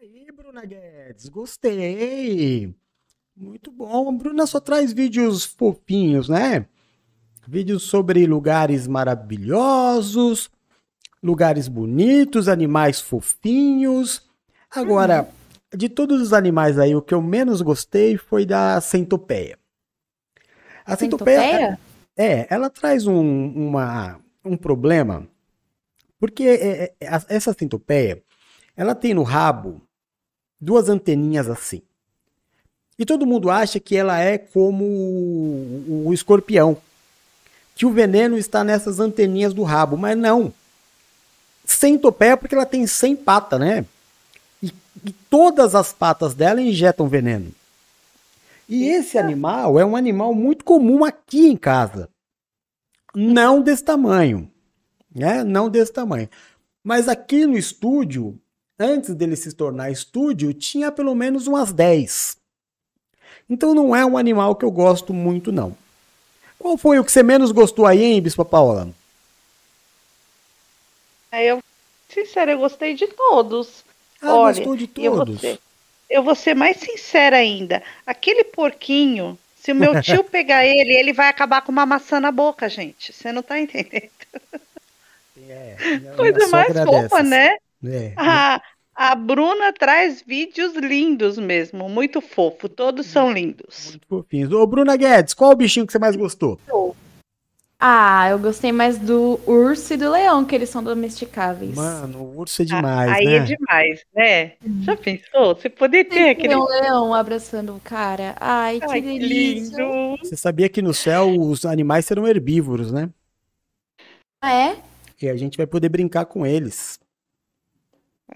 [0.00, 2.72] Aí, Bruna Guedes, gostei.
[3.36, 4.16] Muito bom.
[4.16, 6.66] Bruna só traz vídeos fofinhos, né?
[7.48, 10.48] Vídeos sobre lugares maravilhosos,
[11.22, 14.22] lugares bonitos, animais fofinhos.
[14.70, 15.78] Agora, uhum.
[15.78, 19.58] de todos os animais aí, o que eu menos gostei foi da centopeia.
[20.84, 21.78] A centopeia, centopeia?
[22.16, 25.26] É, ela traz um, uma, um problema,
[26.18, 28.22] Porque é, é, a- essa centopeia,
[28.76, 29.82] ela tem no rabo
[30.60, 31.82] duas anteninhas assim.
[32.98, 36.76] E todo mundo acha que ela é como o, o escorpião,
[37.74, 40.52] que o veneno está nessas anteninhas do rabo, mas não.
[41.64, 43.84] Centopeia porque ela tem 100 patas, né?
[44.62, 44.72] E,
[45.04, 47.52] e todas as patas dela injetam veneno.
[48.68, 52.08] E esse animal é um animal muito comum aqui em casa.
[53.14, 54.50] Não desse tamanho,
[55.14, 55.44] né?
[55.44, 56.28] Não desse tamanho.
[56.82, 58.38] Mas aqui no estúdio,
[58.78, 62.36] antes dele se tornar estúdio, tinha pelo menos umas 10.
[63.48, 65.76] Então não é um animal que eu gosto muito, não.
[66.58, 68.88] Qual foi o que você menos gostou aí, hein, Bispa Paula?
[71.32, 71.60] Aí eu,
[72.08, 73.84] sincero, eu gostei de todos.
[74.20, 75.40] Ah, Olha, gostou de e eu vou todos?
[75.40, 75.58] ser-
[76.08, 77.82] eu vou ser mais sincera ainda.
[78.06, 82.30] Aquele porquinho, se o meu tio pegar ele, ele vai acabar com uma maçã na
[82.30, 83.12] boca, gente.
[83.12, 84.10] Você não tá entendendo?
[86.16, 87.56] Coisa minha mais sogra fofa, né?
[87.84, 88.12] É.
[88.16, 88.62] A,
[88.94, 92.68] a Bruna traz vídeos lindos mesmo, muito fofo.
[92.68, 93.98] Todos são lindos.
[94.08, 94.52] Fofinhos.
[94.52, 96.60] Ô, Bruna Guedes, qual o bichinho que você mais gostou?
[97.84, 101.74] Ah, eu gostei mais do urso e do leão, que eles são domesticáveis.
[101.74, 103.36] Mano, o urso é demais, Aí né?
[103.38, 104.52] é demais, né?
[104.84, 105.56] Já pensou?
[105.56, 106.54] Você poder ter Tem aquele.
[106.54, 108.36] um leão abraçando o cara.
[108.38, 109.76] Ai, que Ai, que delícia.
[109.76, 110.16] lindo.
[110.18, 113.10] Você sabia que no céu os animais serão herbívoros, né?
[114.40, 114.82] Ah, é?
[115.20, 117.00] E a gente vai poder brincar com eles.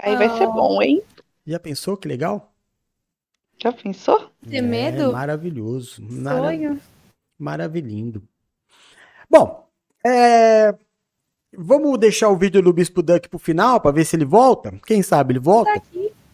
[0.01, 1.03] Aí vai ser bom, hein?
[1.47, 2.53] Já pensou que legal?
[3.63, 4.31] Já pensou?
[4.49, 5.13] Tem É medo?
[5.13, 6.03] maravilhoso.
[6.03, 6.49] Mara...
[6.49, 6.81] Sonho.
[7.39, 8.27] Maravilhindo.
[9.29, 9.69] Bom,
[10.05, 10.75] é,
[11.57, 14.73] vamos deixar o vídeo do Bispo Duck pro final para ver se ele volta.
[14.87, 15.83] Quem sabe ele volta?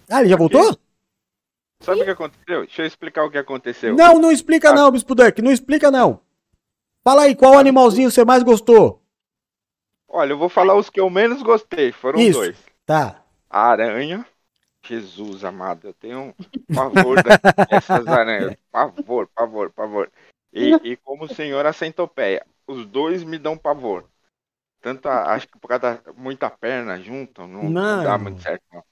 [0.08, 0.76] Ah, ele já voltou?
[1.80, 2.60] Sabe o que aconteceu?
[2.60, 3.94] Deixa eu explicar o que aconteceu.
[3.94, 5.42] Não, não explica não, Bispo Duck.
[5.42, 6.20] Não explica não.
[7.02, 9.02] Fala aí, qual animalzinho você mais gostou?
[10.08, 11.90] Olha, eu vou falar os que eu menos gostei.
[11.90, 12.38] Foram Isso.
[12.38, 12.56] dois.
[12.86, 13.24] Tá.
[13.50, 14.24] A aranha.
[14.84, 17.16] Jesus amado, eu tenho um pavor
[17.70, 18.56] dessas aranhas.
[18.70, 20.10] Pavor, pavor, pavor.
[20.52, 22.44] E, e como o senhor, a centopeia.
[22.72, 24.08] Os dois me dão pavor.
[24.80, 28.64] Tanto a, acho que por causa da muita perna junto, não, não dá muito certo.
[28.72, 28.82] Não.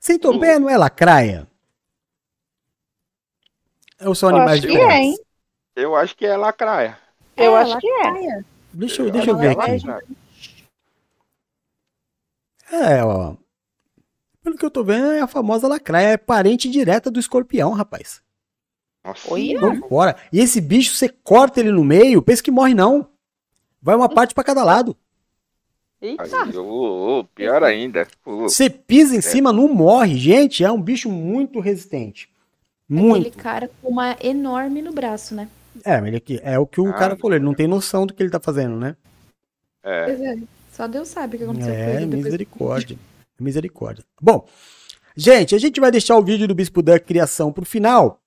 [0.00, 1.48] Centopeia não é lacraia?
[4.00, 5.16] Ou são Eu animais acho que é, hein?
[5.74, 6.98] Eu acho que é lacraia.
[7.36, 8.42] Eu É, acho que é.
[8.72, 9.78] Deixa eu, deixa eu ver aqui.
[12.70, 13.36] É, ó.
[14.42, 16.08] Pelo que eu tô vendo, é a famosa lacraia.
[16.08, 18.22] É parente direta do escorpião, rapaz.
[19.08, 20.16] Nossa, Vambora.
[20.32, 23.06] E esse bicho, você corta ele no meio, pensa que morre não.
[23.80, 24.96] Vai uma parte pra cada lado.
[26.00, 26.16] Aí,
[26.56, 28.06] ô, ô, pior ainda.
[28.24, 29.22] Ô, Você pisa em é.
[29.22, 30.16] cima, não morre.
[30.16, 32.28] Gente, é um bicho muito resistente.
[32.88, 33.28] Muito.
[33.28, 35.48] Aquele cara com uma enorme no braço, né?
[35.84, 38.06] É, mas ele aqui, é o que o Ah, cara falou, ele não tem noção
[38.06, 38.96] do que ele tá fazendo, né?
[39.82, 40.04] É.
[40.06, 40.36] Pois é.
[40.72, 42.06] Só Deus sabe o que aconteceu com É, ele.
[42.06, 42.98] depois- misericórdia.
[43.40, 44.04] Misericórdia.
[44.20, 44.46] Bom,
[45.16, 48.20] gente, a gente vai deixar o vídeo do Bispo Duck Criação pro final.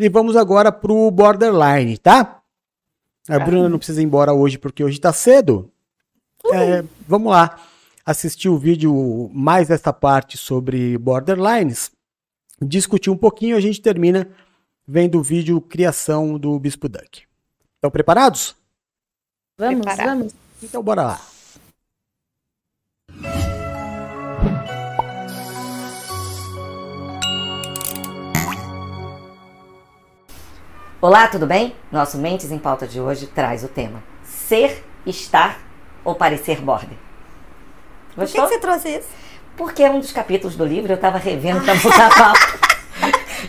[0.00, 2.40] E vamos agora pro Borderline, tá?
[3.28, 5.70] A Bruna não precisa ir embora hoje porque hoje tá cedo.
[6.54, 7.60] É, vamos lá
[8.04, 11.92] assistir o vídeo mais essa parte sobre Borderlines.
[12.62, 14.26] Discutir um pouquinho, a gente termina
[14.88, 17.24] vendo o vídeo Criação do Bispo Duck.
[17.74, 18.56] Estão preparados?
[19.58, 20.18] Vamos, Preparado.
[20.18, 20.34] vamos.
[20.62, 21.20] Então bora lá.
[31.02, 31.74] Olá, tudo bem?
[31.90, 35.58] Nosso Mentes em Pauta de hoje traz o tema Ser, Estar
[36.04, 36.90] ou Parecer Border.
[38.14, 39.08] Por que, que você trouxe isso?
[39.56, 42.70] Porque é um dos capítulos do livro eu estava revendo para montar a pauta.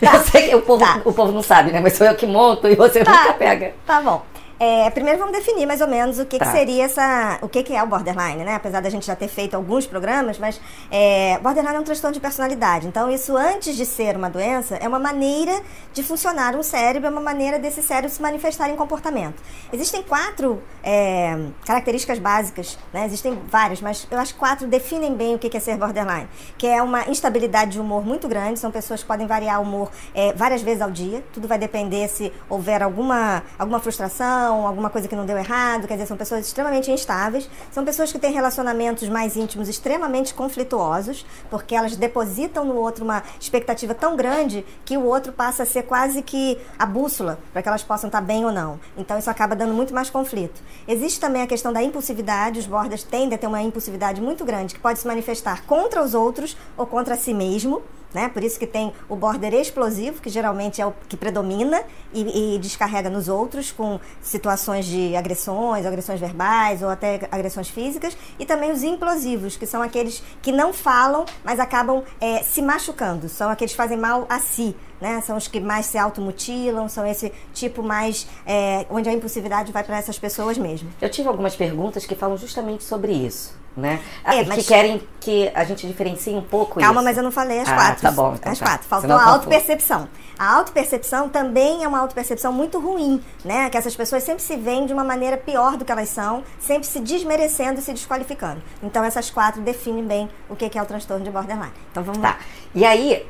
[0.00, 1.78] Eu sei que o povo, o povo não sabe, né?
[1.78, 3.72] Mas sou eu que monto e você nunca pega.
[3.86, 4.24] Tá bom.
[4.58, 6.52] É, primeiro vamos definir mais ou menos o que, que Tá.
[6.52, 7.38] seria essa.
[7.42, 8.54] O que, que é o borderline, né?
[8.54, 10.60] Apesar da gente já ter feito alguns programas, mas
[10.90, 12.86] é, borderline é um transtorno de personalidade.
[12.86, 15.52] Então, isso antes de ser uma doença, é uma maneira
[15.92, 19.42] de funcionar um cérebro, é uma maneira desse cérebro se manifestar em comportamento.
[19.72, 23.04] Existem quatro é, características básicas, né?
[23.06, 26.28] Existem várias, mas eu acho que quatro definem bem o que que é ser borderline.
[26.56, 29.90] Que é uma instabilidade de humor muito grande, são pessoas que podem variar o humor
[30.14, 31.22] é, várias vezes ao dia.
[31.32, 35.86] Tudo vai depender se houver alguma, alguma frustração, alguma coisa que não deu errado.
[35.86, 37.48] Quer dizer, são pessoas extremamente instáveis.
[37.70, 43.22] São pessoas que têm relacionamentos mais íntimos extremamente conflituosos, porque elas depositam no outro uma
[43.40, 47.68] expectativa tão grande que o outro passa a ser quase que a bússola para que
[47.68, 48.78] elas possam estar bem ou não.
[48.96, 50.60] Então isso acaba dando muito mais conflito.
[50.86, 52.58] Existe também a questão da impulsividade.
[52.58, 56.14] Os borders tendem a ter uma impulsividade muito grande que pode se manifestar contra os
[56.14, 57.82] outros ou contra si mesmo.
[58.14, 58.28] Né?
[58.28, 61.82] Por isso que tem o border explosivo, que geralmente é o que predomina
[62.12, 68.16] e, e descarrega nos outros com situações de agressões, agressões verbais ou até agressões físicas,
[68.38, 73.28] e também os implosivos, que são aqueles que não falam, mas acabam é, se machucando,
[73.28, 74.76] são aqueles que fazem mal a si.
[75.00, 75.20] Né?
[75.22, 79.82] São os que mais se automutilam, são esse tipo mais é, onde a impulsividade vai
[79.82, 80.88] para essas pessoas mesmo.
[81.00, 84.00] Eu tive algumas perguntas que falam justamente sobre isso, né?
[84.24, 87.04] É, Ah, mas- Que querem que a gente diferencie um pouco Calma, isso.
[87.04, 88.02] mas eu não falei as Ah, quatro.
[88.02, 88.66] tá bom, então as tá.
[88.66, 88.86] quatro.
[88.88, 90.08] Faltou a autopercepção.
[90.38, 93.70] A autopercepção também é uma autopercepção muito ruim, né?
[93.70, 96.86] Que essas pessoas sempre se veem de uma maneira pior do que elas são, sempre
[96.86, 98.60] se desmerecendo e se desqualificando.
[98.82, 101.72] Então essas quatro definem bem o que é o transtorno de borderline.
[101.90, 102.28] Então vamos Tá.
[102.30, 102.38] lá.
[102.74, 103.24] E aí,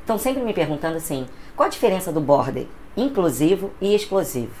[0.00, 2.66] estão sempre me perguntando assim, qual a diferença do border
[2.96, 4.52] inclusivo e explosivo?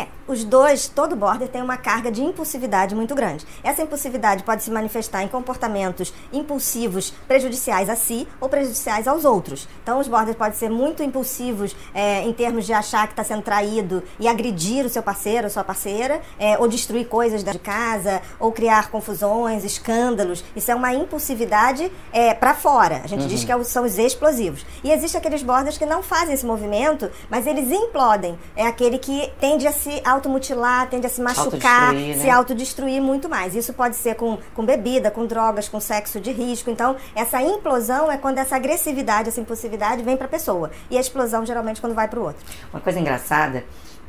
[0.00, 3.44] É, os dois, todo border tem uma carga de impulsividade muito grande.
[3.62, 9.68] Essa impulsividade pode se manifestar em comportamentos impulsivos prejudiciais a si ou prejudiciais aos outros.
[9.82, 13.42] Então, os borders podem ser muito impulsivos é, em termos de achar que está sendo
[13.42, 17.58] traído e agredir o seu parceiro ou sua parceira, é, ou destruir coisas da- de
[17.58, 20.44] casa, ou criar confusões, escândalos.
[20.54, 23.00] Isso é uma impulsividade é, para fora.
[23.04, 23.26] A gente Uhum.
[23.28, 24.64] diz que é são os explosivos.
[24.82, 28.38] E existem aqueles borders que não fazem esse movimento, mas eles implodem.
[28.56, 32.22] É aquele que tende a se automutilar, tende a se machucar, Autodestruir, né?
[32.22, 33.54] se autodestruir muito mais.
[33.54, 36.70] Isso pode ser com, com bebida, com drogas, com sexo de risco.
[36.70, 40.70] Então, essa implosão é quando essa agressividade, essa impulsividade vem para a pessoa.
[40.90, 42.44] E a explosão, geralmente, quando vai para o outro.
[42.72, 43.64] Uma coisa engraçada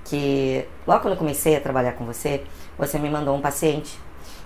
[0.06, 2.44] que logo quando eu comecei a trabalhar com você,
[2.78, 4.00] você me mandou um paciente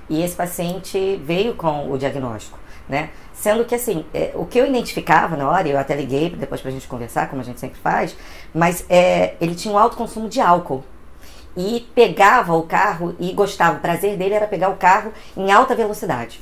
[0.09, 3.09] e esse paciente veio com o diagnóstico, né?
[3.33, 6.71] Sendo que assim, é, o que eu identificava na hora, eu até liguei depois pra
[6.71, 8.15] gente conversar, como a gente sempre faz,
[8.53, 10.83] mas é, ele tinha um alto consumo de álcool.
[11.57, 13.77] E pegava o carro e gostava.
[13.77, 16.39] O prazer dele era pegar o carro em alta velocidade.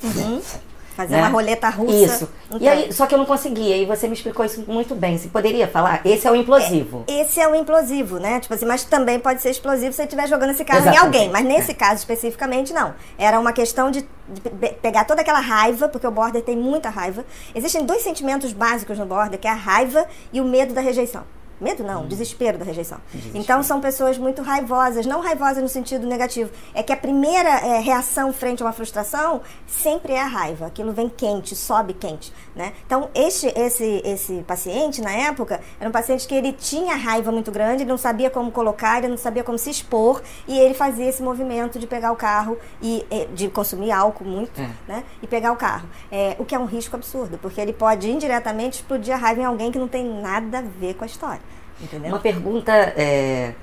[0.95, 1.21] Fazer né?
[1.21, 1.91] uma roleta russa.
[1.95, 2.29] Isso.
[2.45, 3.75] Então, E aí, só que eu não conseguia.
[3.77, 5.17] E você me explicou isso muito bem.
[5.17, 6.01] Você poderia falar?
[6.05, 7.03] Esse é o implosivo.
[7.07, 8.39] Esse é o implosivo, né?
[8.39, 11.05] Tipo assim, mas também pode ser explosivo se você estiver jogando esse carro em Exatamente.
[11.17, 11.29] alguém.
[11.31, 12.93] Mas nesse caso especificamente, não.
[13.17, 16.89] Era uma questão de, de pe- pegar toda aquela raiva, porque o border tem muita
[16.91, 17.25] raiva.
[17.55, 21.23] Existem dois sentimentos básicos no border, que é a raiva e o medo da rejeição.
[21.63, 22.97] Medo não, desespero da rejeição.
[23.33, 26.51] Então são pessoas muito raivosas, não raivosas no sentido negativo.
[26.73, 30.65] É que a primeira é, reação frente a uma frustração sempre é a raiva.
[30.65, 32.73] Aquilo vem quente, sobe quente, né?
[32.85, 37.51] Então este, esse, esse paciente na época era um paciente que ele tinha raiva muito
[37.51, 41.07] grande, ele não sabia como colocar, ele não sabia como se expor e ele fazia
[41.07, 44.69] esse movimento de pegar o carro e de consumir álcool muito, É.
[44.87, 45.03] né?
[45.21, 45.87] E pegar o carro.
[46.11, 49.45] É, o que é um risco absurdo, porque ele pode indiretamente explodir a raiva em
[49.45, 51.41] alguém que não tem nada a ver com a história.
[51.83, 52.09] Entendeu?
[52.09, 53.53] Uma pergunta é.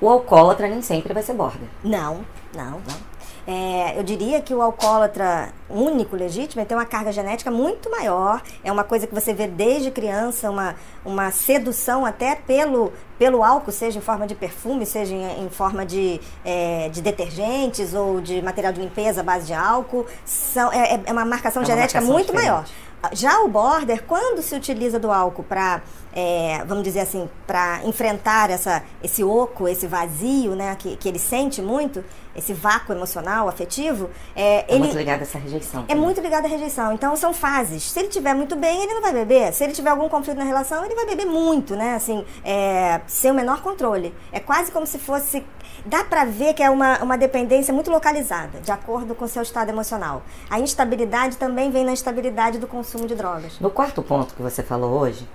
[0.00, 1.68] O alcoólatra nem sempre vai ser border.
[1.84, 2.24] Não,
[2.54, 3.08] não, não.
[3.50, 8.42] É, eu diria que o alcoólatra único, legítimo, ele tem uma carga genética muito maior.
[8.62, 13.72] É uma coisa que você vê desde criança, uma, uma sedução até pelo, pelo álcool,
[13.72, 18.42] seja em forma de perfume, seja em, em forma de, é, de detergentes ou de
[18.42, 20.04] material de limpeza à base de álcool.
[20.26, 22.50] São, é, é- é uma marcação É uma genética marcação muito diferente.
[22.50, 22.64] maior.
[23.12, 25.82] Já o border, quando se utiliza do álcool para,
[26.66, 31.62] vamos dizer assim, para enfrentar essa, esse oco, esse vazio, né, que, que ele sente
[31.62, 32.04] muito,
[32.34, 35.84] esse vácuo emocional, afetivo, é, É ele muito ligado a essa rejeição.
[35.88, 36.92] é muito ligado à rejeição.
[36.92, 37.82] Então são fases.
[37.82, 39.52] Se ele tiver muito bem, ele não vai beber.
[39.52, 41.94] Se ele tiver algum conflito na relação, ele vai beber muito, né?
[41.94, 44.14] Assim, é, sem o menor controle.
[44.32, 45.44] É quase como se fosse.
[45.88, 49.42] Dá pra ver que é uma, uma dependência muito localizada, de acordo com o seu
[49.42, 50.22] estado emocional.
[50.50, 53.58] A instabilidade também vem na instabilidade do consumo de drogas.
[53.58, 55.26] No quarto ponto que você falou hoje,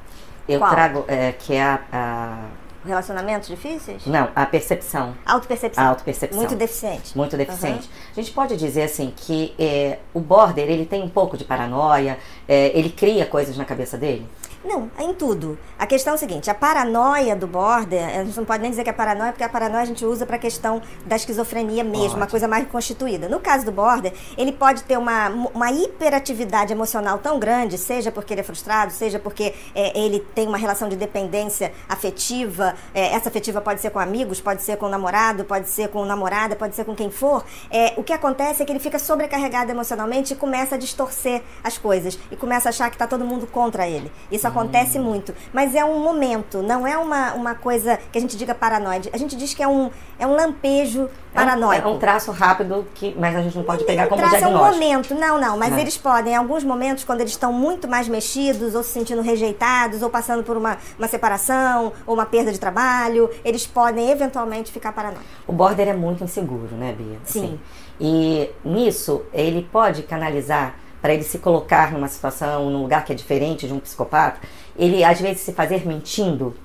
[0.47, 0.69] eu Qual?
[0.69, 2.37] trago é, que é a, a-
[2.85, 4.05] Relacionamentos difíceis?
[4.05, 5.15] Não, a percepção.
[5.25, 5.83] Autopercepção.
[5.83, 6.37] A autopercepção.
[6.37, 7.17] Muito deficiente.
[7.17, 7.89] Muito deficiente.
[8.11, 12.19] A gente pode dizer assim que é, o border ele tem um pouco de paranoia,
[12.47, 14.27] é, ele cria coisas na cabeça dele.
[14.63, 15.57] Não, é em tudo.
[15.77, 18.83] A questão é o seguinte: a paranoia do border, a gente não pode nem dizer
[18.83, 22.17] que é paranoia, porque a paranoia a gente usa para a questão da esquizofrenia mesmo,
[22.17, 23.27] uma coisa mais constituída.
[23.27, 28.33] No caso do border, ele pode ter uma, uma hiperatividade emocional tão grande, seja porque
[28.33, 32.75] ele é frustrado, seja porque é, ele tem uma relação de dependência afetiva.
[32.93, 36.05] é, essa afetiva pode ser com amigos, pode ser com o namorado, pode ser com
[36.05, 37.43] namorada, pode ser com quem for.
[37.69, 41.77] É, o que acontece é que ele fica sobrecarregado emocionalmente e começa a distorcer as
[41.77, 44.11] coisas e começa a achar que está todo mundo contra ele.
[44.31, 45.33] Isso acontece muito.
[45.51, 49.09] Mas é um momento, não é uma, uma coisa que a gente diga paranoide.
[49.11, 49.89] A gente diz que é um,
[50.19, 51.83] é um lampejo paranoico.
[51.85, 54.35] É um, é um traço rápido, que, mas a gente não pode pegar como Traça
[54.37, 54.73] um diagnóstico.
[54.83, 55.79] momento, não, não, mas Não.
[55.79, 60.01] eles podem, em alguns momentos, quando eles estão muito mais mexidos, ou se sentindo rejeitados,
[60.03, 64.91] ou passando por uma, uma separação, ou uma perda de trabalho, eles podem eventualmente ficar
[64.93, 65.25] paranoicos.
[65.47, 67.17] O border é muito inseguro, né, Bia?
[67.25, 67.43] Sim.
[67.45, 67.59] Assim,
[67.99, 73.15] E nisso, ele pode canalizar para ele se colocar numa situação, num lugar que é
[73.15, 74.39] diferente de um psicopata,
[74.73, 76.55] ele às vezes se fazer mentindo.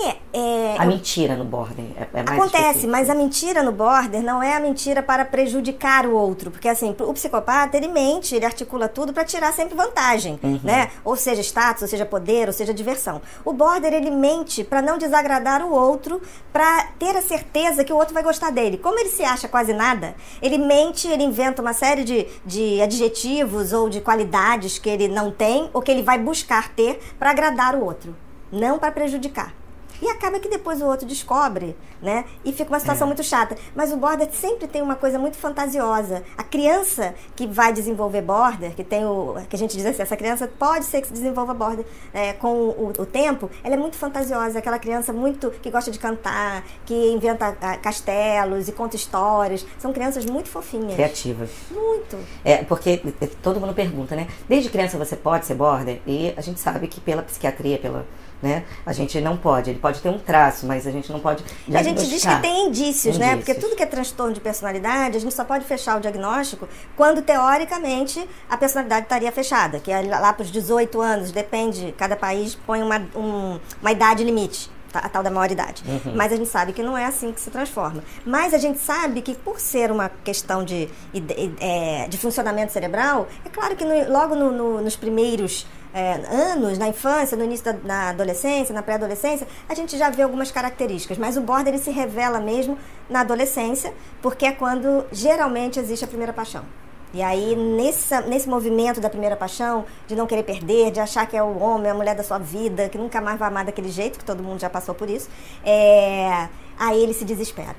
[0.00, 2.92] É, é, A mentira no border é, é mais Acontece, específico.
[2.92, 6.94] mas a mentira no border não é a mentira para prejudicar o outro, porque assim,
[7.00, 10.60] o psicopata ele mente, ele articula tudo para tirar sempre vantagem, Uhum.
[10.62, 10.90] né?
[11.04, 13.20] Ou seja, status, ou seja, poder, ou seja, diversão.
[13.44, 16.22] O border ele mente para não desagradar o outro,
[16.52, 18.78] para ter a certeza que o outro vai gostar dele.
[18.78, 23.72] Como ele se acha quase nada, ele mente, ele inventa uma série de, de adjetivos
[23.72, 27.74] ou de qualidades que ele não tem ou que ele vai buscar ter para agradar
[27.74, 28.14] o outro,
[28.52, 29.52] não para prejudicar.
[30.00, 32.24] E acaba que depois o outro descobre, né?
[32.44, 33.08] E fica uma situação É.
[33.08, 33.56] muito chata.
[33.74, 36.22] Mas o border sempre tem uma coisa muito fantasiosa.
[36.36, 39.34] A criança que vai desenvolver border, que tem o.
[39.48, 42.52] que a gente diz assim, essa criança pode ser que se desenvolva border é, com
[42.54, 44.58] o, o tempo, ela é muito fantasiosa.
[44.58, 49.66] Aquela criança muito que gosta de cantar, que inventa ah, castelos e conta histórias.
[49.78, 50.94] São crianças muito fofinhas.
[50.94, 51.50] Criativas.
[51.70, 52.16] Muito.
[52.44, 54.28] É, porque eh, todo mundo pergunta, né?
[54.48, 56.00] Desde criança você pode ser border?
[56.06, 58.06] E a gente sabe que pela psiquiatria, pela,
[58.42, 58.64] né?
[58.86, 59.70] A gente não pode.
[59.70, 61.44] Ele pode ter um traço, mas a gente não pode
[61.74, 63.32] a gente diz que tem indícios, né?
[63.32, 63.44] Indícios.
[63.44, 67.20] Porque tudo que é transtorno de personalidade, a gente só pode fechar o diagnóstico quando,
[67.22, 72.54] teoricamente, a personalidade estaria fechada, que é lá para os 18 anos, depende, cada país
[72.66, 74.70] põe uma, um- uma idade limite.
[74.90, 75.00] tá?
[75.00, 75.82] A tal da maioridade.
[75.86, 76.14] Uhum.
[76.16, 78.02] Mas a gente sabe que não é assim que se transforma.
[78.24, 83.28] Mas a gente sabe que, por ser uma questão de, ide- é, de funcionamento cerebral,
[83.44, 87.64] é claro que no- logo no- no- nos primeiros é, anos, na infância, no início
[87.64, 91.18] da na adolescência, na pré-adolescência, a gente já vê algumas características.
[91.18, 92.78] Mas o border ele se revela mesmo
[93.08, 96.64] na adolescência, porque é quando geralmente existe a primeira paixão.
[97.12, 101.36] E aí, nesse, nesse movimento da primeira paixão, de não querer perder, de achar que
[101.36, 104.18] é o homem, a mulher da sua vida, que nunca mais vai amar daquele jeito,
[104.18, 105.28] que todo mundo já passou por isso,
[105.64, 106.48] é,
[106.78, 107.74] aí ele se desespera.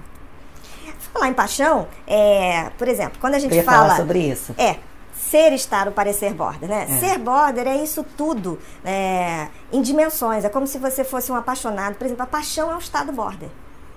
[1.14, 3.96] Falar em paixão, é, por exemplo, quando a gente Eu ia fala.
[3.96, 4.54] sobre isso.
[4.58, 4.78] É,
[5.30, 6.88] ser, estar, o parecer border, né?
[6.90, 7.00] É.
[7.00, 10.44] Ser border é isso tudo é, em dimensões.
[10.46, 11.96] É como se você fosse um apaixonado.
[11.96, 13.50] Por exemplo, a paixão é um estado border.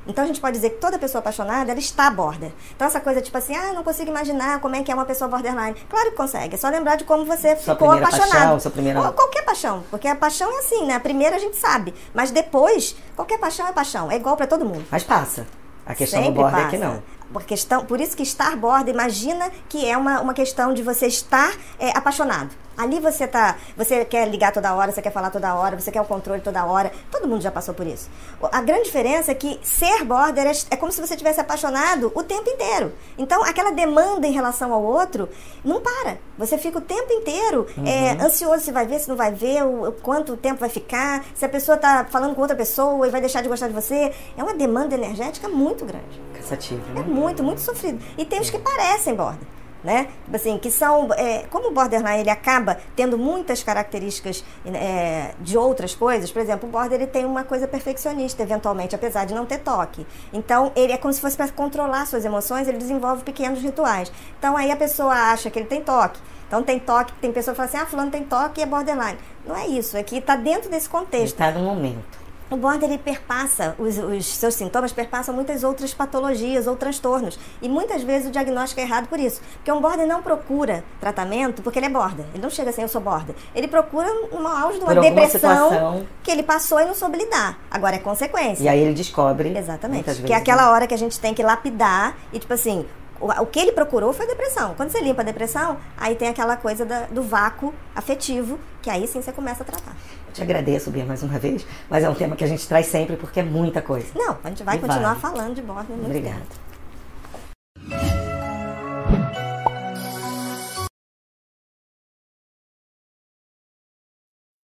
[0.05, 2.51] Então a gente pode dizer que toda pessoa apaixonada, ela está border.
[2.75, 5.29] Então essa coisa tipo assim, ah, não consigo imaginar como é que é uma pessoa
[5.29, 5.77] borderline.
[5.89, 8.31] Claro que consegue, é só lembrar de como você Sua ficou apaixonado.
[8.33, 10.95] paixão, sua primeira- Ou qualquer paixão, porque a paixão é assim, né?
[10.97, 14.65] A primeira a gente sabe, mas depois, qualquer paixão é paixão, é igual para todo
[14.65, 14.85] mundo.
[14.91, 15.47] Mas passa.
[15.87, 16.77] A questão Sempre do border é passa.
[16.77, 17.03] que não.
[17.33, 21.07] Por, questão, por isso que estar border, imagina que é uma, uma questão de você
[21.07, 22.51] estar é, apaixonado.
[22.77, 23.57] Ali você tá.
[23.77, 26.65] Você quer ligar toda hora, você quer falar toda hora, você quer o controle toda
[26.65, 26.91] hora.
[27.11, 28.09] Todo mundo já passou por isso.
[28.51, 32.23] A grande diferença é que ser border é, é como se você tivesse apaixonado o
[32.23, 32.93] tempo inteiro.
[33.19, 35.29] Então, aquela demanda em relação ao outro
[35.65, 36.19] não para.
[36.39, 38.27] Você fica o tempo inteiro é, Uhum.
[38.27, 41.45] ansioso se vai ver, se não vai ver, o, o quanto tempo vai ficar, se
[41.45, 44.13] a pessoa tá falando com outra pessoa e vai deixar de gostar de você.
[44.37, 46.21] É uma demanda energética muito grande.
[46.35, 47.05] Cansativo, É né?
[47.07, 48.03] muito, muito sofrido.
[48.17, 49.47] E tem os que parecem border.
[49.83, 50.09] Né?
[50.25, 51.09] Tipo Assim, que são.
[51.15, 56.69] é, como o borderline ele acaba tendo muitas características é, de outras coisas, por exemplo,
[56.69, 60.07] o border ele tem uma coisa perfeccionista, eventualmente, apesar de não ter toque.
[60.33, 64.13] Então, ele é como se fosse para controlar suas emoções, ele desenvolve pequenos rituais.
[64.39, 66.21] Então, aí a pessoa acha que ele tem toque.
[66.47, 69.19] Então, tem toque, tem pessoa que fala assim: ah, fulano tem toque e é borderline.
[69.45, 71.33] Não é isso, é que está dentro desse contexto.
[71.35, 72.22] Está no momento.
[72.53, 77.39] O border ele perpassa, os, os seus sintomas perpassam muitas outras patologias ou transtornos.
[77.63, 79.41] E muitas vezes o diagnóstico é errado por isso.
[79.57, 82.27] Porque um border não procura tratamento porque ele é border.
[82.35, 83.35] Ele não chega assim, eu sou border.
[83.55, 85.31] Ele procura no auge de uma depressão
[85.71, 86.07] situação.
[86.23, 87.59] que ele passou e não soube lidar.
[87.71, 88.63] Agora é consequência.
[88.63, 89.57] E aí ele descobre.
[89.57, 89.95] Exatamente.
[89.97, 90.69] muitas Que vezes, é aquela né?
[90.69, 92.85] hora que a gente tem que lapidar e, tipo assim,
[93.19, 94.75] o, o que ele procurou foi depressão.
[94.77, 99.07] Quando você limpa a depressão, aí tem aquela coisa da- do vácuo afetivo, que aí
[99.07, 99.93] sim você começa a tratar.
[100.33, 101.67] Te agradeço, Bia, mais uma vez.
[101.91, 104.07] Mas é um tema que a gente traz sempre porque é muita coisa.
[104.15, 105.21] Não, a gente vai E continuar vale.
[105.21, 106.41] falando de border muito Obrigada.
[106.41, 106.73] tempo.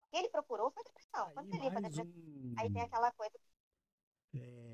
[0.07, 1.31] O que ele procurou foi depressão.
[1.35, 2.07] Quando você limpa depressão,
[2.59, 3.33] aí tem aquela coisa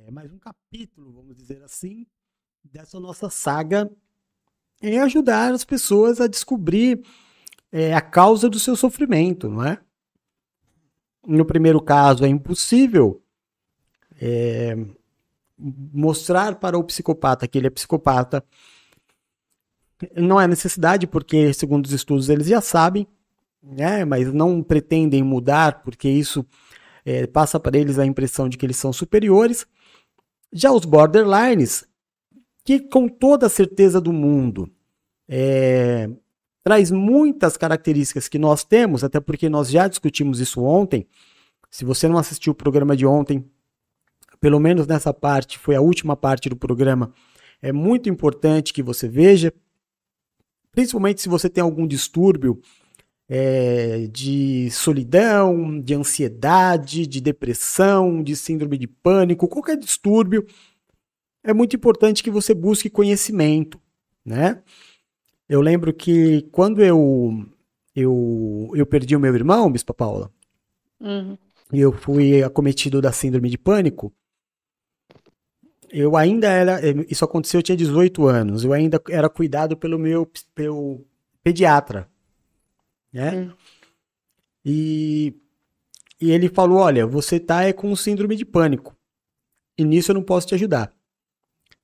[0.06, 2.06] É mais um capítulo, vamos dizer assim,
[2.62, 3.90] dessa nossa saga
[4.82, 7.02] em ajudar as pessoas a descobrir
[7.72, 9.80] é, a causa do seu sofrimento, não é?
[11.26, 13.22] No primeiro caso, é impossível
[14.20, 14.76] é,
[15.58, 18.44] mostrar para o psicopata que ele é psicopata.
[20.16, 23.06] Não é necessidade, porque, segundo os estudos, eles já sabem,
[23.62, 24.04] né?
[24.04, 26.44] mas não pretendem mudar, porque isso
[27.04, 29.66] é, passa para eles a impressão de que eles são superiores.
[30.52, 31.86] Já os borderlines,
[32.64, 34.70] que com toda a certeza do mundo
[35.28, 36.08] é,
[36.64, 41.06] traz muitas características que nós temos, até porque nós já discutimos isso ontem.
[41.70, 43.44] Se você não assistiu o programa de ontem,
[44.40, 47.12] pelo menos nessa parte, foi a última parte do programa,
[47.60, 49.52] é muito importante que você veja,
[50.72, 52.60] principalmente se você tem algum distúrbio
[53.28, 60.46] é, de solidão, de ansiedade, de depressão, de síndrome de pânico, qualquer distúrbio,
[61.42, 63.78] é muito importante que você busque conhecimento,
[64.24, 64.62] né?
[65.48, 67.46] Eu lembro que quando eu
[67.94, 70.30] eu, eu perdi o meu irmão, Bispa Paula,
[71.00, 71.36] Uhum.
[71.72, 74.12] e eu fui acometido da síndrome de pânico,
[75.90, 76.80] eu ainda era.
[77.08, 78.64] Isso aconteceu, eu tinha 18 anos.
[78.64, 81.04] Eu ainda era cuidado pelo meu pelo
[81.42, 82.08] pediatra.
[83.12, 83.52] Né?
[84.64, 85.34] E,
[86.20, 88.96] e ele falou: Olha, você tá é, com síndrome de pânico.
[89.78, 90.92] E nisso eu não posso te ajudar.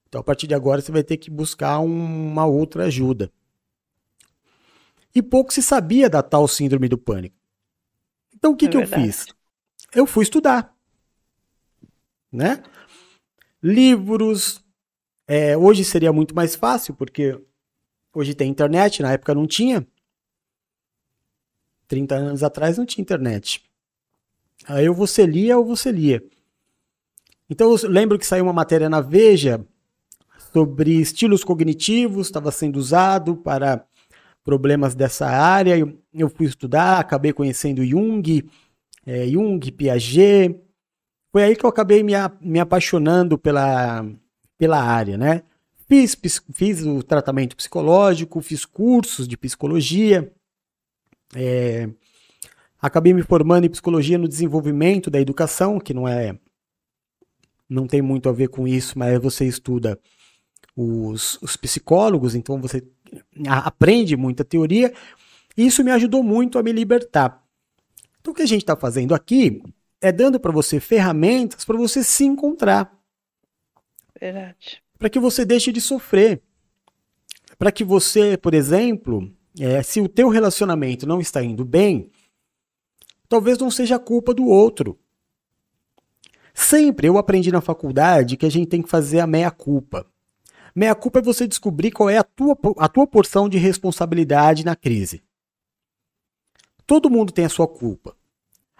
[0.08, 3.30] Então, a partir de agora, você vai ter que buscar um- uma outra ajuda.
[5.14, 7.36] E pouco se sabia da tal síndrome do pânico.
[8.34, 9.26] Então, o que, É que eu fiz?
[9.94, 10.74] Eu fui estudar.
[12.32, 12.62] Né?
[13.62, 14.64] Livros.
[15.26, 17.38] é, hoje seria muito mais fácil, porque
[18.14, 19.86] hoje tem internet, na época não tinha.
[21.88, 23.68] 30 anos atrás não tinha internet.
[24.66, 26.22] Aí ou você lia ou você lia.
[27.48, 29.66] Então eu lembro que saiu uma matéria na Veja
[30.52, 33.84] sobre estilos cognitivos, estava sendo usado para
[34.44, 35.76] problemas dessa área.
[35.78, 38.48] Eu, eu fui estudar, acabei conhecendo Jung,
[39.06, 40.60] eh, Jung, Piaget.
[41.32, 44.04] Foi aí que eu acabei me, a- me apaixonando pela,
[44.58, 45.42] pela área, né?
[45.88, 46.16] Fiz,
[46.52, 50.32] fiz o tratamento psicológico, fiz cursos de psicologia,
[51.34, 51.88] é,
[52.80, 56.38] acabei me formando em psicologia no desenvolvimento da educação, que não é
[57.68, 59.98] não tem muito a ver com isso, mas você estuda
[60.76, 62.82] os, os psicólogos, então você
[63.46, 64.92] aprende muita teoria,
[65.56, 67.42] e isso me ajudou muito a me libertar.
[68.20, 69.62] Então o que a gente está fazendo aqui
[70.00, 72.92] é dando para você ferramentas para você se encontrar
[74.18, 74.82] Verdade.
[74.98, 76.42] para que você deixe de sofrer.
[77.58, 82.10] Para que você, por exemplo, é, se o teu relacionamento não está indo bem,
[83.28, 84.98] talvez não seja culpa do outro.
[86.54, 89.26] Sempre eu aprendi na faculdade que a gente tem que fazer a
[90.74, 90.80] meia-culpa.
[91.00, 95.22] Meia-culpa é você descobrir qual é a tua, a tua porção de responsabilidade na crise.
[96.86, 98.16] Todo mundo tem a sua culpa.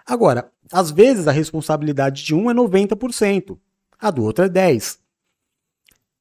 [0.05, 3.57] Agora, às vezes a responsabilidade de um é 90%,
[3.99, 4.99] a do outro é 10%.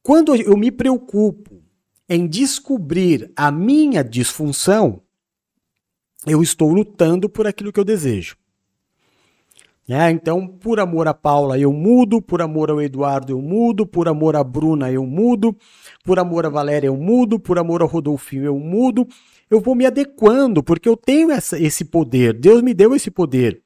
[0.02, 1.62] Quando eu me preocupo
[2.08, 5.02] em descobrir a minha disfunção,
[6.26, 8.36] eu estou lutando por aquilo que eu desejo.
[9.90, 10.12] Né?
[10.12, 14.36] Então, por amor a Paula, eu mudo, por amor ao Eduardo, eu mudo, por amor
[14.36, 15.52] a Bruna, eu mudo,
[16.04, 19.04] por amor a Valéria, eu mudo, por amor ao Rodolfinho, eu mudo.
[19.50, 23.64] Eu vou me adequando, porque eu tenho essa, esse poder, Deus me deu esse poder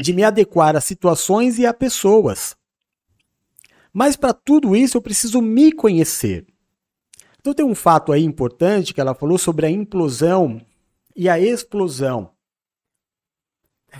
[0.00, 2.56] de me adequar a situações e a pessoas.
[3.92, 6.46] Mas para tudo isso eu preciso me conhecer.
[7.38, 10.58] Então tem um fato aí importante que ela falou sobre a implosão
[11.14, 12.33] e a explosão.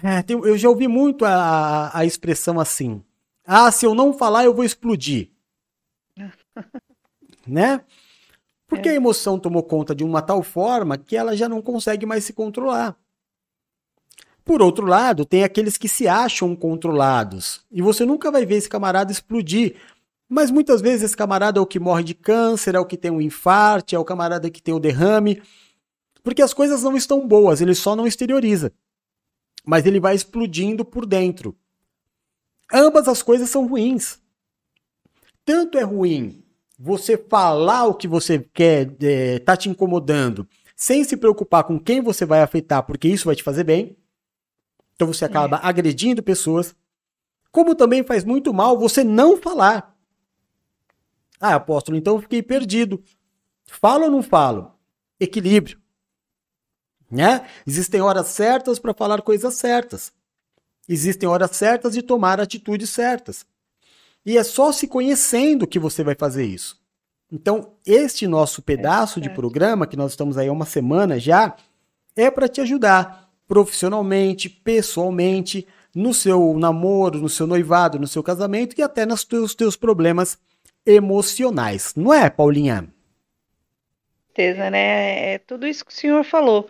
[0.02, 3.02] É, tem- eu já ouvi muito a, a- a expressão assim:
[3.46, 5.30] ah, se eu não falar, eu vou explodir.
[7.46, 7.80] né?
[8.66, 12.24] Porque a emoção tomou conta de uma tal forma que ela já não consegue mais
[12.24, 12.96] se controlar.
[14.44, 17.64] Por outro lado, tem aqueles que se acham controlados.
[17.70, 19.76] E você nunca vai ver esse camarada explodir.
[20.28, 23.10] Mas muitas vezes esse camarada é o que morre de câncer, é o que tem
[23.10, 25.42] um infarto, é o camarada que tem o derrame.
[26.22, 28.72] Porque as coisas não estão boas, ele só não exterioriza.
[29.64, 31.56] Mas ele vai explodindo por dentro.
[32.72, 34.18] Ambas as coisas são ruins.
[35.44, 36.44] Tanto é ruim
[36.78, 42.00] você falar o que você quer, é, tá te incomodando, sem se preocupar com quem
[42.00, 43.96] você vai afetar, porque isso vai te fazer bem.
[44.94, 46.74] Então você acaba agredindo pessoas.
[47.50, 49.96] Como também faz muito mal você não falar.
[51.40, 53.02] Ah, apóstolo, então eu fiquei perdido.
[53.66, 54.72] Falo ou não falo?
[55.18, 55.80] Equilíbrio.
[57.14, 57.46] Né?
[57.64, 60.12] Existem horas certas para falar coisas certas.
[60.88, 63.46] Existem horas certas de tomar atitudes certas.
[64.26, 66.82] E é só se conhecendo que você vai fazer isso.
[67.30, 71.54] Então, este nosso pedaço de programa, que nós estamos aí há uma semana já,
[72.16, 78.74] é para te ajudar profissionalmente, pessoalmente, no seu namoro, no seu noivado, no seu casamento
[78.76, 80.36] e até nos teus, teus problemas
[80.84, 81.92] emocionais.
[81.94, 82.92] Não é, Paulinha?
[84.34, 85.34] certeza, né?
[85.34, 86.68] É tudo isso que o senhor falou.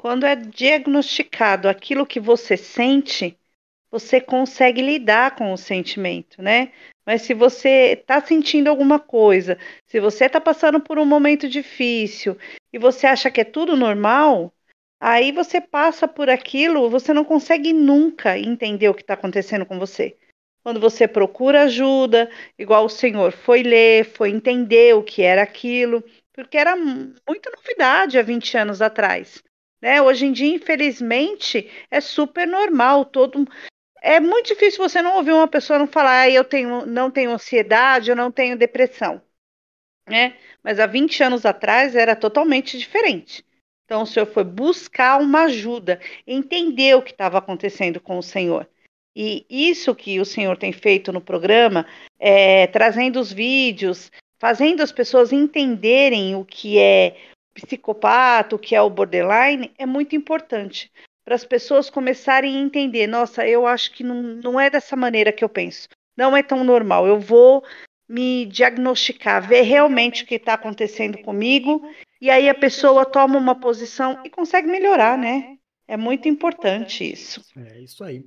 [0.00, 3.38] Quando é diagnosticado aquilo que você sente,
[3.90, 6.72] você consegue lidar com o sentimento, né?
[7.04, 12.38] Mas se você está sentindo alguma coisa, se você está passando por um momento difícil
[12.72, 14.50] e você acha que é tudo normal,
[14.98, 19.78] aí você passa por aquilo, você não consegue nunca entender o que está acontecendo com
[19.78, 20.16] você.
[20.62, 26.02] Quando você procura ajuda, igual o senhor foi ler, foi entender o que era aquilo,
[26.32, 29.42] porque era muita novidade há 20 anos atrás.
[29.80, 30.00] Né?
[30.02, 33.04] Hoje em dia, infelizmente, é super normal.
[33.04, 33.46] Todo
[34.02, 37.30] é muito difícil você não ouvir uma pessoa não falar, ah, eu tenho, não tenho
[37.30, 39.20] ansiedade, eu não tenho depressão,
[40.08, 40.36] né?
[40.62, 43.44] Mas há 20 anos atrás era totalmente diferente.
[43.84, 48.68] Então o senhor foi buscar uma ajuda, entender o que estava acontecendo com o senhor.
[49.14, 51.86] E isso que o senhor tem feito no programa,
[52.18, 57.16] é, trazendo os vídeos, fazendo as pessoas entenderem o que é
[57.54, 60.90] psicopata, o que é o borderline, é muito importante
[61.24, 65.32] para as pessoas começarem a entender: nossa, eu acho que não, não é dessa maneira
[65.32, 67.06] que eu penso, não é tão normal.
[67.06, 67.64] Eu vou
[68.08, 71.88] me diagnosticar, ver realmente o que está acontecendo comigo,
[72.20, 75.56] e aí a pessoa toma uma posição e consegue melhorar, né?
[75.86, 77.44] É muito importante isso.
[77.56, 78.24] É isso aí.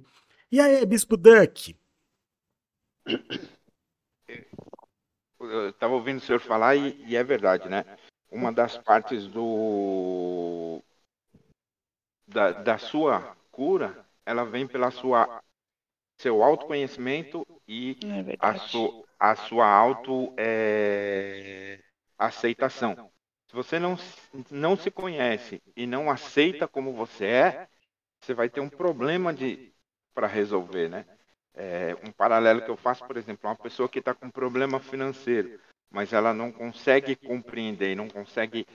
[0.51, 1.75] E aí, Bispo Duck?
[5.39, 7.83] Eu estava ouvindo o senhor falar e, e, é verdade, né?
[8.34, 10.81] Uma das partes do
[12.27, 15.41] da, da sua cura, ela vem pela sua
[16.18, 21.80] seu autoconhecimento e é a, su, a sua auto é,
[22.18, 23.11] aceitação.
[23.47, 23.95] Se você não,
[24.49, 27.68] não se conhece e não aceita como você é,
[28.19, 29.72] você vai ter um problema de
[30.14, 31.05] para resolver, né?
[31.55, 35.60] É, um paralelo que eu faço, por exemplo, uma pessoa que está com problema financeiro,
[35.93, 38.65] mas ela não consegue compreender, não consegue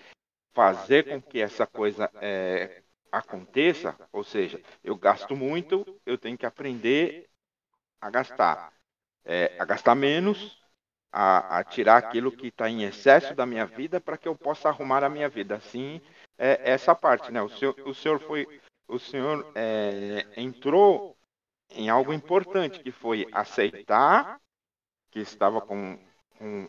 [0.54, 6.46] fazer com que essa coisa é, aconteça, ou seja, eu gasto muito, eu tenho que
[6.46, 7.28] aprender
[8.00, 8.72] a gastar,
[9.24, 10.62] é, a gastar menos,
[11.10, 14.68] a, a tirar aquilo que está em excesso da minha vida para que eu possa
[14.68, 15.56] arrumar a minha vida.
[15.56, 16.00] Assim,
[16.38, 17.42] é essa parte, né?
[17.42, 21.16] O senhor, o senhor foi, o senhor é, entrou
[21.70, 24.40] em algo importante, que foi aceitar
[25.10, 25.98] que estava com,
[26.38, 26.68] com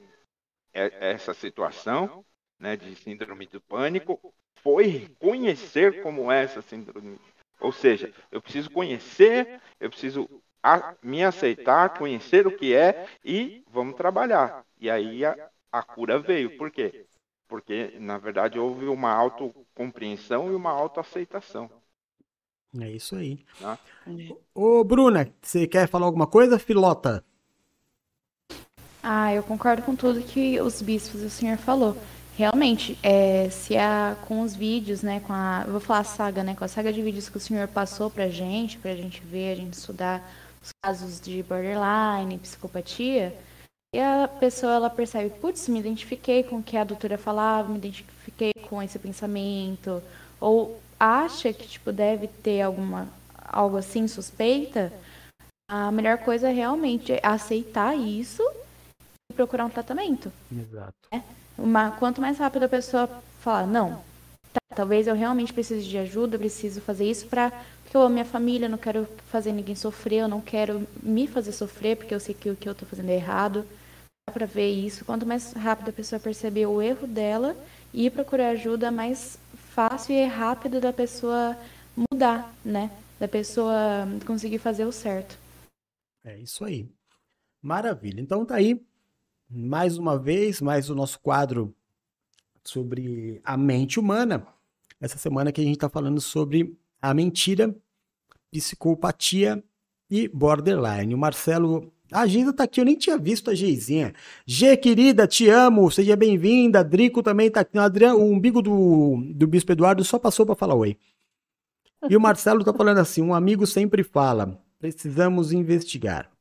[0.73, 2.25] essa situação
[2.59, 7.17] né, de síndrome do pânico, foi conhecer como é essa síndrome.
[7.59, 10.29] Ou seja, eu preciso conhecer, eu preciso
[10.61, 14.65] a, me aceitar, conhecer o que é e vamos trabalhar.
[14.79, 16.57] E aí a, a cura veio.
[16.57, 17.05] Por quê?
[17.47, 21.69] Porque, na verdade, houve uma autocompreensão e uma autoaceitação.
[22.79, 23.43] É isso aí.
[23.59, 23.79] Tá?
[24.53, 27.25] Ô, Bruna, você quer falar alguma coisa, filota?
[29.01, 31.95] Ah, eu concordo com tudo que os bispos e o senhor falou.
[32.37, 36.43] Realmente, é, se a, com os vídeos, né, com a, eu vou falar a saga,
[36.43, 39.51] né, com a saga de vídeos que o senhor passou pra gente, pra gente ver,
[39.51, 40.21] a gente estudar
[40.61, 43.35] os casos de borderline, psicopatia,
[43.93, 47.77] e a pessoa ela percebe, putz, me identifiquei com o que a doutora falava, me
[47.77, 50.01] identifiquei com esse pensamento,
[50.39, 53.07] ou acha que tipo deve ter alguma
[53.51, 54.93] algo assim suspeita,
[55.69, 58.43] a melhor coisa é realmente aceitar isso
[59.33, 60.31] procurar um tratamento.
[60.51, 61.09] Exato.
[61.11, 61.23] Né?
[61.57, 63.07] Uma, quanto mais rápido a pessoa
[63.41, 64.01] falar, não,
[64.53, 67.51] tá, talvez eu realmente precise de ajuda, preciso fazer isso para
[67.89, 71.51] porque eu amo minha família, não quero fazer ninguém sofrer, eu não quero me fazer
[71.51, 73.65] sofrer porque eu sei que o que eu estou fazendo é errado.
[74.27, 75.03] Dá para ver isso.
[75.03, 77.55] Quanto mais rápido a pessoa perceber o erro dela
[77.91, 79.39] e procurar ajuda, mais
[79.73, 81.57] fácil e rápido da pessoa
[81.95, 82.91] mudar, né?
[83.19, 85.35] Da pessoa conseguir fazer o certo.
[86.23, 86.87] É isso aí.
[87.59, 88.21] Maravilha.
[88.21, 88.85] Então tá aí
[89.49, 91.73] mais uma vez, mais o nosso quadro
[92.63, 94.45] sobre a mente humana.
[94.99, 97.75] Essa semana que a gente está falando sobre a mentira,
[98.51, 99.63] psicopatia
[100.09, 101.15] e borderline.
[101.15, 104.13] O Marcelo a Giza tá aqui, eu nem tinha visto a Geizinha.
[104.45, 106.83] G, querida, te amo, seja bem-vinda.
[106.83, 107.77] Drico também tá aqui.
[107.77, 110.97] O, Adriano, o umbigo do, do Bispo Eduardo só passou para falar oi.
[112.09, 116.31] E o Marcelo tá falando assim: um amigo sempre fala, precisamos investigar.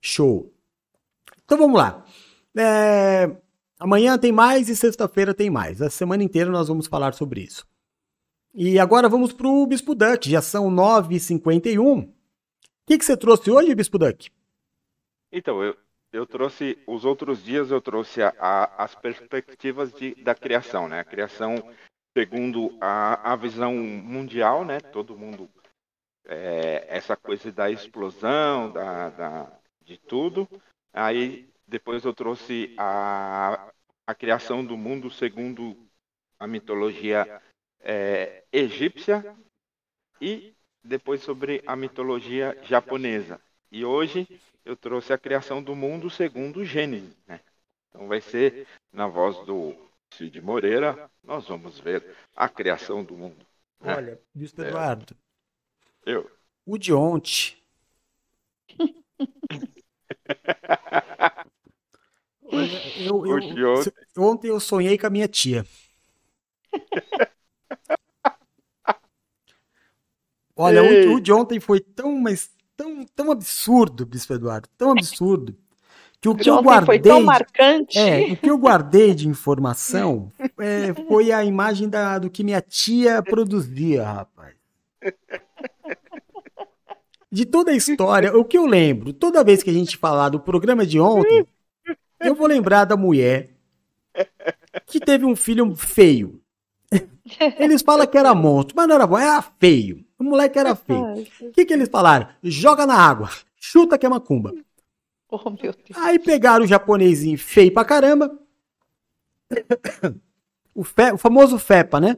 [0.00, 0.53] Show.
[1.44, 2.04] Então vamos lá.
[2.56, 3.36] É,
[3.78, 5.82] amanhã tem mais e sexta-feira tem mais.
[5.82, 7.66] A semana inteira nós vamos falar sobre isso.
[8.54, 12.04] E agora vamos pro Bispo Duck, já são 9h51.
[12.04, 12.12] O
[12.86, 14.30] que, que você trouxe hoje, Bispo Duck?
[15.32, 15.76] Então, eu,
[16.12, 21.00] eu trouxe, os outros dias eu trouxe a, a, as perspectivas de, da criação, né?
[21.00, 21.56] A criação
[22.16, 24.78] segundo a, a visão mundial, né?
[24.78, 25.50] Todo mundo,
[26.26, 30.48] é, essa coisa da explosão, da, da, de tudo.
[30.94, 33.72] Aí depois eu trouxe a,
[34.06, 35.76] a criação do mundo segundo
[36.38, 37.42] a mitologia
[37.80, 39.36] é, egípcia
[40.20, 40.54] e
[40.84, 43.40] depois sobre a mitologia japonesa.
[43.72, 47.16] E hoje eu trouxe a criação do mundo segundo Gênesis.
[47.26, 47.40] Né?
[47.88, 49.74] Então vai ser na voz do
[50.12, 53.44] Cid Moreira, nós vamos ver a criação do mundo.
[53.80, 53.96] Né?
[53.96, 54.68] Olha, Bispo é.
[54.68, 55.16] Eduardo.
[56.06, 56.30] Eu.
[56.64, 57.56] O de ontem.
[62.98, 63.38] Eu, eu,
[64.18, 65.66] ontem eu sonhei com a minha tia.
[70.56, 71.08] Olha, Ei.
[71.08, 75.56] o, o de ontem foi tão, mas tão, tão absurdo, Bispo Eduardo, tão absurdo,
[76.20, 77.98] que o De que eu guardei, foi tão marcante.
[77.98, 82.60] é, o que eu guardei de informação é, foi a imagem da, do que minha
[82.60, 84.54] tia produzia, rapaz.
[87.34, 90.38] De toda a história, o que eu lembro, toda vez que a gente falar do
[90.38, 91.44] programa de ontem,
[92.20, 93.50] eu vou lembrar da mulher
[94.86, 96.40] que teve um filho feio.
[97.58, 100.04] Eles falam que era monstro, mas não era bom, era feio.
[100.16, 101.00] O moleque era feio.
[101.48, 102.28] O que, que eles falaram?
[102.40, 104.52] Joga na água, chuta que é macumba.
[105.96, 106.04] Oh.
[106.06, 108.38] Aí pegaram o japonesinho feio pra caramba.
[110.76, 112.16] O, fe- o famoso FEPA, né?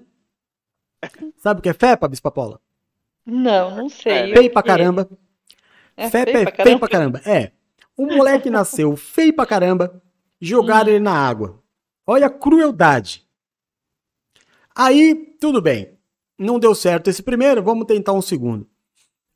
[1.36, 2.58] Sabe o que é FEPA, Bispa Paula?
[3.26, 4.32] Não, não sei.
[4.32, 5.08] Feio pra caramba.
[5.96, 7.18] É feio é pra feio pra caramba?
[7.18, 7.22] caramba.
[7.26, 7.52] É.
[7.96, 10.02] O moleque nasceu feio pra caramba,
[10.40, 11.62] jogaram ele na água.
[12.06, 13.26] Olha a crueldade.
[14.74, 15.98] Aí, tudo bem.
[16.38, 18.68] Não deu certo esse primeiro, vamos tentar um segundo.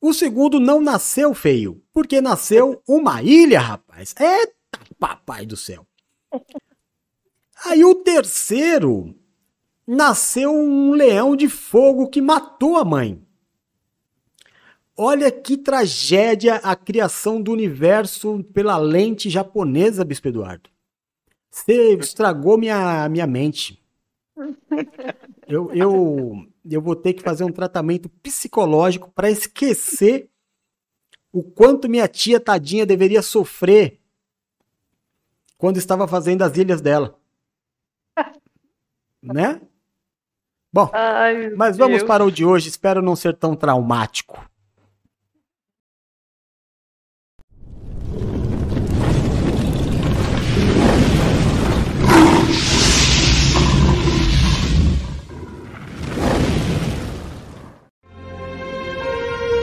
[0.00, 4.14] O segundo não nasceu feio, porque nasceu uma ilha, rapaz.
[4.18, 5.86] Eita, papai do céu.
[7.64, 9.14] Aí o terceiro
[9.86, 13.22] nasceu um leão de fogo que matou a mãe.
[14.96, 20.68] Olha que tragédia a criação do universo pela lente japonesa, Bispo Eduardo.
[21.50, 23.82] Você estragou minha, minha mente.
[25.46, 30.30] Eu, eu, eu vou ter que fazer um tratamento psicológico para esquecer
[31.32, 34.00] o quanto minha tia tadinha deveria sofrer
[35.58, 37.18] quando estava fazendo as ilhas dela.
[39.22, 39.60] Né?
[40.72, 40.90] Bom,
[41.58, 42.08] mas vamos Deus.
[42.08, 42.70] para o de hoje.
[42.70, 44.49] Espero não ser tão traumático.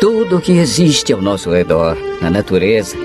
[0.10, 2.96] Tudo o que existe ao nosso redor, na natureza,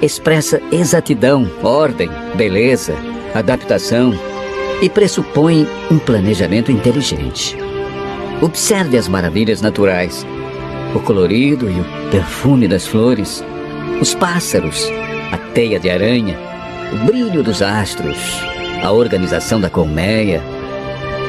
[0.00, 2.94] expressa exatidão, ordem, beleza,
[3.34, 4.14] adaptação
[4.80, 7.56] e pressupõe um planejamento inteligente.
[8.40, 10.24] Observe as maravilhas naturais,
[10.94, 13.42] o colorido e o perfume das flores,
[14.00, 14.88] os pássaros,
[15.32, 16.38] a teia de aranha,
[16.92, 18.16] o brilho dos astros,
[18.80, 20.40] a organização da colmeia,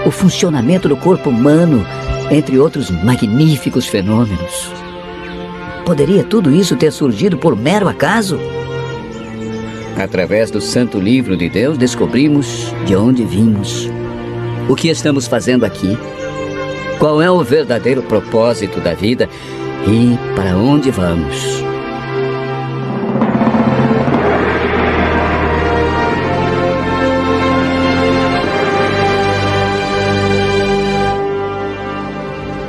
[0.06, 1.84] o funcionamento do corpo humano,
[2.30, 4.72] entre outros magníficos fenômenos.
[5.90, 8.40] Poderia tudo isso ter surgido por mero acaso?
[9.98, 13.90] Através do Santo Livro de Deus, descobrimos de onde vimos,
[14.70, 15.98] o que estamos fazendo aqui,
[17.00, 19.28] qual é o verdadeiro propósito da vida
[19.88, 21.69] e para onde vamos.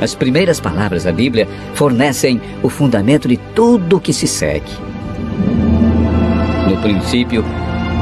[0.01, 4.71] As primeiras palavras da Bíblia fornecem o fundamento de tudo o que se segue.
[6.67, 7.45] No princípio,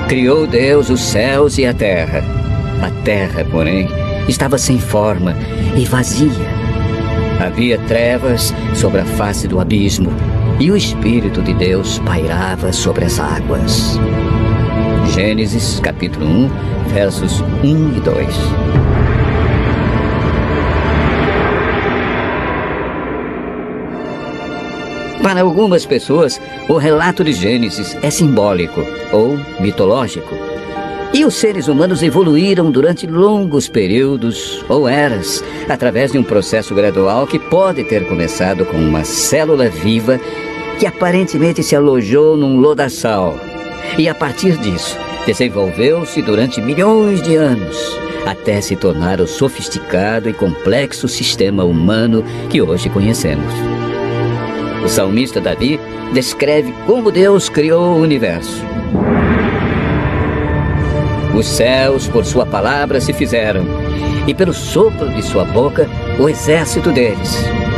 [0.08, 2.24] criou Deus os céus e a terra.
[2.82, 3.86] A terra, porém,
[4.30, 5.36] estava sem forma
[5.76, 6.48] e vazia.
[7.46, 10.12] Havia trevas sobre a face do abismo
[10.58, 14.00] e o Espírito de Deus pairava sobre as águas.
[15.14, 16.50] Gênesis capítulo 1,
[16.94, 18.89] versos 1 e 2.
[25.22, 28.82] Para algumas pessoas, o relato de Gênesis é simbólico
[29.12, 30.34] ou mitológico.
[31.14, 37.28] E os seres humanos evoluíram durante longos períodos ou eras, através de um processo gradual
[37.28, 40.20] que pode ter começado com uma célula viva
[40.80, 43.38] que aparentemente se alojou num lodaçal.
[43.98, 50.34] E a partir disso, desenvolveu-se durante milhões de anos, até se tornar o sofisticado e
[50.34, 53.54] complexo sistema humano que hoje conhecemos.
[54.84, 55.80] O salmista Davi
[56.14, 58.64] descreve como Deus criou o universo.
[61.36, 63.64] Os céus, por sua palavra, se fizeram,
[64.28, 65.88] e pelo sopro de sua boca,
[66.20, 67.38] o exército deles.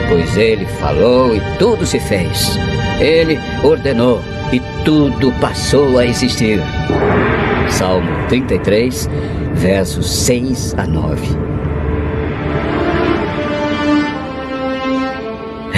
[0.09, 2.57] Pois ele falou e tudo se fez.
[2.99, 4.21] Ele ordenou
[4.51, 6.59] e tudo passou a existir.
[7.69, 9.09] Salmo 33,
[9.53, 11.50] versos 6 a 9.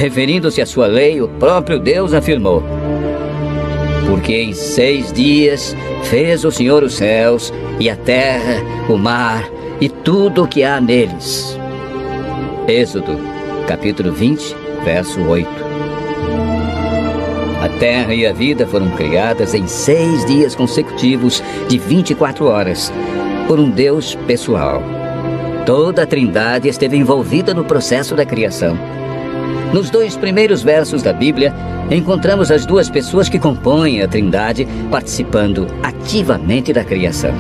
[0.04, 2.62] Referindo-se à sua lei, o próprio Deus afirmou:
[4.06, 5.74] Porque em seis dias
[6.04, 9.50] fez o Senhor os céus e a terra, o mar
[9.80, 11.58] e tudo o que há neles.
[12.68, 13.18] Êxodo,
[13.66, 14.54] capítulo 20,
[14.84, 15.50] verso 8.
[17.62, 22.92] A terra e a vida foram criadas em seis dias consecutivos de 24 horas,
[23.48, 24.84] por um Deus pessoal.
[25.66, 28.78] Toda a Trindade esteve envolvida no processo da criação.
[29.74, 31.52] Nos dois primeiros versos da Bíblia,
[31.90, 37.34] encontramos as duas pessoas que compõem a Trindade participando ativamente da criação.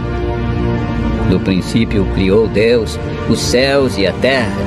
[1.29, 2.99] No princípio criou Deus
[3.29, 4.57] os céus e a terra,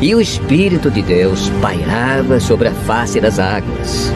[0.00, 4.12] e o Espírito de Deus pairava sobre a face das águas.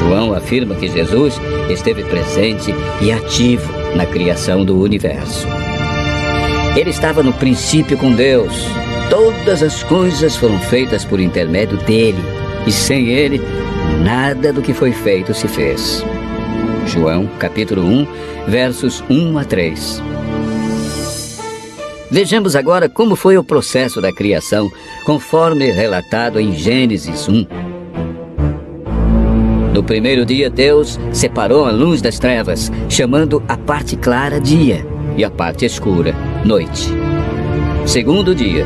[0.00, 1.40] João afirma que Jesus
[1.70, 5.46] esteve presente e ativo na criação do universo.
[6.76, 8.66] Ele estava no princípio com Deus.
[9.12, 12.16] Todas as coisas foram feitas por intermédio dele,
[12.66, 13.42] e sem ele,
[14.02, 16.02] nada do que foi feito se fez.
[16.86, 18.06] João, capítulo 1,
[18.48, 20.02] versos 1 a 3.
[22.10, 24.72] Vejamos agora como foi o processo da criação,
[25.04, 27.46] conforme relatado em Gênesis 1.
[29.74, 34.86] No primeiro dia, Deus separou a luz das trevas, chamando a parte clara dia
[35.18, 36.14] e a parte escura
[36.46, 36.88] noite.
[37.84, 38.64] Segundo dia,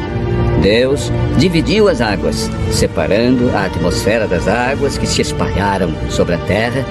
[0.66, 6.84] Deus dividiu as águas, separando a atmosfera das águas que se espalharam sobre a terra,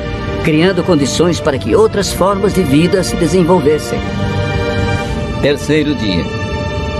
[0.46, 4.00] criando condições para que outras formas de vida se desenvolvessem.
[5.42, 6.24] Terceiro dia,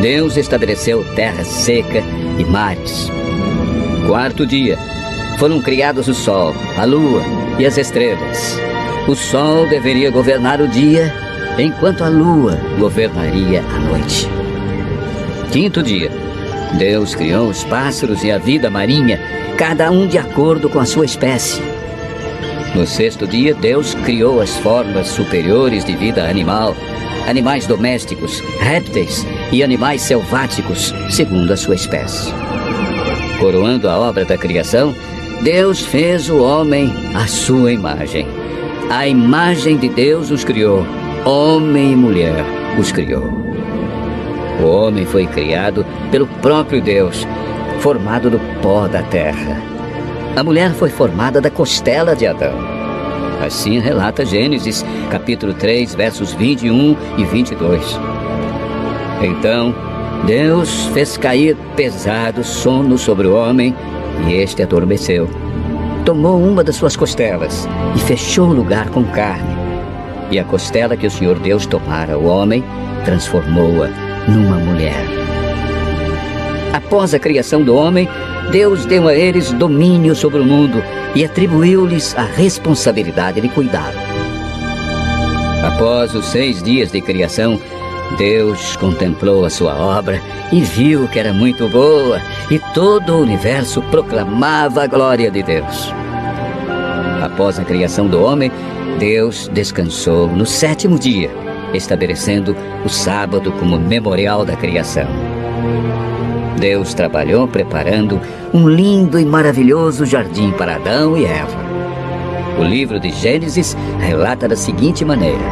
[0.02, 2.04] Deus estabeleceu terra seca
[2.38, 3.10] e mares.
[4.06, 4.78] Quarto dia,
[5.40, 7.22] foram criados o Sol, a Lua
[7.58, 8.60] e as estrelas.
[9.08, 11.14] O Sol deveria governar o dia,
[11.58, 14.28] enquanto a Lua governaria a noite.
[15.54, 16.25] Quinto dia,
[16.74, 19.20] Deus criou os pássaros e a vida marinha,
[19.58, 21.62] cada um de acordo com a sua espécie.
[22.76, 26.76] No sexto dia, Deus criou as formas superiores de vida animal,
[27.26, 32.34] animais domésticos, répteis e animais selváticos, segundo a sua espécie.
[33.40, 34.94] Coroando a obra da criação,
[35.42, 38.28] Deus fez o homem à sua imagem.
[38.90, 40.86] A imagem de Deus os criou,
[41.26, 42.46] homem e mulher
[42.78, 43.55] os criou.
[44.62, 47.28] O homem foi criado pelo próprio Deus,
[47.80, 49.62] formado do pó da terra.
[50.36, 52.54] A mulher foi formada da costela de Adão.
[53.46, 58.00] Assim relata Gênesis, capítulo 3, versos 21 e 22.
[59.22, 59.76] Então,
[60.26, 63.76] Deus fez cair pesado sono sobre o homem
[64.28, 65.30] e este adormeceu.
[66.06, 69.56] Tomou uma das suas costelas e fechou o lugar com carne.
[70.32, 72.64] E a costela que o Senhor Deus tomara o homem,
[73.04, 75.06] transformou-a numa mulher.
[76.74, 78.08] Após a criação do homem,
[78.52, 80.84] Deus deu a eles domínio sobre o mundo
[81.16, 83.98] e atribuiu-lhes a responsabilidade de cuidá-lo.
[85.66, 87.60] Após os seis dias de criação,
[88.18, 90.22] Deus contemplou a sua obra
[90.52, 92.22] e viu que era muito boa,
[92.52, 95.92] e todo o universo proclamava a glória de Deus.
[97.24, 98.52] Após a criação do homem,
[99.00, 101.32] Deus descansou no sétimo dia,
[101.76, 105.08] estabelecendo o sábado como memorial da criação.
[106.60, 108.20] Deus trabalhou preparando
[108.54, 111.66] um lindo e maravilhoso jardim para Adão e Eva.
[112.58, 115.44] O livro de Gênesis relata da seguinte maneira: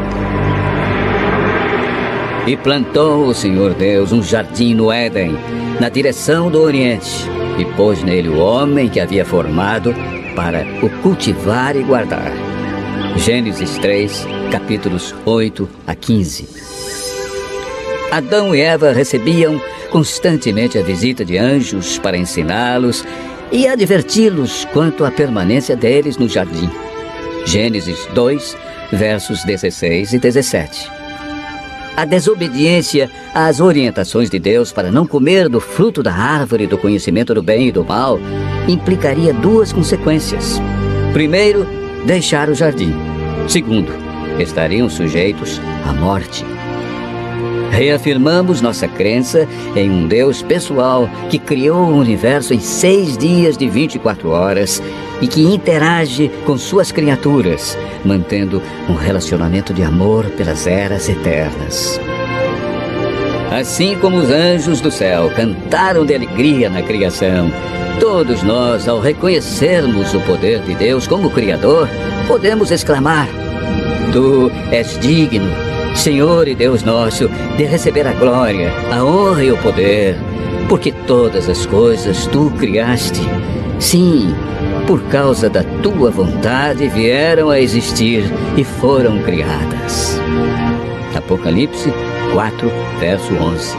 [2.45, 5.38] e plantou o Senhor Deus um jardim no Éden,
[5.80, 9.94] na direção do Oriente, e pôs nele o homem que havia formado
[10.36, 12.53] para o cultivar e guardar.
[13.18, 16.49] Gênesis 3, capítulos 8 a 15.
[18.11, 19.61] Adão e Eva recebiam
[19.91, 23.06] constantemente a visita de anjos para ensiná-los
[23.52, 26.69] e adverti-los quanto à permanência deles no jardim.
[27.45, 28.57] Gênesis 2,
[28.91, 30.91] versos 16 e 17.
[31.95, 37.34] A desobediência às orientações de Deus para não comer do fruto da árvore do conhecimento
[37.34, 38.19] do bem e do mal
[38.68, 40.60] implicaria duas consequências.
[41.14, 42.94] Primeiro, deixar o jardim.
[43.48, 43.92] Segundo,
[44.40, 46.46] estariam sujeitos à morte.
[47.72, 53.68] Reafirmamos nossa crença em um Deus pessoal que criou o universo em seis dias de
[53.68, 54.82] 24 horas
[55.20, 57.76] e que interage com suas criaturas,
[58.06, 62.00] mantendo um relacionamento de amor pelas eras eternas.
[63.54, 67.52] Assim como os anjos do céu cantaram de alegria na criação,
[68.00, 71.88] todos nós, ao reconhecermos o poder de Deus como Criador,
[72.28, 73.30] podemos exclamar:
[74.12, 75.52] Tu és digno,
[75.94, 80.18] Senhor e Deus nosso, de receber a glória, a honra e o poder,
[80.68, 83.22] porque todas as coisas tu criaste.
[83.80, 84.34] Sim,
[84.88, 88.24] por causa da tua vontade vieram a existir
[88.58, 90.20] e foram criadas.
[91.16, 91.94] Apocalipse
[92.34, 93.77] 4, verso 11.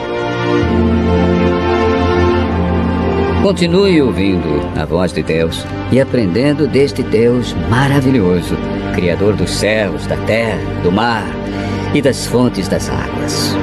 [3.43, 4.49] Continue ouvindo
[4.81, 8.57] a voz de Deus e aprendendo deste Deus maravilhoso,
[8.95, 11.27] Criador dos céus, da terra, do mar,
[11.93, 13.57] e das fontes das águas.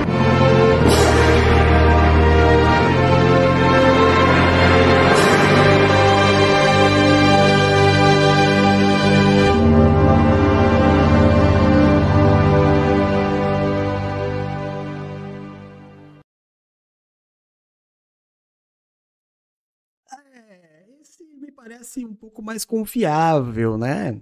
[21.92, 24.22] Parece um pouco mais confiável, né?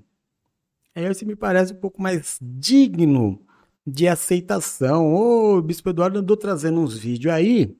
[0.95, 3.39] Esse me parece um pouco mais digno
[3.85, 5.13] de aceitação.
[5.13, 7.77] Ô, Bispo Eduardo andou trazendo uns vídeos aí.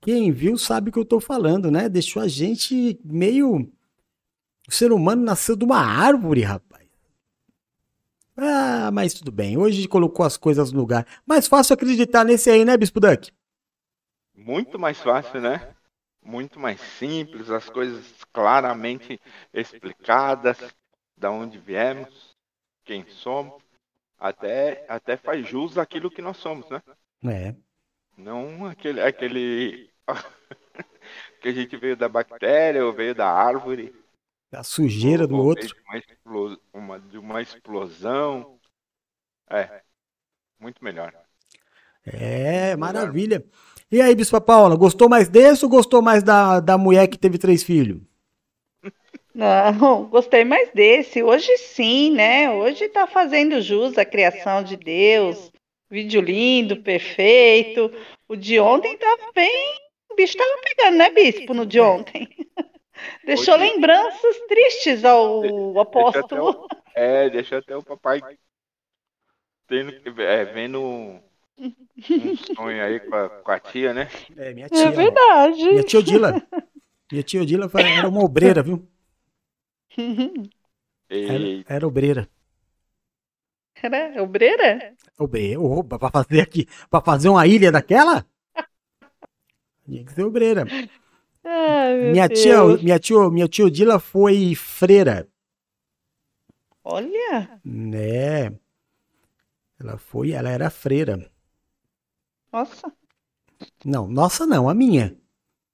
[0.00, 1.88] Quem viu sabe o que eu tô falando, né?
[1.88, 3.72] Deixou a gente meio.
[4.68, 6.86] O ser humano nasceu de uma árvore, rapaz.
[8.36, 9.56] Ah, mas tudo bem.
[9.56, 11.06] Hoje colocou as coisas no lugar.
[11.26, 13.32] Mais fácil acreditar nesse aí, né, Bispo Duck?
[14.34, 15.74] Muito mais fácil, né?
[16.24, 19.20] Muito mais simples, as coisas claramente
[19.52, 20.58] explicadas,
[21.16, 22.36] da onde viemos,
[22.84, 23.62] quem somos,
[24.18, 26.82] até, até faz jus àquilo que nós somos, né?
[27.24, 27.54] É.
[28.16, 29.90] Não aquele, aquele
[31.40, 33.94] que a gente veio da bactéria ou veio da árvore.
[34.50, 35.66] Da sujeira do outro.
[35.66, 38.58] De uma, explosão, uma, de uma explosão.
[39.48, 39.82] É,
[40.58, 41.14] muito melhor.
[42.04, 43.44] É, maravilha.
[43.90, 47.38] E aí, Bispa Paula, gostou mais desse ou gostou mais da, da mulher que teve
[47.38, 48.00] três filhos?
[49.34, 51.22] Não, gostei mais desse.
[51.22, 52.50] Hoje sim, né?
[52.50, 55.50] Hoje tá fazendo jus à criação de Deus.
[55.90, 57.90] Vídeo lindo, perfeito.
[58.28, 59.74] O de ontem tava bem.
[60.10, 62.28] O bicho tava pegando, né, bispo, no de ontem?
[63.24, 66.66] Deixou Hoje- lembranças tristes ao apóstolo.
[66.94, 68.20] É, deixa até o papai
[69.66, 71.20] tendo, que- é, vendo um
[71.58, 74.08] um sonho aí com a, com a tia, né?
[74.36, 75.64] É, minha É verdade.
[75.64, 76.42] Minha tia Odila.
[77.10, 78.86] Minha tia Odila era uma obreira, viu?
[81.08, 82.28] Era, era obreira.
[83.82, 84.94] Era obreira?
[85.18, 85.60] Obreira.
[85.60, 86.66] Opa, pra fazer aqui.
[86.90, 88.26] Pra fazer uma ilha daquela?
[89.84, 90.64] Tinha que ser obreira.
[91.44, 95.28] Ai, meu Minha tia, minha, tia, minha tia Odila foi freira.
[96.84, 98.50] Olha, Né?
[99.80, 101.30] Ela foi, ela era freira.
[102.52, 102.92] nossa.
[103.84, 105.16] Não, nossa não, a minha.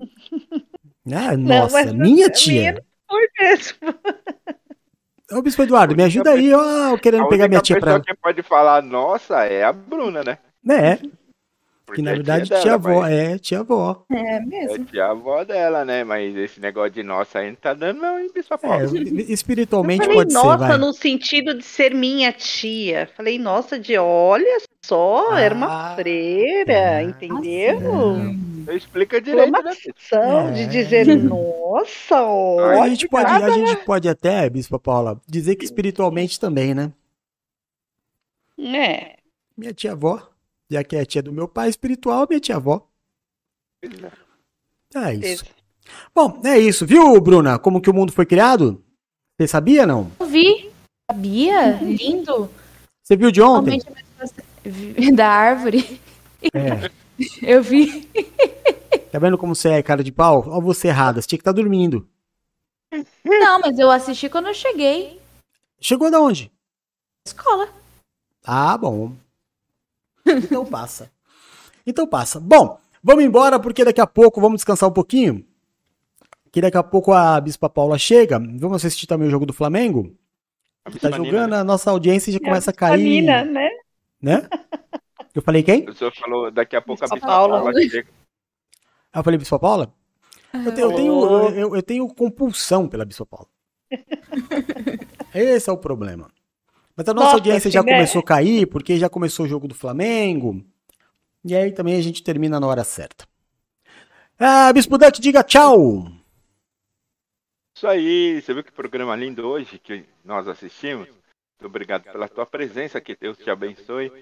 [1.10, 2.84] Ah, Não, nossa, mas minha tia.
[3.08, 3.76] Foi mesmo.
[5.32, 7.98] Ô, Bispo Eduardo, me ajuda aí, ó, querendo a pegar minha tia pra.
[7.98, 10.38] pessoa que pode falar nossa é a Bruna, né?
[10.64, 10.98] Né?
[11.84, 14.04] Porque Que na é verdade tia avó, mas- é, tia avó.
[14.12, 14.36] É
[14.74, 16.04] É tia avó dela, né?
[16.04, 18.84] Mas esse negócio de nossa aí não tá dando não, hein, Bispo É,
[19.32, 20.76] espiritualmente Falei pode ser, nossa vai.
[20.78, 23.08] no sentido de ser minha tia.
[23.16, 28.34] Falei, nossa, de olha só, era uma freira, entendeu?
[28.68, 29.72] Explica direito, né?
[29.72, 32.90] Exclamação de dizer, nossa, a olha.
[32.90, 36.92] gente, pode, a gente pode até, Bispo Paula, dizer que espiritualmente também, né?
[38.58, 39.16] É.
[39.56, 40.28] Minha tia avó,
[40.70, 42.86] já que é a tia do meu pai espiritual, minha tia avó.
[44.94, 45.44] É isso.
[46.14, 47.58] Bom, é isso, viu, Bruna?
[47.58, 48.82] Como que o mundo foi criado?
[49.38, 50.10] Você sabia, não?
[50.18, 50.70] Eu vi.
[51.10, 51.72] Sabia?
[51.80, 52.50] Lindo.
[53.02, 53.80] Você viu de ontem?
[54.64, 56.00] É Da árvore.
[56.52, 56.90] É.
[57.42, 58.08] Eu vi.
[59.10, 60.44] Tá vendo como você é cara de pau?
[60.46, 62.06] Ó, você errada, você tinha que estar dormindo.
[63.24, 65.20] Não, mas eu assisti quando eu cheguei.
[65.80, 66.50] Chegou da onde?
[67.26, 67.68] Escola.
[68.44, 69.12] Ah, bom.
[70.26, 71.10] Então passa.
[71.86, 72.38] Então passa.
[72.38, 75.44] Bom, vamos embora porque daqui a pouco vamos descansar um pouquinho.
[76.50, 78.38] Que daqui a pouco a Bispa Paula chega.
[78.38, 80.14] Vamos assistir também o jogo do Flamengo.
[80.90, 82.98] Que tá jogando, a nossa audiência já começa a cair.
[82.98, 83.70] Bispanina, né?
[84.20, 84.48] Né?
[85.34, 85.88] Eu falei quem?
[85.88, 87.58] O senhor falou, daqui a pouco a Bispa Bispa Paula.
[87.58, 88.08] Paula chega.
[89.12, 89.92] Ah, eu falei Bispa Paula?
[90.52, 93.48] Eu tenho, eu tenho, eu, eu tenho compulsão pela Bispa Paula.
[95.34, 96.30] Esse é o problema.
[96.96, 97.92] Mas a nossa Nossa, audiência já né?
[97.92, 100.64] começou a cair, porque já começou o jogo do Flamengo.
[101.44, 103.26] E aí também a gente termina na hora certa.
[104.38, 106.10] Ah, Bispo Dante, diga tchau.
[107.76, 111.08] Isso aí, você viu que programa lindo hoje que nós assistimos?
[111.08, 114.12] Muito obrigado pela tua presença, que Deus te abençoe.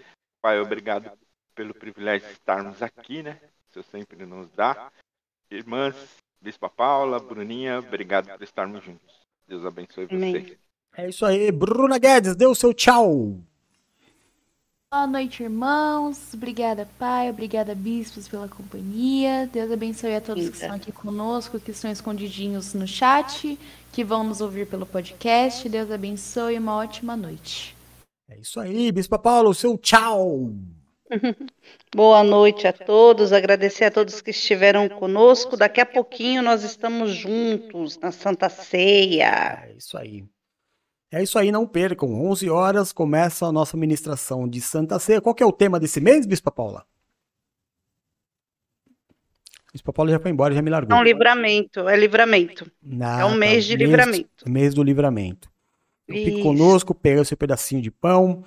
[0.47, 1.11] Pai, obrigado
[1.57, 3.41] pelo privilégio de estarmos aqui, né?
[3.69, 4.93] O Senhor sempre nos dá.
[5.51, 5.97] Irmãs,
[6.41, 9.23] Bispa Paula, Bruninha, obrigado por estarmos juntos.
[9.49, 10.57] Deus abençoe vocês.
[10.97, 13.41] É isso aí, Bruna Guedes, dê o seu tchau.
[14.89, 16.33] Boa noite, irmãos.
[16.33, 17.29] Obrigada, Pai.
[17.29, 19.51] Obrigada, bispos, pela companhia.
[19.53, 23.59] Deus abençoe a todos que estão aqui conosco, que estão escondidinhos no chat,
[23.91, 25.69] que vão nos ouvir pelo podcast.
[25.69, 27.76] Deus abençoe e uma ótima noite.
[28.29, 30.51] É isso aí, Bispa Paula, o seu tchau.
[31.95, 35.57] Boa noite a todos, agradecer a todos que estiveram conosco.
[35.57, 39.63] Daqui a pouquinho nós estamos juntos na Santa Ceia.
[39.65, 40.25] É isso aí.
[41.11, 42.13] É isso aí, não percam.
[42.29, 45.21] 11 horas começa a nossa ministração de Santa Ceia.
[45.21, 46.85] Qual que é o tema desse mês, Bispa Paula?
[49.73, 50.97] Bispa Paula já foi embora, já me largou.
[50.97, 52.69] É um livramento, é livramento.
[53.01, 53.71] Ah, é um mês tá.
[53.71, 54.51] de livramento.
[54.51, 55.49] Mês do livramento.
[56.07, 58.45] Fique conosco, pega o seu pedacinho de pão,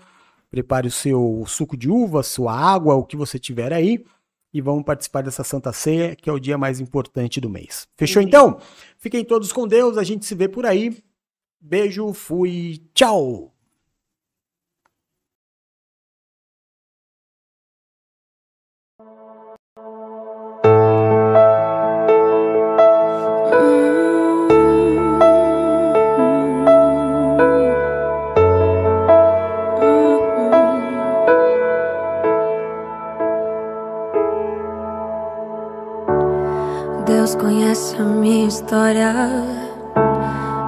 [0.49, 4.03] prepare o seu suco de uva, sua água, o que você tiver aí,
[4.53, 7.87] e vamos participar dessa Santa Ceia, que é o dia mais importante do mês.
[7.97, 8.59] Fechou então?
[8.97, 10.97] Fiquem todos com Deus, a gente se vê por aí.
[11.59, 13.53] Beijo, fui, tchau!
[37.69, 39.13] Deus conhece a minha história,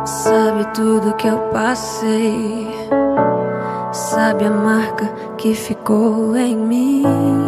[0.05, 2.67] sabe tudo que eu passei,
[3.91, 7.31] sabe a marca que ficou em mim.